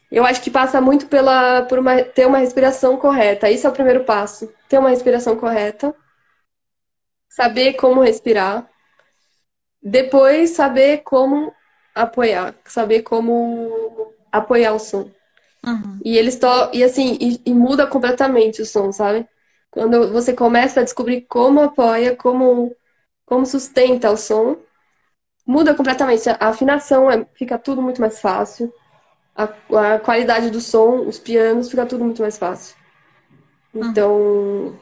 Eu 0.09 0.25
acho 0.25 0.41
que 0.41 0.49
passa 0.49 0.79
muito 0.79 1.07
pela 1.07 1.63
por 1.63 1.79
uma, 1.79 2.01
ter 2.01 2.25
uma 2.25 2.37
respiração 2.37 2.97
correta. 2.97 3.49
Esse 3.49 3.65
é 3.65 3.69
o 3.69 3.73
primeiro 3.73 4.05
passo. 4.05 4.51
Ter 4.69 4.79
uma 4.79 4.89
respiração 4.89 5.35
correta. 5.35 5.93
Saber 7.29 7.73
como 7.73 8.01
respirar. 8.01 8.69
Depois, 9.83 10.51
saber 10.51 10.99
como 11.03 11.53
apoiar, 11.93 12.55
saber 12.65 13.01
como 13.01 14.13
apoiar 14.31 14.73
o 14.73 14.79
som. 14.79 15.09
Uhum. 15.65 15.99
E 16.03 16.17
eles 16.17 16.37
to 16.37 16.47
e 16.73 16.83
assim, 16.83 17.17
e, 17.19 17.41
e, 17.45 17.53
muda 17.53 17.87
completamente 17.87 18.61
o 18.61 18.65
som, 18.65 18.91
sabe? 18.91 19.27
Quando 19.71 20.11
você 20.11 20.33
começa 20.33 20.79
a 20.79 20.83
descobrir 20.83 21.21
como 21.21 21.61
apoia, 21.61 22.15
como, 22.15 22.75
como 23.28 23.45
sustenta 23.45 24.09
o 24.09 24.17
som, 24.17 24.57
muda 25.45 25.75
completamente. 25.75 26.28
A 26.30 26.47
afinação 26.47 27.11
é, 27.11 27.28
fica 27.36 27.59
tudo 27.59 27.82
muito 27.82 28.01
mais 28.01 28.19
fácil. 28.19 28.73
A, 29.36 29.43
a, 29.43 29.99
qualidade 29.99 30.49
do 30.49 30.61
som, 30.61 31.01
os 31.01 31.19
pianos, 31.19 31.69
fica 31.69 31.86
tudo 31.86 32.03
muito 32.05 32.21
mais 32.21 32.38
fácil. 32.38 32.75
Uhum. 33.73 33.86
Então. 33.86 34.80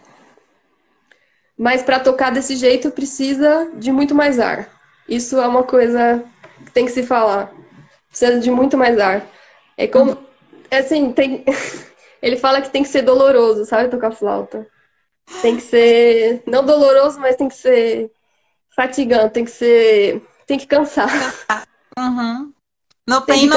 Mas 1.57 1.81
para 1.81 1.99
tocar 1.99 2.31
desse 2.31 2.55
jeito 2.55 2.91
precisa 2.91 3.71
de 3.73 3.91
muito 3.91 4.13
mais 4.13 4.39
ar. 4.39 4.69
Isso 5.09 5.39
é 5.39 5.47
uma 5.47 5.63
coisa 5.63 6.23
que 6.65 6.71
tem 6.71 6.85
que 6.85 6.91
se 6.91 7.03
falar. 7.03 7.51
Precisa 8.09 8.39
de 8.39 8.51
muito 8.51 8.77
mais 8.77 8.99
ar. 8.99 9.25
É 9.75 9.87
como. 9.87 10.17
É 10.69 10.77
assim, 10.77 11.11
tem. 11.11 11.43
Ele 12.21 12.37
fala 12.37 12.61
que 12.61 12.69
tem 12.69 12.83
que 12.83 12.89
ser 12.89 13.01
doloroso, 13.01 13.65
sabe, 13.65 13.89
tocar 13.89 14.11
flauta. 14.11 14.67
Tem 15.41 15.55
que 15.55 15.63
ser. 15.63 16.43
Não 16.45 16.63
doloroso, 16.63 17.19
mas 17.19 17.35
tem 17.35 17.47
que 17.47 17.55
ser 17.55 18.11
fatigante, 18.75 19.33
tem 19.33 19.45
que 19.45 19.51
ser. 19.51 20.21
Tem 20.45 20.57
que 20.57 20.67
cansar. 20.67 21.09
Uhum. 21.97 22.51
Não 23.07 23.21
tem, 23.21 23.47
tem. 23.47 23.49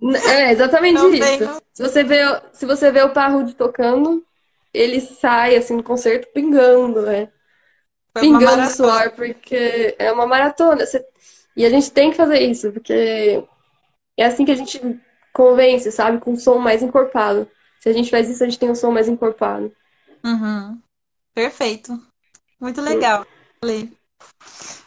É 0.30 0.52
exatamente 0.52 0.94
não 0.94 1.12
isso. 1.12 1.60
Se 1.72 1.82
você 1.82 2.02
vê, 2.02 2.20
se 2.52 2.64
você 2.64 2.90
vê 2.90 3.02
o 3.02 3.12
Parrude 3.12 3.54
tocando, 3.54 4.24
ele 4.72 5.00
sai 5.00 5.56
assim 5.56 5.74
no 5.74 5.82
concerto 5.82 6.28
pingando, 6.32 7.02
né? 7.02 7.28
Foi 8.12 8.22
pingando 8.22 8.70
suor, 8.70 9.10
porque 9.12 9.94
é 9.98 10.10
uma 10.12 10.26
maratona. 10.26 10.84
E 11.56 11.64
a 11.64 11.70
gente 11.70 11.90
tem 11.90 12.10
que 12.10 12.16
fazer 12.16 12.40
isso, 12.40 12.72
porque 12.72 13.44
é 14.16 14.24
assim 14.24 14.44
que 14.44 14.52
a 14.52 14.56
gente 14.56 14.80
convence, 15.32 15.90
sabe? 15.92 16.18
Com 16.18 16.32
um 16.32 16.36
som 16.36 16.58
mais 16.58 16.82
encorpado. 16.82 17.48
Se 17.80 17.88
a 17.88 17.92
gente 17.92 18.10
faz 18.10 18.28
isso, 18.28 18.42
a 18.42 18.46
gente 18.46 18.58
tem 18.58 18.70
um 18.70 18.74
som 18.74 18.90
mais 18.90 19.08
encorpado. 19.08 19.70
Uhum. 20.24 20.80
Perfeito. 21.34 22.00
Muito 22.60 22.80
legal. 22.80 23.26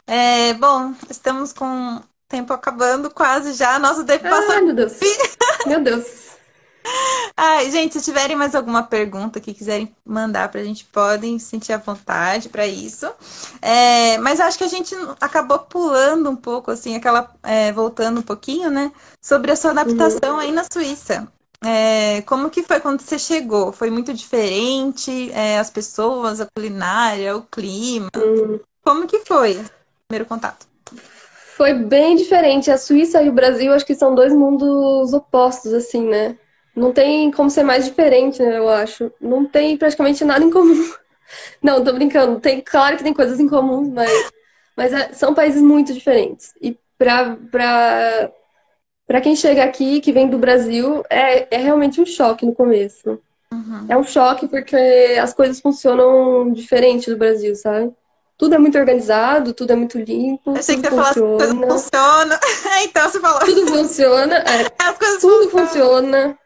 É, 0.07 0.53
bom, 0.55 0.93
estamos 1.09 1.53
com 1.53 1.97
o 1.97 2.01
tempo 2.27 2.51
acabando 2.53 3.09
quase 3.11 3.53
já. 3.53 3.77
Nosso 3.77 4.03
tempo 4.05 4.23
passou. 4.23 4.51
Ai, 4.51 4.61
meu 4.61 4.75
Deus. 4.75 4.93
meu 5.67 5.83
Deus. 5.83 6.29
Ai, 7.35 7.69
gente, 7.71 7.93
se 7.93 8.03
tiverem 8.03 8.35
mais 8.35 8.55
alguma 8.55 8.83
pergunta 8.83 9.39
que 9.39 9.53
quiserem 9.53 9.95
mandar 10.05 10.49
pra 10.49 10.63
gente, 10.63 10.85
podem 10.85 11.37
sentir 11.37 11.73
à 11.73 11.77
vontade 11.77 12.49
para 12.49 12.65
isso. 12.65 13.07
É, 13.61 14.17
mas 14.17 14.39
acho 14.39 14.57
que 14.57 14.63
a 14.63 14.69
gente 14.69 14.95
acabou 15.21 15.59
pulando 15.59 16.29
um 16.29 16.35
pouco, 16.35 16.71
assim, 16.71 16.95
aquela. 16.95 17.31
É, 17.43 17.71
voltando 17.71 18.19
um 18.19 18.23
pouquinho, 18.23 18.69
né? 18.69 18.91
Sobre 19.21 19.51
a 19.51 19.55
sua 19.55 19.71
adaptação 19.71 20.33
uhum. 20.33 20.39
aí 20.39 20.51
na 20.51 20.65
Suíça. 20.71 21.27
É, 21.63 22.21
como 22.21 22.49
que 22.49 22.63
foi 22.63 22.79
quando 22.79 23.01
você 23.01 23.19
chegou? 23.19 23.71
Foi 23.71 23.89
muito 23.89 24.13
diferente? 24.13 25.31
É, 25.33 25.59
as 25.59 25.69
pessoas, 25.69 26.39
a 26.39 26.47
culinária, 26.55 27.35
o 27.35 27.43
clima? 27.43 28.09
Uhum. 28.15 28.59
Como 28.83 29.07
que 29.07 29.19
foi 29.19 29.57
o 29.57 29.65
primeiro 30.07 30.25
contato? 30.25 30.65
Foi 31.57 31.73
bem 31.73 32.15
diferente. 32.15 32.71
A 32.71 32.77
Suíça 32.77 33.21
e 33.21 33.27
o 33.27 33.33
Brasil, 33.33 33.73
acho 33.73 33.85
que 33.85 33.95
são 33.95 34.15
dois 34.15 34.33
mundos 34.33 35.11
opostos, 35.13 35.73
assim, 35.73 36.07
né? 36.07 36.37
Não 36.73 36.93
tem 36.93 37.29
como 37.31 37.49
ser 37.49 37.63
mais 37.63 37.83
diferente, 37.83 38.41
né, 38.41 38.57
eu 38.57 38.69
acho. 38.69 39.11
Não 39.19 39.45
tem 39.45 39.75
praticamente 39.75 40.23
nada 40.23 40.45
em 40.45 40.49
comum. 40.49 40.93
Não, 41.61 41.83
tô 41.83 41.91
brincando. 41.91 42.39
Tem, 42.39 42.61
claro 42.61 42.95
que 42.97 43.03
tem 43.03 43.13
coisas 43.13 43.39
em 43.39 43.49
comum, 43.49 43.91
mas, 43.93 44.31
mas 44.75 44.93
é, 44.93 45.11
são 45.11 45.33
países 45.33 45.61
muito 45.61 45.93
diferentes. 45.93 46.53
E 46.61 46.77
pra, 46.97 47.35
pra, 47.51 48.31
pra 49.09 49.19
quem 49.19 49.35
chega 49.35 49.63
aqui, 49.63 49.99
que 50.01 50.11
vem 50.11 50.29
do 50.29 50.37
Brasil, 50.37 51.03
é, 51.09 51.47
é 51.49 51.57
realmente 51.57 51.99
um 51.99 52.05
choque 52.05 52.45
no 52.45 52.53
começo. 52.53 53.19
Uhum. 53.51 53.85
É 53.89 53.97
um 53.97 54.03
choque 54.03 54.47
porque 54.47 55.17
as 55.19 55.33
coisas 55.33 55.59
funcionam 55.59 56.53
diferente 56.53 57.09
do 57.09 57.17
Brasil, 57.17 57.55
sabe? 57.55 57.91
Tudo 58.37 58.53
é 58.53 58.59
muito 58.59 58.77
organizado, 58.77 59.51
tudo 59.51 59.73
é 59.73 59.75
muito 59.75 59.97
limpo. 59.97 60.55
Achei 60.55 60.79
que 60.79 60.87
você 60.87 60.95
funciona. 60.95 61.47
tudo 61.47 61.67
funciona. 61.67 62.39
então 62.85 63.09
você 63.09 63.19
falou. 63.19 63.39
Tudo 63.39 63.65
funciona. 63.65 64.35
É, 64.35 64.71
As 64.77 64.97
coisas 64.99 65.19
tudo 65.19 65.49
funcionam. 65.49 65.67
funciona 65.67 66.39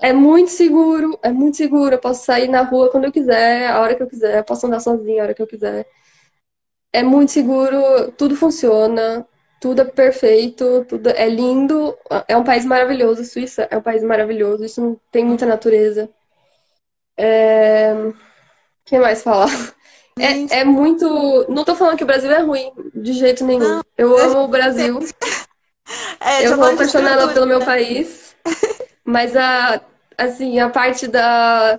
é 0.00 0.14
muito 0.14 0.50
seguro, 0.52 1.18
é 1.22 1.30
muito 1.30 1.58
seguro. 1.58 1.94
Eu 1.94 2.00
posso 2.00 2.24
sair 2.24 2.48
na 2.48 2.62
rua 2.62 2.90
quando 2.90 3.04
eu 3.04 3.12
quiser, 3.12 3.68
a 3.68 3.80
hora 3.80 3.94
que 3.94 4.02
eu 4.02 4.08
quiser, 4.08 4.38
eu 4.38 4.44
posso 4.44 4.66
andar 4.66 4.80
sozinha 4.80 5.20
a 5.20 5.24
hora 5.26 5.34
que 5.34 5.42
eu 5.42 5.46
quiser. 5.46 5.86
É 6.90 7.02
muito 7.02 7.32
seguro, 7.32 8.10
tudo 8.12 8.34
funciona, 8.34 9.26
tudo 9.60 9.82
é 9.82 9.84
perfeito, 9.84 10.84
tudo 10.88 11.08
é 11.10 11.28
lindo. 11.28 11.96
É 12.28 12.36
um 12.36 12.44
país 12.44 12.64
maravilhoso, 12.64 13.24
Suíça 13.24 13.66
é 13.70 13.76
um 13.76 13.82
país 13.82 14.02
maravilhoso, 14.02 14.64
isso 14.64 15.00
tem 15.10 15.24
muita 15.24 15.46
natureza. 15.46 16.08
É... 17.16 17.94
que 18.84 18.98
mais 18.98 19.22
falar? 19.22 19.48
É, 20.18 20.60
é 20.60 20.64
muito. 20.64 21.44
Não 21.46 21.62
tô 21.62 21.74
falando 21.74 21.98
que 21.98 22.04
o 22.04 22.06
Brasil 22.06 22.32
é 22.32 22.40
ruim, 22.40 22.72
de 22.94 23.12
jeito 23.12 23.44
nenhum. 23.44 23.68
Não, 23.68 23.82
eu 23.98 24.16
amo 24.16 24.44
o 24.44 24.48
Brasil. 24.48 24.98
É, 26.18 26.44
eu 26.44 26.56
vou 26.56 26.66
apaixonada 26.66 27.28
pelo 27.28 27.46
meu 27.46 27.60
país. 27.60 28.34
Mas 29.04 29.36
a, 29.36 29.80
assim, 30.18 30.58
a 30.58 30.68
parte 30.68 31.06
da, 31.06 31.78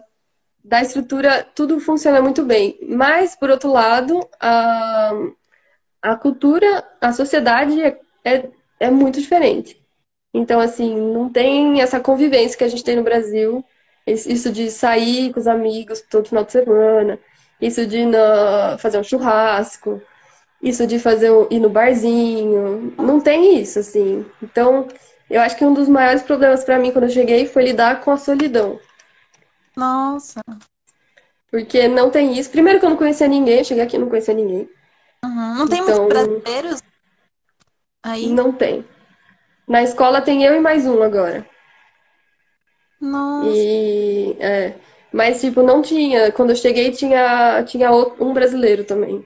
da 0.63 0.81
estrutura, 0.81 1.45
tudo 1.53 1.79
funciona 1.81 2.21
muito 2.21 2.45
bem. 2.45 2.77
Mas, 2.87 3.35
por 3.35 3.49
outro 3.49 3.69
lado, 3.71 4.25
a, 4.39 5.11
a 6.01 6.15
cultura, 6.15 6.83
a 7.01 7.11
sociedade 7.11 7.81
é, 7.81 7.99
é, 8.23 8.49
é 8.79 8.91
muito 8.91 9.19
diferente. 9.19 9.81
Então, 10.33 10.59
assim, 10.59 10.95
não 10.95 11.29
tem 11.29 11.81
essa 11.81 11.99
convivência 11.99 12.57
que 12.57 12.63
a 12.63 12.67
gente 12.67 12.83
tem 12.83 12.95
no 12.95 13.03
Brasil. 13.03 13.63
Isso 14.05 14.51
de 14.51 14.69
sair 14.69 15.33
com 15.33 15.39
os 15.39 15.47
amigos 15.47 16.01
todo 16.01 16.27
final 16.27 16.43
de 16.43 16.51
semana. 16.51 17.19
Isso 17.59 17.85
de 17.85 18.05
na, 18.05 18.77
fazer 18.77 18.99
um 18.99 19.03
churrasco. 19.03 20.01
Isso 20.61 20.85
de 20.87 20.99
fazer 20.99 21.31
ir 21.49 21.59
no 21.59 21.69
barzinho. 21.69 22.93
Não 22.97 23.19
tem 23.19 23.59
isso, 23.59 23.79
assim. 23.79 24.25
Então, 24.41 24.87
eu 25.29 25.41
acho 25.41 25.57
que 25.57 25.65
um 25.65 25.73
dos 25.73 25.89
maiores 25.89 26.21
problemas 26.21 26.63
para 26.63 26.79
mim 26.79 26.91
quando 26.91 27.05
eu 27.05 27.09
cheguei 27.09 27.47
foi 27.47 27.63
lidar 27.63 28.01
com 28.01 28.11
a 28.11 28.17
solidão. 28.17 28.79
Nossa. 29.75 30.41
Porque 31.51 31.87
não 31.87 32.09
tem 32.09 32.37
isso. 32.37 32.49
Primeiro 32.49 32.79
que 32.79 32.85
eu 32.85 32.89
não 32.89 32.97
conhecia 32.97 33.27
ninguém, 33.27 33.63
cheguei 33.63 33.83
aqui 33.83 33.95
e 33.95 33.99
não 33.99 34.09
conhecia 34.09 34.33
ninguém. 34.33 34.69
Uhum. 35.27 35.55
Não 35.55 35.67
tem 35.67 35.81
então, 35.81 35.95
muitos 35.95 36.07
brasileiros 36.07 36.83
aí? 38.01 38.29
Não 38.29 38.51
tem. 38.51 38.85
Na 39.67 39.83
escola 39.83 40.21
tem 40.21 40.43
eu 40.43 40.55
e 40.55 40.61
mais 40.61 40.85
um 40.85 41.03
agora. 41.03 41.45
Nossa. 43.01 43.49
E, 43.49 44.37
é, 44.39 44.73
mas, 45.11 45.41
tipo, 45.41 45.61
não 45.61 45.81
tinha. 45.81 46.31
Quando 46.31 46.51
eu 46.51 46.55
cheguei, 46.55 46.91
tinha, 46.91 47.63
tinha 47.63 47.91
um 47.91 48.33
brasileiro 48.33 48.85
também 48.85 49.23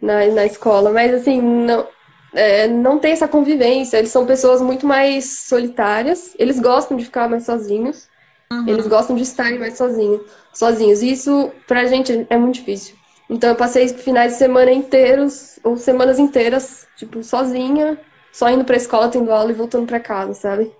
na, 0.00 0.26
na 0.26 0.46
escola. 0.46 0.90
Mas, 0.90 1.12
assim, 1.12 1.40
não, 1.40 1.86
é, 2.32 2.66
não 2.66 2.98
tem 2.98 3.12
essa 3.12 3.28
convivência. 3.28 3.98
Eles 3.98 4.10
são 4.10 4.24
pessoas 4.24 4.62
muito 4.62 4.86
mais 4.86 5.40
solitárias. 5.40 6.34
Eles 6.38 6.58
gostam 6.58 6.96
de 6.96 7.04
ficar 7.04 7.28
mais 7.28 7.44
sozinhos. 7.44 8.08
Uhum. 8.50 8.66
Eles 8.66 8.86
gostam 8.86 9.14
de 9.14 9.22
estarem 9.22 9.58
mais 9.58 9.76
sozinhos. 9.76 10.22
sozinhos. 10.52 11.02
E 11.02 11.12
isso, 11.12 11.52
pra 11.66 11.84
gente, 11.84 12.26
é 12.30 12.38
muito 12.38 12.54
difícil. 12.54 12.96
Então, 13.34 13.50
eu 13.50 13.56
passei 13.56 13.88
finais 13.88 14.34
de 14.34 14.38
semana 14.38 14.70
inteiros, 14.70 15.58
ou 15.64 15.76
semanas 15.76 16.20
inteiras, 16.20 16.86
tipo, 16.96 17.20
sozinha, 17.24 18.00
só 18.32 18.48
indo 18.48 18.64
pra 18.64 18.76
escola, 18.76 19.08
tendo 19.08 19.32
aula 19.32 19.50
e 19.50 19.54
voltando 19.54 19.88
pra 19.88 19.98
casa, 19.98 20.34
sabe? 20.34 20.72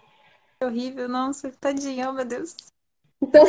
Horrível, 0.62 1.08
nossa, 1.08 1.50
tadinha, 1.60 2.08
oh, 2.08 2.12
meu 2.12 2.24
Deus. 2.24 2.54
Então, 3.20 3.44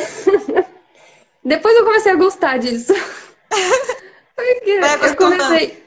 depois 1.44 1.76
eu 1.76 1.84
comecei 1.84 2.10
a 2.10 2.16
gostar 2.16 2.58
disso. 2.58 2.92
Porque 4.34 4.70
eu 4.70 5.16
comecei. 5.16 5.84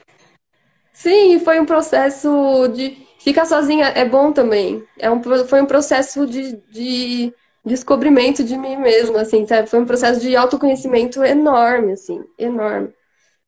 Sim, 0.90 1.40
foi 1.40 1.60
um 1.60 1.66
processo 1.66 2.68
de. 2.68 3.06
Ficar 3.18 3.44
sozinha 3.44 3.88
é 3.88 4.02
bom 4.06 4.32
também. 4.32 4.82
É 4.98 5.10
um, 5.10 5.22
foi 5.46 5.60
um 5.60 5.66
processo 5.66 6.26
de, 6.26 6.56
de 6.70 7.34
descobrimento 7.62 8.42
de 8.42 8.56
mim 8.56 8.76
mesma, 8.76 9.20
assim, 9.20 9.46
sabe? 9.46 9.68
Foi 9.68 9.78
um 9.78 9.84
processo 9.84 10.20
de 10.22 10.34
autoconhecimento 10.34 11.22
enorme, 11.22 11.92
assim, 11.92 12.24
enorme. 12.38 12.94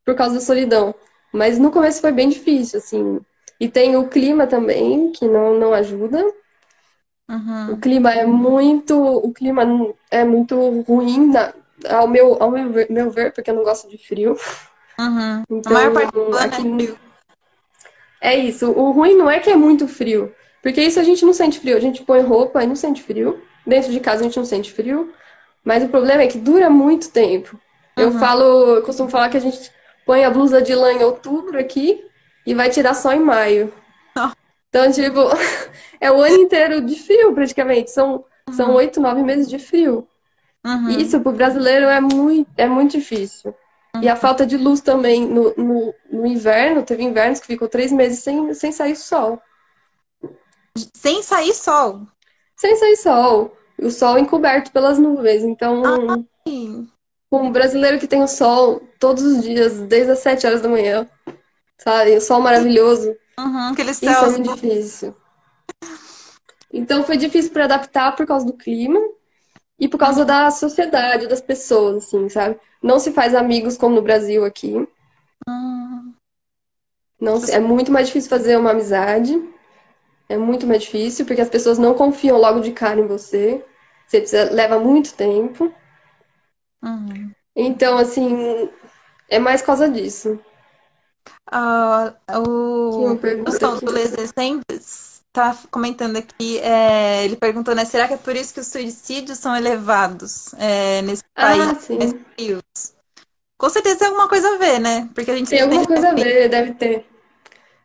Por 0.04 0.14
causa 0.14 0.34
da 0.34 0.40
solidão. 0.40 0.94
Mas 1.32 1.58
no 1.58 1.70
começo 1.70 2.00
foi 2.00 2.12
bem 2.12 2.28
difícil, 2.28 2.78
assim. 2.78 3.20
E 3.58 3.68
tem 3.68 3.96
o 3.96 4.08
clima 4.08 4.46
também, 4.46 5.12
que 5.12 5.26
não, 5.26 5.58
não 5.58 5.72
ajuda. 5.72 6.22
Uhum. 7.30 7.72
O 7.72 7.76
clima 7.78 8.12
é 8.12 8.26
muito. 8.26 8.98
O 8.98 9.32
clima 9.32 9.62
é 10.10 10.24
muito 10.24 10.82
ruim, 10.82 11.30
na, 11.30 11.54
ao, 11.88 12.06
meu, 12.06 12.36
ao 12.42 12.50
meu, 12.50 12.70
ver, 12.70 12.90
meu 12.90 13.10
ver, 13.10 13.32
porque 13.32 13.50
eu 13.50 13.54
não 13.54 13.62
gosto 13.62 13.88
de 13.88 13.96
frio. 13.96 14.36
Uhum. 14.98 15.44
Então, 15.48 15.72
a 15.72 15.74
maior 15.74 15.92
parte 15.92 16.12
do 16.12 16.36
aqui, 16.36 16.56
é 16.56 16.76
frio. 16.76 16.98
É 18.20 18.36
isso. 18.36 18.70
O 18.70 18.90
ruim 18.92 19.16
não 19.16 19.30
é 19.30 19.40
que 19.40 19.50
é 19.50 19.56
muito 19.56 19.88
frio. 19.88 20.34
Porque 20.62 20.80
isso 20.82 21.00
a 21.00 21.02
gente 21.02 21.24
não 21.24 21.32
sente 21.32 21.58
frio. 21.58 21.76
A 21.76 21.80
gente 21.80 22.02
põe 22.04 22.20
roupa 22.20 22.62
e 22.62 22.66
não 22.66 22.76
sente 22.76 23.02
frio. 23.02 23.42
Dentro 23.66 23.90
de 23.90 24.00
casa 24.00 24.20
a 24.20 24.24
gente 24.24 24.36
não 24.36 24.44
sente 24.44 24.72
frio. 24.72 25.12
Mas 25.64 25.82
o 25.82 25.88
problema 25.88 26.22
é 26.22 26.26
que 26.26 26.38
dura 26.38 26.68
muito 26.68 27.10
tempo. 27.10 27.58
Uhum. 27.96 28.04
Eu 28.04 28.12
falo, 28.12 28.42
eu 28.76 28.82
costumo 28.82 29.08
falar 29.08 29.28
que 29.28 29.36
a 29.36 29.40
gente 29.40 29.70
põe 30.04 30.24
a 30.24 30.30
blusa 30.30 30.60
de 30.60 30.74
lã 30.74 30.92
em 30.92 31.02
outubro 31.02 31.58
aqui 31.58 32.04
e 32.46 32.54
vai 32.54 32.70
tirar 32.70 32.94
só 32.94 33.12
em 33.12 33.20
maio. 33.20 33.72
Então, 34.68 34.90
tipo, 34.90 35.20
é 36.00 36.10
o 36.10 36.22
ano 36.22 36.36
inteiro 36.36 36.80
de 36.80 36.98
frio, 36.98 37.34
praticamente. 37.34 37.90
São 37.90 38.24
uhum. 38.48 38.54
são 38.54 38.74
oito, 38.74 39.00
nove 39.00 39.22
meses 39.22 39.48
de 39.48 39.58
frio. 39.58 40.08
Uhum. 40.64 40.90
Isso, 40.90 41.20
pro 41.20 41.32
brasileiro, 41.32 41.86
é 41.86 42.00
muito, 42.00 42.50
é 42.56 42.66
muito 42.66 42.92
difícil. 42.92 43.54
E 44.00 44.08
a 44.08 44.16
falta 44.16 44.46
de 44.46 44.56
luz 44.56 44.80
também 44.80 45.26
no, 45.26 45.54
no, 45.54 45.94
no, 46.10 46.26
inverno, 46.26 46.82
teve 46.82 47.02
invernos 47.02 47.40
que 47.40 47.46
ficou 47.46 47.68
três 47.68 47.92
meses 47.92 48.20
sem, 48.20 48.54
sem 48.54 48.72
sair 48.72 48.96
sol. 48.96 49.38
Sem 50.94 51.22
sair 51.22 51.52
sol? 51.52 52.06
Sem 52.56 52.74
sair 52.76 52.96
sol. 52.96 53.54
O 53.78 53.90
sol 53.90 54.18
encoberto 54.18 54.72
pelas 54.72 54.98
nuvens. 54.98 55.42
Então, 55.42 55.82
Ai. 55.84 56.86
Um 57.40 57.52
brasileiro 57.52 57.98
que 57.98 58.08
tem 58.08 58.22
o 58.22 58.28
sol 58.28 58.82
todos 58.98 59.22
os 59.22 59.42
dias, 59.42 59.80
desde 59.80 60.12
as 60.12 60.18
sete 60.18 60.46
horas 60.46 60.60
da 60.60 60.68
manhã, 60.68 61.08
sabe? 61.78 62.16
O 62.16 62.20
sol 62.20 62.40
maravilhoso. 62.40 63.16
Uhum, 63.38 63.72
aquele 63.72 63.94
céu. 63.94 64.10
Isso 64.10 64.24
é 64.24 64.28
muito 64.30 64.54
difícil. 64.54 65.16
Então 66.72 67.04
foi 67.04 67.16
difícil 67.16 67.52
para 67.52 67.64
adaptar 67.64 68.16
por 68.16 68.26
causa 68.26 68.46
do 68.46 68.54
clima 68.54 69.00
e 69.78 69.88
por 69.88 69.98
causa 69.98 70.24
da 70.24 70.50
sociedade, 70.50 71.26
das 71.26 71.40
pessoas, 71.40 72.04
assim, 72.04 72.28
sabe? 72.28 72.58
Não 72.82 72.98
se 72.98 73.12
faz 73.12 73.34
amigos 73.34 73.76
como 73.76 73.94
no 73.94 74.02
Brasil 74.02 74.44
aqui. 74.44 74.86
Hum. 75.48 76.12
Não, 77.20 77.40
é 77.50 77.60
muito 77.60 77.92
mais 77.92 78.08
difícil 78.08 78.30
fazer 78.30 78.56
uma 78.56 78.70
amizade. 78.70 79.40
É 80.28 80.36
muito 80.36 80.66
mais 80.66 80.82
difícil, 80.82 81.26
porque 81.26 81.42
as 81.42 81.48
pessoas 81.48 81.78
não 81.78 81.94
confiam 81.94 82.38
logo 82.38 82.60
de 82.60 82.72
cara 82.72 83.00
em 83.00 83.06
você. 83.06 83.62
Você 84.06 84.20
precisa, 84.20 84.50
leva 84.50 84.78
muito 84.78 85.14
tempo. 85.14 85.72
Uhum. 86.82 87.32
Então, 87.54 87.98
assim, 87.98 88.68
é 89.28 89.38
mais 89.38 89.60
por 89.60 89.66
causa 89.66 89.88
disso. 89.88 90.38
Uh, 91.52 92.12
o... 92.40 93.18
Os 93.46 93.56
são 93.56 93.76
adolescentes 93.76 95.12
tá 95.32 95.56
comentando 95.70 96.18
aqui, 96.18 96.58
é, 96.58 97.24
ele 97.24 97.36
perguntou, 97.36 97.74
né? 97.74 97.84
Será 97.84 98.06
que 98.06 98.14
é 98.14 98.18
por 98.18 98.36
isso 98.36 98.52
que 98.52 98.60
os 98.60 98.66
suicídios 98.66 99.38
são 99.38 99.56
elevados 99.56 100.52
é, 100.58 101.00
nesse 101.02 101.24
Ah, 101.34 101.42
país, 101.42 101.78
sim. 101.78 101.96
nesse 101.96 102.14
período? 102.14 102.62
Com 103.56 103.70
certeza 103.70 103.98
tem 104.00 104.08
alguma 104.08 104.28
coisa 104.28 104.54
a 104.54 104.58
ver, 104.58 104.78
né? 104.78 105.08
Porque 105.14 105.30
a 105.30 105.36
gente 105.36 105.48
Tem 105.48 105.62
alguma 105.62 105.86
coisa 105.86 106.10
a 106.10 106.14
ver, 106.14 106.48
deve 106.48 106.74
ter. 106.74 107.06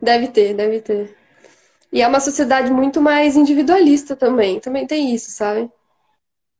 Deve 0.01 0.27
ter, 0.27 0.53
deve 0.53 0.81
ter. 0.81 1.17
E 1.91 2.01
é 2.01 2.07
uma 2.07 2.19
sociedade 2.19 2.71
muito 2.71 3.01
mais 3.01 3.35
individualista 3.35 4.15
também. 4.15 4.59
Também 4.59 4.85
tem 4.85 5.15
isso, 5.15 5.31
sabe? 5.31 5.71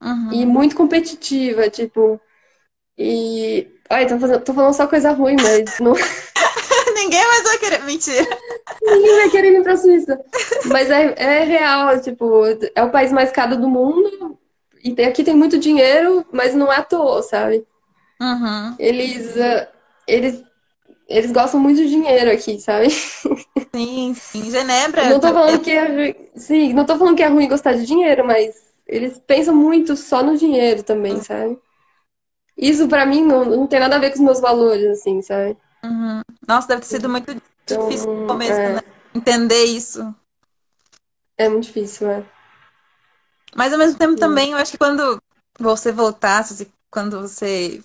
Uhum. 0.02 0.32
E 0.32 0.46
muito 0.46 0.76
competitiva, 0.76 1.70
tipo. 1.70 2.22
E. 2.98 3.68
Ai, 3.90 4.06
tô 4.08 4.20
fazendo, 4.20 4.44
tô 4.44 4.54
falando 4.54 4.74
só 4.74 4.88
coisa 4.88 5.12
ruim, 5.12 5.36
mas 5.42 5.80
não, 5.80 5.94
Ninguém 6.96 7.26
mais 7.28 7.44
vai 7.44 7.58
querer. 7.58 7.84
Mentira. 7.84 8.28
ninguém 8.82 9.16
vai 9.16 9.30
querer 9.30 9.52
vir 9.52 9.64
pra 9.64 9.78
Suíça. 9.78 10.20
Mas 10.66 10.90
é, 10.90 11.14
é 11.18 11.44
real, 11.44 12.02
tipo, 12.02 12.44
é 12.76 12.84
o 12.84 12.92
país 12.92 13.12
mais 13.12 13.32
caro 13.32 13.58
do 13.58 13.70
mundo. 13.70 14.38
E 14.84 14.94
tem- 14.94 15.06
aqui 15.08 15.24
tem 15.24 15.36
muito 15.36 15.58
dinheiro, 15.58 16.26
mas 16.32 16.54
não 16.54 16.72
é 16.72 16.78
à 16.78 16.84
toa, 16.84 17.22
sabe? 17.24 17.66
Uhum. 18.22 18.76
Eles, 18.80 19.38
ah, 19.38 19.68
eles, 20.08 20.44
eles 21.08 21.32
gostam 21.32 21.60
muito 21.60 21.78
de 21.78 21.90
dinheiro 21.90 22.32
aqui, 22.32 22.60
sabe? 22.60 22.88
Sim, 23.76 24.14
sim. 24.16 24.50
Genebra. 24.50 25.10
Não 25.10 25.20
tô 25.20 25.28
falando 25.28 25.62
que 25.62 25.72
é 25.72 26.16
sim, 26.36 26.74
não 26.74 26.86
tô 26.86 26.98
falando 26.98 27.16
que 27.16 27.24
é 27.24 27.28
ruim 27.28 27.48
gostar 27.48 27.74
de 27.74 27.86
dinheiro, 27.86 28.26
mas 28.26 28.56
eles 28.88 29.20
pensam 29.28 29.54
muito 29.56 29.96
só 29.96 30.24
no 30.24 30.38
dinheiro 30.38 30.82
também, 30.84 31.22
sabe? 31.22 31.60
Isso 32.58 32.88
pra 32.90 33.06
mim 33.06 33.24
não, 33.24 33.46
não 33.46 33.68
tem 33.68 33.80
nada 33.80 33.96
a 33.96 34.00
ver 34.00 34.10
com 34.10 34.16
os 34.16 34.22
meus 34.22 34.40
valores, 34.42 34.86
assim, 35.00 35.22
sabe? 35.22 35.56
Uhum. 35.84 36.22
Nossa, 36.48 36.68
deve 36.68 36.82
ter 36.82 36.88
sido 36.88 37.10
muito 37.10 37.36
Então, 37.66 37.80
difícil 37.80 38.08
no 38.28 38.34
começo, 38.34 38.62
é. 38.62 38.74
né? 38.74 38.82
Entender 39.16 39.64
isso. 39.66 40.14
É 41.36 41.50
muito 41.50 41.64
difícil, 41.66 42.08
né? 42.08 42.26
Mas 43.56 43.74
ao 43.74 43.80
mesmo 43.80 43.98
tempo 43.98 44.18
também, 44.18 44.52
eu 44.52 44.58
acho 44.58 44.72
que 44.72 44.78
quando 44.78 45.22
você 45.60 45.92
voltar, 45.92 46.44
se 46.44 46.56
você- 46.56 46.72
quando 46.92 47.20
você 47.22 47.82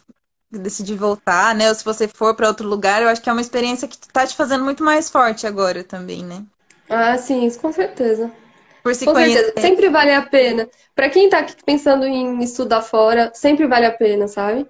decidir 0.50 0.96
voltar, 0.96 1.54
né? 1.54 1.68
Ou 1.68 1.74
se 1.74 1.84
você 1.84 2.06
for 2.08 2.34
para 2.34 2.48
outro 2.48 2.68
lugar, 2.68 3.02
eu 3.02 3.08
acho 3.08 3.22
que 3.22 3.28
é 3.30 3.32
uma 3.32 3.40
experiência 3.40 3.88
que 3.88 3.98
tá 3.98 4.26
te 4.26 4.36
fazendo 4.36 4.64
muito 4.64 4.84
mais 4.84 5.08
forte 5.10 5.46
agora 5.46 5.82
também, 5.82 6.24
né? 6.24 6.44
Ah, 6.88 7.16
sim, 7.18 7.44
isso 7.44 7.58
com 7.60 7.72
certeza. 7.72 8.30
Por 8.82 8.94
se 8.94 9.06
Com 9.06 9.14
certeza, 9.14 9.52
conhecer. 9.52 9.60
sempre 9.60 9.88
vale 9.88 10.12
a 10.12 10.22
pena. 10.22 10.68
Pra 10.94 11.08
quem 11.08 11.28
tá 11.28 11.38
aqui 11.38 11.54
pensando 11.64 12.04
em 12.06 12.42
estudar 12.42 12.82
fora, 12.82 13.30
sempre 13.34 13.66
vale 13.66 13.86
a 13.86 13.92
pena, 13.92 14.26
sabe? 14.28 14.66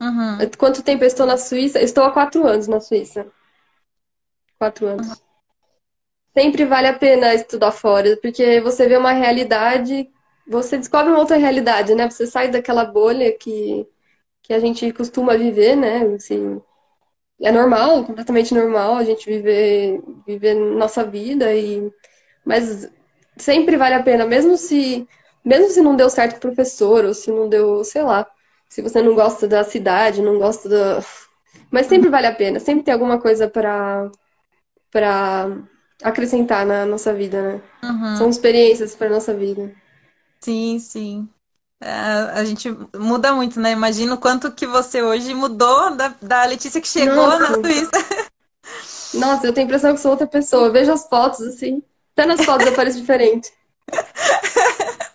Uhum. 0.00 0.38
Quanto 0.56 0.82
tempo 0.82 1.04
eu 1.04 1.08
estou 1.08 1.26
na 1.26 1.36
Suíça? 1.36 1.78
Eu 1.78 1.84
Estou 1.84 2.04
há 2.04 2.10
quatro 2.10 2.46
anos 2.46 2.66
na 2.68 2.80
Suíça. 2.80 3.26
Quatro 4.58 4.86
anos. 4.86 5.22
Sempre 6.36 6.64
vale 6.64 6.86
a 6.86 6.96
pena 6.96 7.34
estudar 7.34 7.72
fora, 7.72 8.16
porque 8.22 8.60
você 8.60 8.86
vê 8.88 8.96
uma 8.96 9.12
realidade, 9.12 10.08
você 10.46 10.78
descobre 10.78 11.10
uma 11.10 11.18
outra 11.18 11.36
realidade, 11.36 11.94
né? 11.94 12.08
Você 12.08 12.26
sai 12.26 12.48
daquela 12.50 12.84
bolha 12.84 13.36
que, 13.36 13.86
que 14.42 14.52
a 14.54 14.60
gente 14.60 14.92
costuma 14.92 15.36
viver, 15.36 15.76
né? 15.76 16.02
Assim, 16.14 16.60
é 17.40 17.52
normal, 17.52 18.04
completamente 18.04 18.54
normal 18.54 18.96
a 18.96 19.04
gente 19.04 19.26
viver, 19.28 20.02
viver 20.26 20.54
nossa 20.54 21.04
vida 21.04 21.54
e 21.54 21.90
mas 22.44 22.90
sempre 23.40 23.76
vale 23.76 23.94
a 23.94 24.02
pena, 24.02 24.26
mesmo 24.26 24.56
se 24.56 25.06
mesmo 25.44 25.70
se 25.70 25.80
não 25.80 25.96
deu 25.96 26.10
certo 26.10 26.32
com 26.32 26.38
o 26.38 26.40
professor 26.40 27.04
ou 27.04 27.14
se 27.14 27.30
não 27.30 27.48
deu, 27.48 27.82
sei 27.82 28.02
lá, 28.02 28.26
se 28.68 28.82
você 28.82 29.00
não 29.00 29.14
gosta 29.14 29.48
da 29.48 29.64
cidade, 29.64 30.22
não 30.22 30.38
gosta 30.38 30.68
da 30.68 31.02
mas 31.70 31.86
sempre 31.86 32.08
vale 32.08 32.26
a 32.26 32.34
pena, 32.34 32.60
sempre 32.60 32.84
tem 32.84 32.92
alguma 32.92 33.18
coisa 33.20 33.48
para 33.48 34.10
para 34.90 35.48
acrescentar 36.02 36.66
na 36.66 36.84
nossa 36.84 37.14
vida, 37.14 37.40
né? 37.42 37.62
Uhum. 37.82 38.16
São 38.16 38.28
experiências 38.28 38.94
para 38.94 39.08
nossa 39.08 39.32
vida. 39.32 39.72
Sim, 40.40 40.78
sim. 40.78 41.28
É, 41.80 41.90
a 41.90 42.44
gente 42.44 42.68
muda 42.96 43.32
muito, 43.34 43.60
né? 43.60 43.72
Imagina 43.72 44.14
o 44.14 44.18
quanto 44.18 44.52
que 44.52 44.66
você 44.66 45.02
hoje 45.02 45.32
mudou 45.32 45.94
da, 45.96 46.14
da 46.20 46.44
Letícia 46.44 46.80
que 46.80 46.88
chegou 46.88 47.14
Nossa. 47.14 47.38
na 47.38 47.54
Suíça. 47.54 47.90
Nossa, 49.14 49.46
eu 49.46 49.52
tenho 49.52 49.66
a 49.66 49.68
impressão 49.68 49.94
que 49.94 50.00
sou 50.00 50.10
outra 50.10 50.26
pessoa. 50.26 50.66
Eu 50.66 50.72
vejo 50.72 50.92
as 50.92 51.06
fotos 51.08 51.40
assim, 51.40 51.82
até 52.20 52.26
nas 52.26 52.44
fotos 52.44 52.66
eu 52.66 52.74
pareço 52.74 53.00
diferente. 53.00 53.50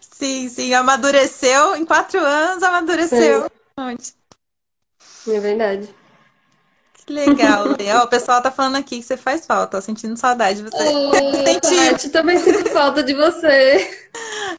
Sim, 0.00 0.48
sim, 0.48 0.74
amadureceu. 0.74 1.76
Em 1.76 1.84
quatro 1.84 2.18
anos, 2.18 2.62
amadureceu. 2.62 3.48
Onde? 3.78 4.12
É 5.28 5.38
verdade. 5.40 5.94
Que 7.06 7.12
legal. 7.12 7.66
Ó, 8.00 8.04
o 8.04 8.08
pessoal 8.08 8.42
tá 8.42 8.50
falando 8.50 8.76
aqui 8.76 8.98
que 8.98 9.04
você 9.04 9.16
faz 9.16 9.46
falta, 9.46 9.78
ó, 9.78 9.80
sentindo 9.80 10.16
saudade 10.16 10.60
de 10.62 10.68
você. 10.70 10.76
Senti. 11.44 11.90
Tati, 11.90 12.08
também 12.10 12.36
sinto 12.38 12.68
falta 12.70 13.02
de 13.02 13.14
você. 13.14 14.08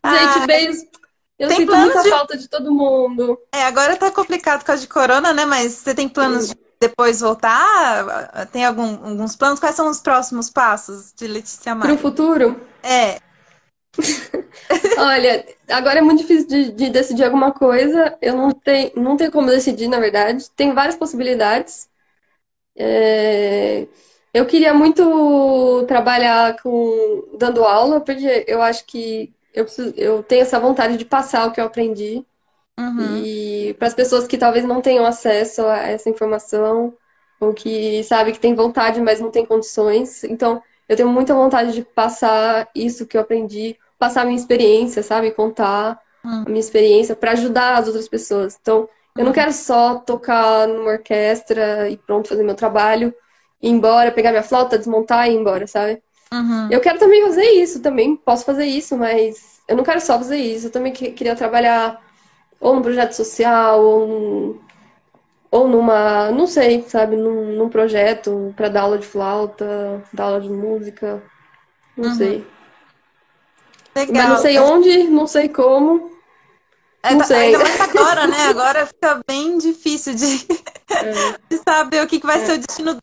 Ah, 0.02 0.16
Gente, 0.34 0.48
beijos. 0.48 0.84
Eu 1.38 1.50
tem 1.50 1.58
sinto 1.58 1.76
muita 1.76 2.04
de- 2.04 2.10
falta 2.10 2.38
de 2.38 2.48
todo 2.48 2.72
mundo. 2.72 3.38
É, 3.54 3.64
agora 3.66 3.98
tá 3.98 4.10
complicado 4.10 4.60
por 4.60 4.66
causa 4.66 4.82
de 4.82 4.88
corona, 4.88 5.34
né? 5.34 5.46
Mas 5.46 5.74
você 5.74 5.94
tem 5.94 6.08
planos 6.08 6.48
de 6.48 6.56
depois 6.82 7.20
voltar? 7.22 8.48
Tem 8.52 8.66
algum- 8.66 9.06
alguns 9.06 9.36
planos? 9.36 9.60
Quais 9.60 9.76
são 9.76 9.90
os 9.90 10.00
próximos 10.02 10.50
passos 10.50 11.14
de 11.14 11.28
Letícia 11.28 11.76
Para 11.82 11.94
o 11.94 11.98
Maia? 11.98 11.98
futuro, 11.98 12.56
É, 12.84 13.20
olha, 14.96 15.46
agora 15.70 16.00
é 16.00 16.02
muito 16.02 16.22
difícil 16.22 16.48
de, 16.48 16.72
de 16.72 16.90
decidir 16.90 17.24
alguma 17.24 17.52
coisa. 17.54 18.18
Eu 18.22 18.36
não 18.36 18.52
tenho, 18.52 18.92
não 18.96 19.18
tenho 19.18 19.32
como 19.32 19.48
decidir, 19.50 19.88
na 19.88 20.00
verdade. 20.00 20.50
Tem 20.52 20.74
várias 20.74 20.96
possibilidades. 20.96 21.90
É, 22.78 23.88
eu 24.34 24.46
queria 24.48 24.74
muito 24.74 25.86
trabalhar 25.88 26.62
com 26.62 27.38
dando 27.38 27.64
aula, 27.66 28.02
porque 28.02 28.46
eu 28.48 28.62
acho 28.62 28.86
que 28.86 29.34
eu, 29.54 29.66
preciso- 29.66 29.94
eu 29.98 30.24
tenho 30.24 30.42
essa 30.44 30.60
vontade 30.60 30.98
de 30.98 31.06
passar 31.06 31.48
o 31.48 31.52
que 31.54 31.62
eu 31.62 31.66
aprendi. 31.66 32.26
Uhum, 32.80 33.30
E 33.38 33.76
para 33.80 33.88
as 33.88 33.94
pessoas 33.94 34.28
que 34.28 34.38
talvez 34.38 34.66
não 34.66 34.82
tenham 34.82 35.06
acesso 35.06 35.66
a 35.66 35.78
essa 35.80 36.10
informação, 36.10 36.98
ou 37.40 37.54
que 37.54 38.04
sabe 38.04 38.32
que 38.34 38.40
tem 38.40 38.54
vontade, 38.56 39.02
mas 39.02 39.20
não 39.20 39.32
tem 39.32 39.46
condições. 39.46 40.24
Então, 40.26 40.62
eu 40.88 40.96
tenho 40.98 41.10
muita 41.10 41.34
vontade 41.34 41.74
de 41.74 41.84
passar 41.84 42.70
isso 42.76 43.08
que 43.08 43.16
eu 43.18 43.22
aprendi, 43.22 43.78
passar 43.98 44.22
a 44.24 44.26
minha 44.26 44.38
experiência, 44.38 45.02
sabe? 45.04 45.32
Contar 45.32 46.00
Hum. 46.24 46.46
a 46.46 46.50
minha 46.50 46.60
experiência 46.60 47.16
para 47.16 47.32
ajudar 47.32 47.78
as 47.78 47.88
outras 47.88 48.08
pessoas. 48.10 48.58
Então, 48.62 48.90
eu 49.18 49.26
não 49.26 49.32
quero 49.34 49.52
só 49.54 49.96
tocar 50.00 50.68
numa 50.68 50.92
orquestra 50.92 51.90
e 51.90 51.98
pronto, 51.98 52.28
fazer 52.30 52.44
meu 52.44 52.56
trabalho, 52.56 53.14
ir 53.62 53.70
embora, 53.70 54.12
pegar 54.12 54.32
minha 54.32 54.44
flauta, 54.44 54.78
desmontar 54.78 55.28
e 55.28 55.34
ir 55.34 55.36
embora, 55.38 55.68
sabe? 55.68 56.02
uhum. 56.34 56.70
Eu 56.70 56.82
quero 56.82 57.00
também 57.00 57.22
fazer 57.24 57.46
isso, 57.46 57.82
também 57.82 58.16
posso 58.16 58.46
fazer 58.46 58.66
isso, 58.66 58.98
mas 58.98 59.62
eu 59.68 59.76
não 59.76 59.84
quero 59.84 60.00
só 60.02 60.18
fazer 60.18 60.38
isso. 60.38 60.68
Eu 60.68 60.72
também 60.72 60.94
que- 60.94 61.12
queria 61.12 61.36
trabalhar 61.36 62.02
ou 62.60 62.76
num 62.76 62.82
projeto 62.82 63.14
social, 63.14 63.82
ou, 63.84 64.60
ou 65.52 65.68
numa, 65.68 66.32
não 66.32 66.48
sei, 66.48 66.84
sabe, 66.88 67.16
num, 67.16 67.56
num 67.56 67.70
projeto 67.70 68.54
para 68.56 68.70
dar 68.70 68.82
aula 68.82 68.98
de 68.98 69.06
flauta, 69.08 70.04
dar 70.14 70.26
aula 70.26 70.42
de 70.42 70.50
música, 70.50 71.22
não 71.98 72.06
Uhum. 72.06 72.16
sei. 72.16 72.48
Mas 73.96 74.08
Legal. 74.08 74.30
não 74.30 74.38
sei 74.38 74.60
onde, 74.60 75.04
não 75.06 75.28
sei 75.28 75.50
como. 75.50 76.10
É, 77.02 77.12
não 77.12 77.20
tá- 77.20 77.26
sei. 77.26 77.38
ainda 77.56 77.60
mais 77.60 77.82
agora, 77.82 78.28
né? 78.28 78.38
Agora 78.50 78.86
fica 78.86 79.22
bem 79.28 79.58
difícil 79.58 80.14
de, 80.16 80.46
de 81.50 81.58
saber 81.68 82.04
o 82.04 82.08
que, 82.08 82.20
que 82.20 82.26
vai 82.28 82.40
ser 82.46 82.54
o 82.54 82.58
destino 82.60 82.98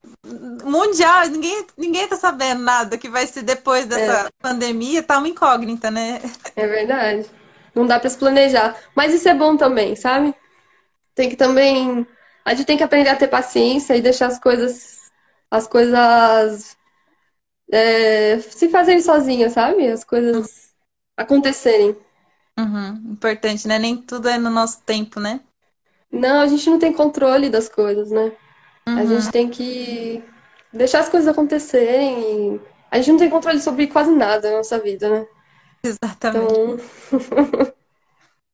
mundial. 0.64 1.26
Ninguém, 1.28 1.66
ninguém 1.78 2.06
tá 2.06 2.16
sabendo 2.16 2.62
nada 2.62 2.98
que 2.98 3.08
vai 3.08 3.26
ser 3.26 3.42
depois 3.42 3.86
dessa 3.86 4.28
pandemia. 4.42 5.02
Tá 5.02 5.18
uma 5.18 5.28
incógnita, 5.28 5.90
né? 5.90 6.20
É 6.54 6.66
verdade. 6.66 7.26
Não 7.76 7.86
dá 7.86 8.00
para 8.00 8.10
se 8.10 8.18
planejar. 8.18 8.76
Mas 8.96 9.14
isso 9.14 9.28
é 9.28 9.34
bom 9.34 9.56
também, 9.58 9.96
sabe? 9.96 10.34
Tem 11.14 11.28
que 11.30 11.36
também. 11.36 12.06
A 12.44 12.54
gente 12.54 12.66
tem 12.66 12.76
que 12.76 12.84
aprender 12.84 13.10
a 13.10 13.16
ter 13.16 13.28
paciência 13.28 13.96
e 13.96 14.02
deixar 14.02 14.26
as 14.28 14.38
coisas. 14.40 15.10
As 15.50 15.66
coisas. 15.68 16.76
é, 17.72 18.38
se 18.40 18.68
fazerem 18.68 19.00
sozinhas, 19.02 19.52
sabe? 19.52 19.88
As 19.88 20.04
coisas 20.04 20.74
acontecerem. 21.16 21.96
Uhum, 22.58 23.12
importante, 23.12 23.66
né? 23.68 23.78
Nem 23.78 23.96
tudo 24.02 24.28
é 24.28 24.36
no 24.38 24.50
nosso 24.50 24.82
tempo, 24.82 25.18
né? 25.20 25.40
Não, 26.10 26.40
a 26.40 26.46
gente 26.46 26.68
não 26.70 26.78
tem 26.78 26.92
controle 26.92 27.50
das 27.50 27.68
coisas, 27.68 28.10
né? 28.10 28.32
A 28.94 29.00
Uhum. 29.00 29.06
gente 29.06 29.30
tem 29.30 29.50
que 29.50 30.22
deixar 30.72 31.00
as 31.00 31.08
coisas 31.08 31.28
acontecerem. 31.28 32.56
e 32.56 32.60
A 32.90 32.98
gente 32.98 33.12
não 33.12 33.18
tem 33.18 33.30
controle 33.30 33.60
sobre 33.60 33.86
quase 33.88 34.10
nada 34.12 34.50
na 34.50 34.58
nossa 34.58 34.78
vida, 34.78 35.08
né? 35.10 35.26
Exatamente. 35.86 36.52
Então, 36.52 37.76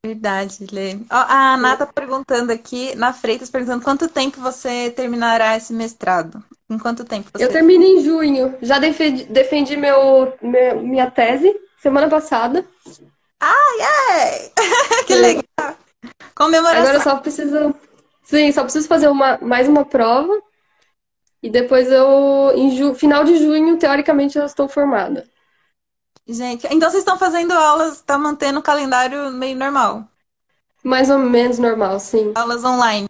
Verdade, 0.04 0.66
Lê. 0.72 0.94
Ó, 0.94 1.14
a 1.14 1.54
Ana 1.54 1.76
tá 1.76 1.86
perguntando 1.86 2.50
aqui, 2.50 2.92
na 2.96 3.12
Freitas, 3.12 3.48
perguntando 3.48 3.84
quanto 3.84 4.08
tempo 4.08 4.40
você 4.40 4.90
terminará 4.90 5.56
esse 5.56 5.72
mestrado? 5.72 6.42
Em 6.68 6.76
quanto 6.76 7.04
tempo 7.04 7.30
você... 7.32 7.44
eu 7.44 7.48
termino 7.48 7.84
em 7.84 8.02
junho. 8.02 8.58
Já 8.60 8.80
defendi, 8.80 9.24
defendi 9.26 9.76
meu, 9.76 10.32
meu- 10.42 10.82
minha 10.82 11.08
tese 11.08 11.54
semana 11.80 12.08
passada. 12.08 12.66
É! 13.44 14.50
Que 15.04 15.14
legal! 15.16 15.42
Comemoração. 16.34 16.80
Agora 16.80 16.96
eu 16.96 17.02
só 17.02 17.16
preciso. 17.16 17.74
Sim, 18.22 18.52
só 18.52 18.62
preciso 18.62 18.86
fazer 18.86 19.08
uma, 19.08 19.36
mais 19.38 19.66
uma 19.68 19.84
prova. 19.84 20.32
E 21.42 21.50
depois 21.50 21.90
eu, 21.90 22.52
em 22.54 22.70
ju... 22.76 22.94
final 22.94 23.24
de 23.24 23.36
junho, 23.38 23.76
teoricamente, 23.78 24.38
eu 24.38 24.44
estou 24.44 24.68
formada. 24.68 25.26
Gente, 26.26 26.66
então 26.70 26.88
vocês 26.88 27.02
estão 27.02 27.18
fazendo 27.18 27.52
aulas, 27.52 27.94
está 27.94 28.16
mantendo 28.16 28.60
o 28.60 28.62
calendário 28.62 29.30
meio 29.30 29.56
normal? 29.56 30.06
Mais 30.82 31.10
ou 31.10 31.18
menos 31.18 31.58
normal, 31.58 31.98
sim. 31.98 32.32
Aulas 32.34 32.64
online? 32.64 33.08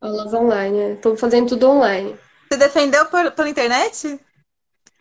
Aulas 0.00 0.34
online, 0.34 0.94
estou 0.94 1.14
é. 1.14 1.16
fazendo 1.16 1.48
tudo 1.48 1.70
online. 1.70 2.16
Você 2.48 2.58
defendeu 2.58 3.06
por, 3.06 3.30
pela 3.32 3.48
internet? 3.48 4.20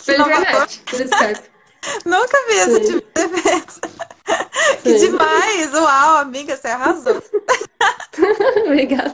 Pela 0.06 0.28
internet, 0.28 0.80
por 0.86 1.02
Skype. 1.02 1.54
Nunca 2.06 2.38
vi 2.48 2.54
esse 2.54 2.80
tipo 2.82 3.02
de 3.02 3.28
defesa. 3.28 3.82
Que 4.84 4.94
demais! 4.98 5.74
Uau, 5.74 6.18
amiga, 6.18 6.58
você 6.58 6.68
arrasou. 6.68 7.22
Obrigada. 8.66 9.14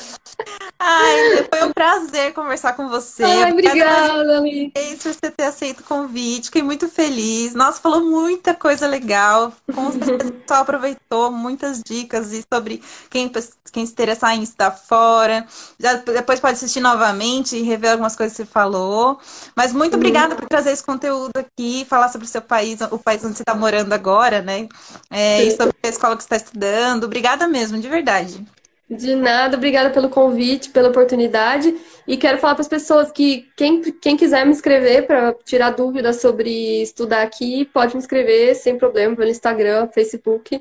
Ai, 0.80 1.48
foi 1.54 1.68
um 1.68 1.74
prazer 1.74 2.34
conversar 2.34 2.74
com 2.74 2.88
você. 2.88 3.24
Ai, 3.24 3.52
obrigada, 3.52 4.38
amiga. 4.38 4.72
por 4.80 5.14
você 5.14 5.32
ter 5.32 5.44
aceito 5.44 5.82
o 5.82 5.84
convite. 5.84 6.46
Fiquei 6.46 6.62
muito 6.62 6.88
feliz. 6.88 7.54
Nossa, 7.54 7.82
falou 7.82 8.02
muita 8.02 8.54
coisa 8.54 8.88
legal. 8.88 9.52
Com 9.74 9.92
certeza 9.92 10.30
o 10.30 10.34
pessoal 10.34 10.62
aproveitou 10.62 11.32
muitas 11.32 11.82
dicas 11.86 12.32
e 12.32 12.44
sobre 12.52 12.82
quem, 13.10 13.30
quem 13.72 13.86
se 13.86 13.92
interessar 13.92 14.36
em 14.36 14.44
estar 14.44 14.72
fora. 14.72 15.46
Já, 15.78 15.96
depois 15.96 16.40
pode 16.40 16.54
assistir 16.54 16.80
novamente 16.80 17.58
e 17.58 17.62
rever 17.62 17.92
algumas 17.92 18.16
coisas 18.16 18.38
que 18.38 18.44
você 18.44 18.50
falou. 18.50 19.20
Mas 19.56 19.74
muito 19.74 19.98
obrigada 19.98 20.36
por 20.36 20.48
trazer 20.48 20.72
esse 20.72 20.84
conteúdo 20.84 21.36
aqui, 21.36 21.86
falar 21.90 22.10
sobre 22.10 22.26
o 22.26 22.30
seu 22.30 22.42
país, 22.42 22.80
o 22.90 22.98
país 22.98 23.24
onde 23.24 23.36
você 23.36 23.44
está 23.44 23.54
morando 23.54 23.92
agora, 23.92 24.42
né? 24.42 24.70
É, 25.10 25.44
e 25.44 25.52
sobre 25.52 25.76
a 25.84 25.88
escola 25.88 26.16
que 26.16 26.24
está 26.24 26.36
estudando. 26.36 27.06
Obrigada 27.06 27.48
mesmo, 27.48 27.80
de 27.80 27.88
verdade. 27.88 28.46
De 28.90 29.14
nada, 29.14 29.56
obrigada 29.56 29.92
pelo 29.92 30.10
convite, 30.10 30.72
pela 30.72 30.90
oportunidade. 30.90 31.78
E 32.08 32.18
quero 32.18 32.40
falar 32.40 32.56
para 32.56 32.64
as 32.64 32.68
pessoas 32.68 33.12
que 33.12 33.48
quem, 33.56 33.82
quem 33.94 34.18
quiser 34.18 34.44
me 34.46 34.52
inscrever 34.52 35.06
para 35.06 35.32
tirar 35.46 35.70
dúvidas 35.72 36.20
sobre 36.20 36.82
estudar 36.82 37.22
aqui, 37.22 37.66
pode 37.66 37.94
me 37.94 38.02
inscrever 38.02 38.56
sem 38.56 38.80
problema 38.80 39.16
pelo 39.16 39.30
Instagram, 39.30 39.88
Facebook. 39.94 40.60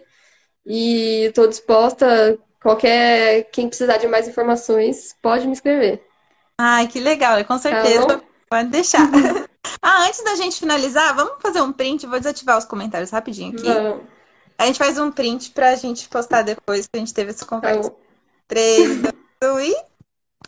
E 0.67 1.25
estou 1.25 1.49
disposta, 1.49 2.39
qualquer 2.63 3.45
quem 3.51 3.67
precisar 3.67 3.97
de 3.97 4.07
mais 4.07 4.29
informações, 4.29 5.17
pode 5.23 5.47
me 5.47 5.53
inscrever. 5.53 6.05
Ai, 6.59 6.87
que 6.87 7.01
legal, 7.01 7.43
com 7.47 7.55
tá 7.55 7.59
certeza. 7.59 8.07
Tá 8.07 8.21
pode 8.51 8.69
deixar. 8.69 9.09
ah, 9.81 10.07
antes 10.07 10.23
da 10.23 10.35
gente 10.35 10.59
finalizar, 10.61 11.17
vamos 11.17 11.41
fazer 11.41 11.63
um 11.63 11.73
print, 11.73 12.07
vou 12.07 12.19
desativar 12.19 12.59
os 12.59 12.67
comentários 12.67 13.11
rapidinho 13.11 13.55
aqui. 13.55 13.73
Vamos. 13.73 14.18
A 14.59 14.67
gente 14.67 14.79
faz 14.79 14.99
um 14.99 15.11
print 15.11 15.51
para 15.53 15.71
a 15.71 15.77
gente 15.77 16.09
postar 16.09 16.43
depois 16.43 16.87
que 16.89 16.97
a 16.97 16.99
gente 16.99 17.15
teve 17.15 17.31
essa 17.31 17.47
conversa. 17.47 17.91
Tá 17.91 17.97
3, 18.49 19.03
2, 19.41 19.69
e. 19.69 19.77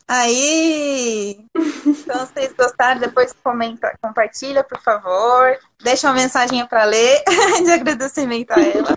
Aí! 0.08 1.44
Então, 1.86 2.26
se 2.26 2.32
vocês 2.32 2.52
gostaram, 2.58 3.00
depois 3.00 3.32
comenta, 3.44 3.96
compartilha, 4.02 4.64
por 4.64 4.80
favor. 4.82 5.56
Deixa 5.80 6.08
uma 6.08 6.14
mensagem 6.14 6.66
para 6.66 6.84
ler 6.84 7.22
de 7.62 7.70
agradecimento 7.70 8.50
a 8.50 8.60
ela. 8.60 8.96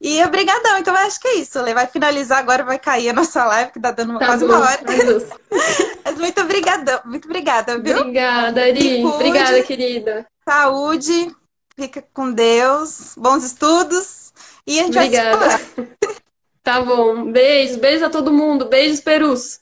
E 0.00 0.22
obrigadão. 0.24 0.78
Então, 0.78 0.94
acho 0.94 1.18
que 1.18 1.26
é 1.26 1.34
isso. 1.34 1.60
Lê. 1.60 1.74
Vai 1.74 1.88
finalizar 1.88 2.38
agora, 2.38 2.62
vai 2.62 2.78
cair 2.78 3.10
a 3.10 3.12
nossa 3.12 3.44
live, 3.44 3.72
que 3.72 3.80
tá 3.80 3.90
dando 3.90 4.18
tá 4.20 4.26
quase 4.26 4.46
bom, 4.46 4.54
uma 4.54 4.60
hora. 4.60 4.80
Mas 6.04 6.18
muito 6.18 6.40
obrigadão. 6.40 7.00
Muito 7.04 7.26
obrigada, 7.26 7.78
viu? 7.78 7.98
Obrigada, 7.98 8.62
Ari. 8.62 9.04
Obrigada, 9.04 9.62
querida. 9.64 10.26
Saúde. 10.48 11.34
Fica 11.80 12.04
com 12.12 12.30
Deus. 12.30 13.14
Bons 13.16 13.42
estudos. 13.42 14.34
E 14.66 14.78
a 14.78 14.82
gente 14.82 14.98
obrigada. 14.98 15.38
vai 15.38 15.58
se 15.58 15.66
falar. 15.74 15.88
Tá 16.62 16.82
bom. 16.82 17.32
Beijos, 17.32 17.76
beijos 17.76 18.02
a 18.02 18.10
todo 18.10 18.30
mundo. 18.30 18.66
Beijos, 18.66 19.00
Perus. 19.00 19.60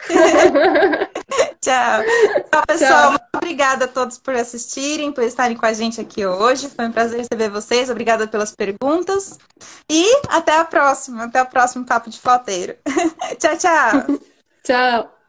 Tchau. 1.60 2.02
Tchau, 2.50 2.62
pessoal. 2.66 3.12
Tchau. 3.12 3.28
Obrigada 3.36 3.84
a 3.84 3.88
todos 3.88 4.16
por 4.16 4.34
assistirem, 4.34 5.12
por 5.12 5.22
estarem 5.22 5.54
com 5.54 5.66
a 5.66 5.72
gente 5.74 6.00
aqui 6.00 6.24
hoje. 6.24 6.70
Foi 6.70 6.86
um 6.86 6.92
prazer 6.92 7.18
receber 7.18 7.50
vocês. 7.50 7.90
Obrigada 7.90 8.26
pelas 8.26 8.52
perguntas. 8.52 9.38
E 9.88 10.22
até 10.28 10.58
a 10.58 10.64
próxima. 10.64 11.24
Até 11.24 11.42
o 11.42 11.46
próximo 11.46 11.84
Papo 11.84 12.08
de 12.08 12.18
Falteiro. 12.18 12.74
tchau, 13.38 13.58
tchau. 13.58 14.18
tchau. 14.64 15.23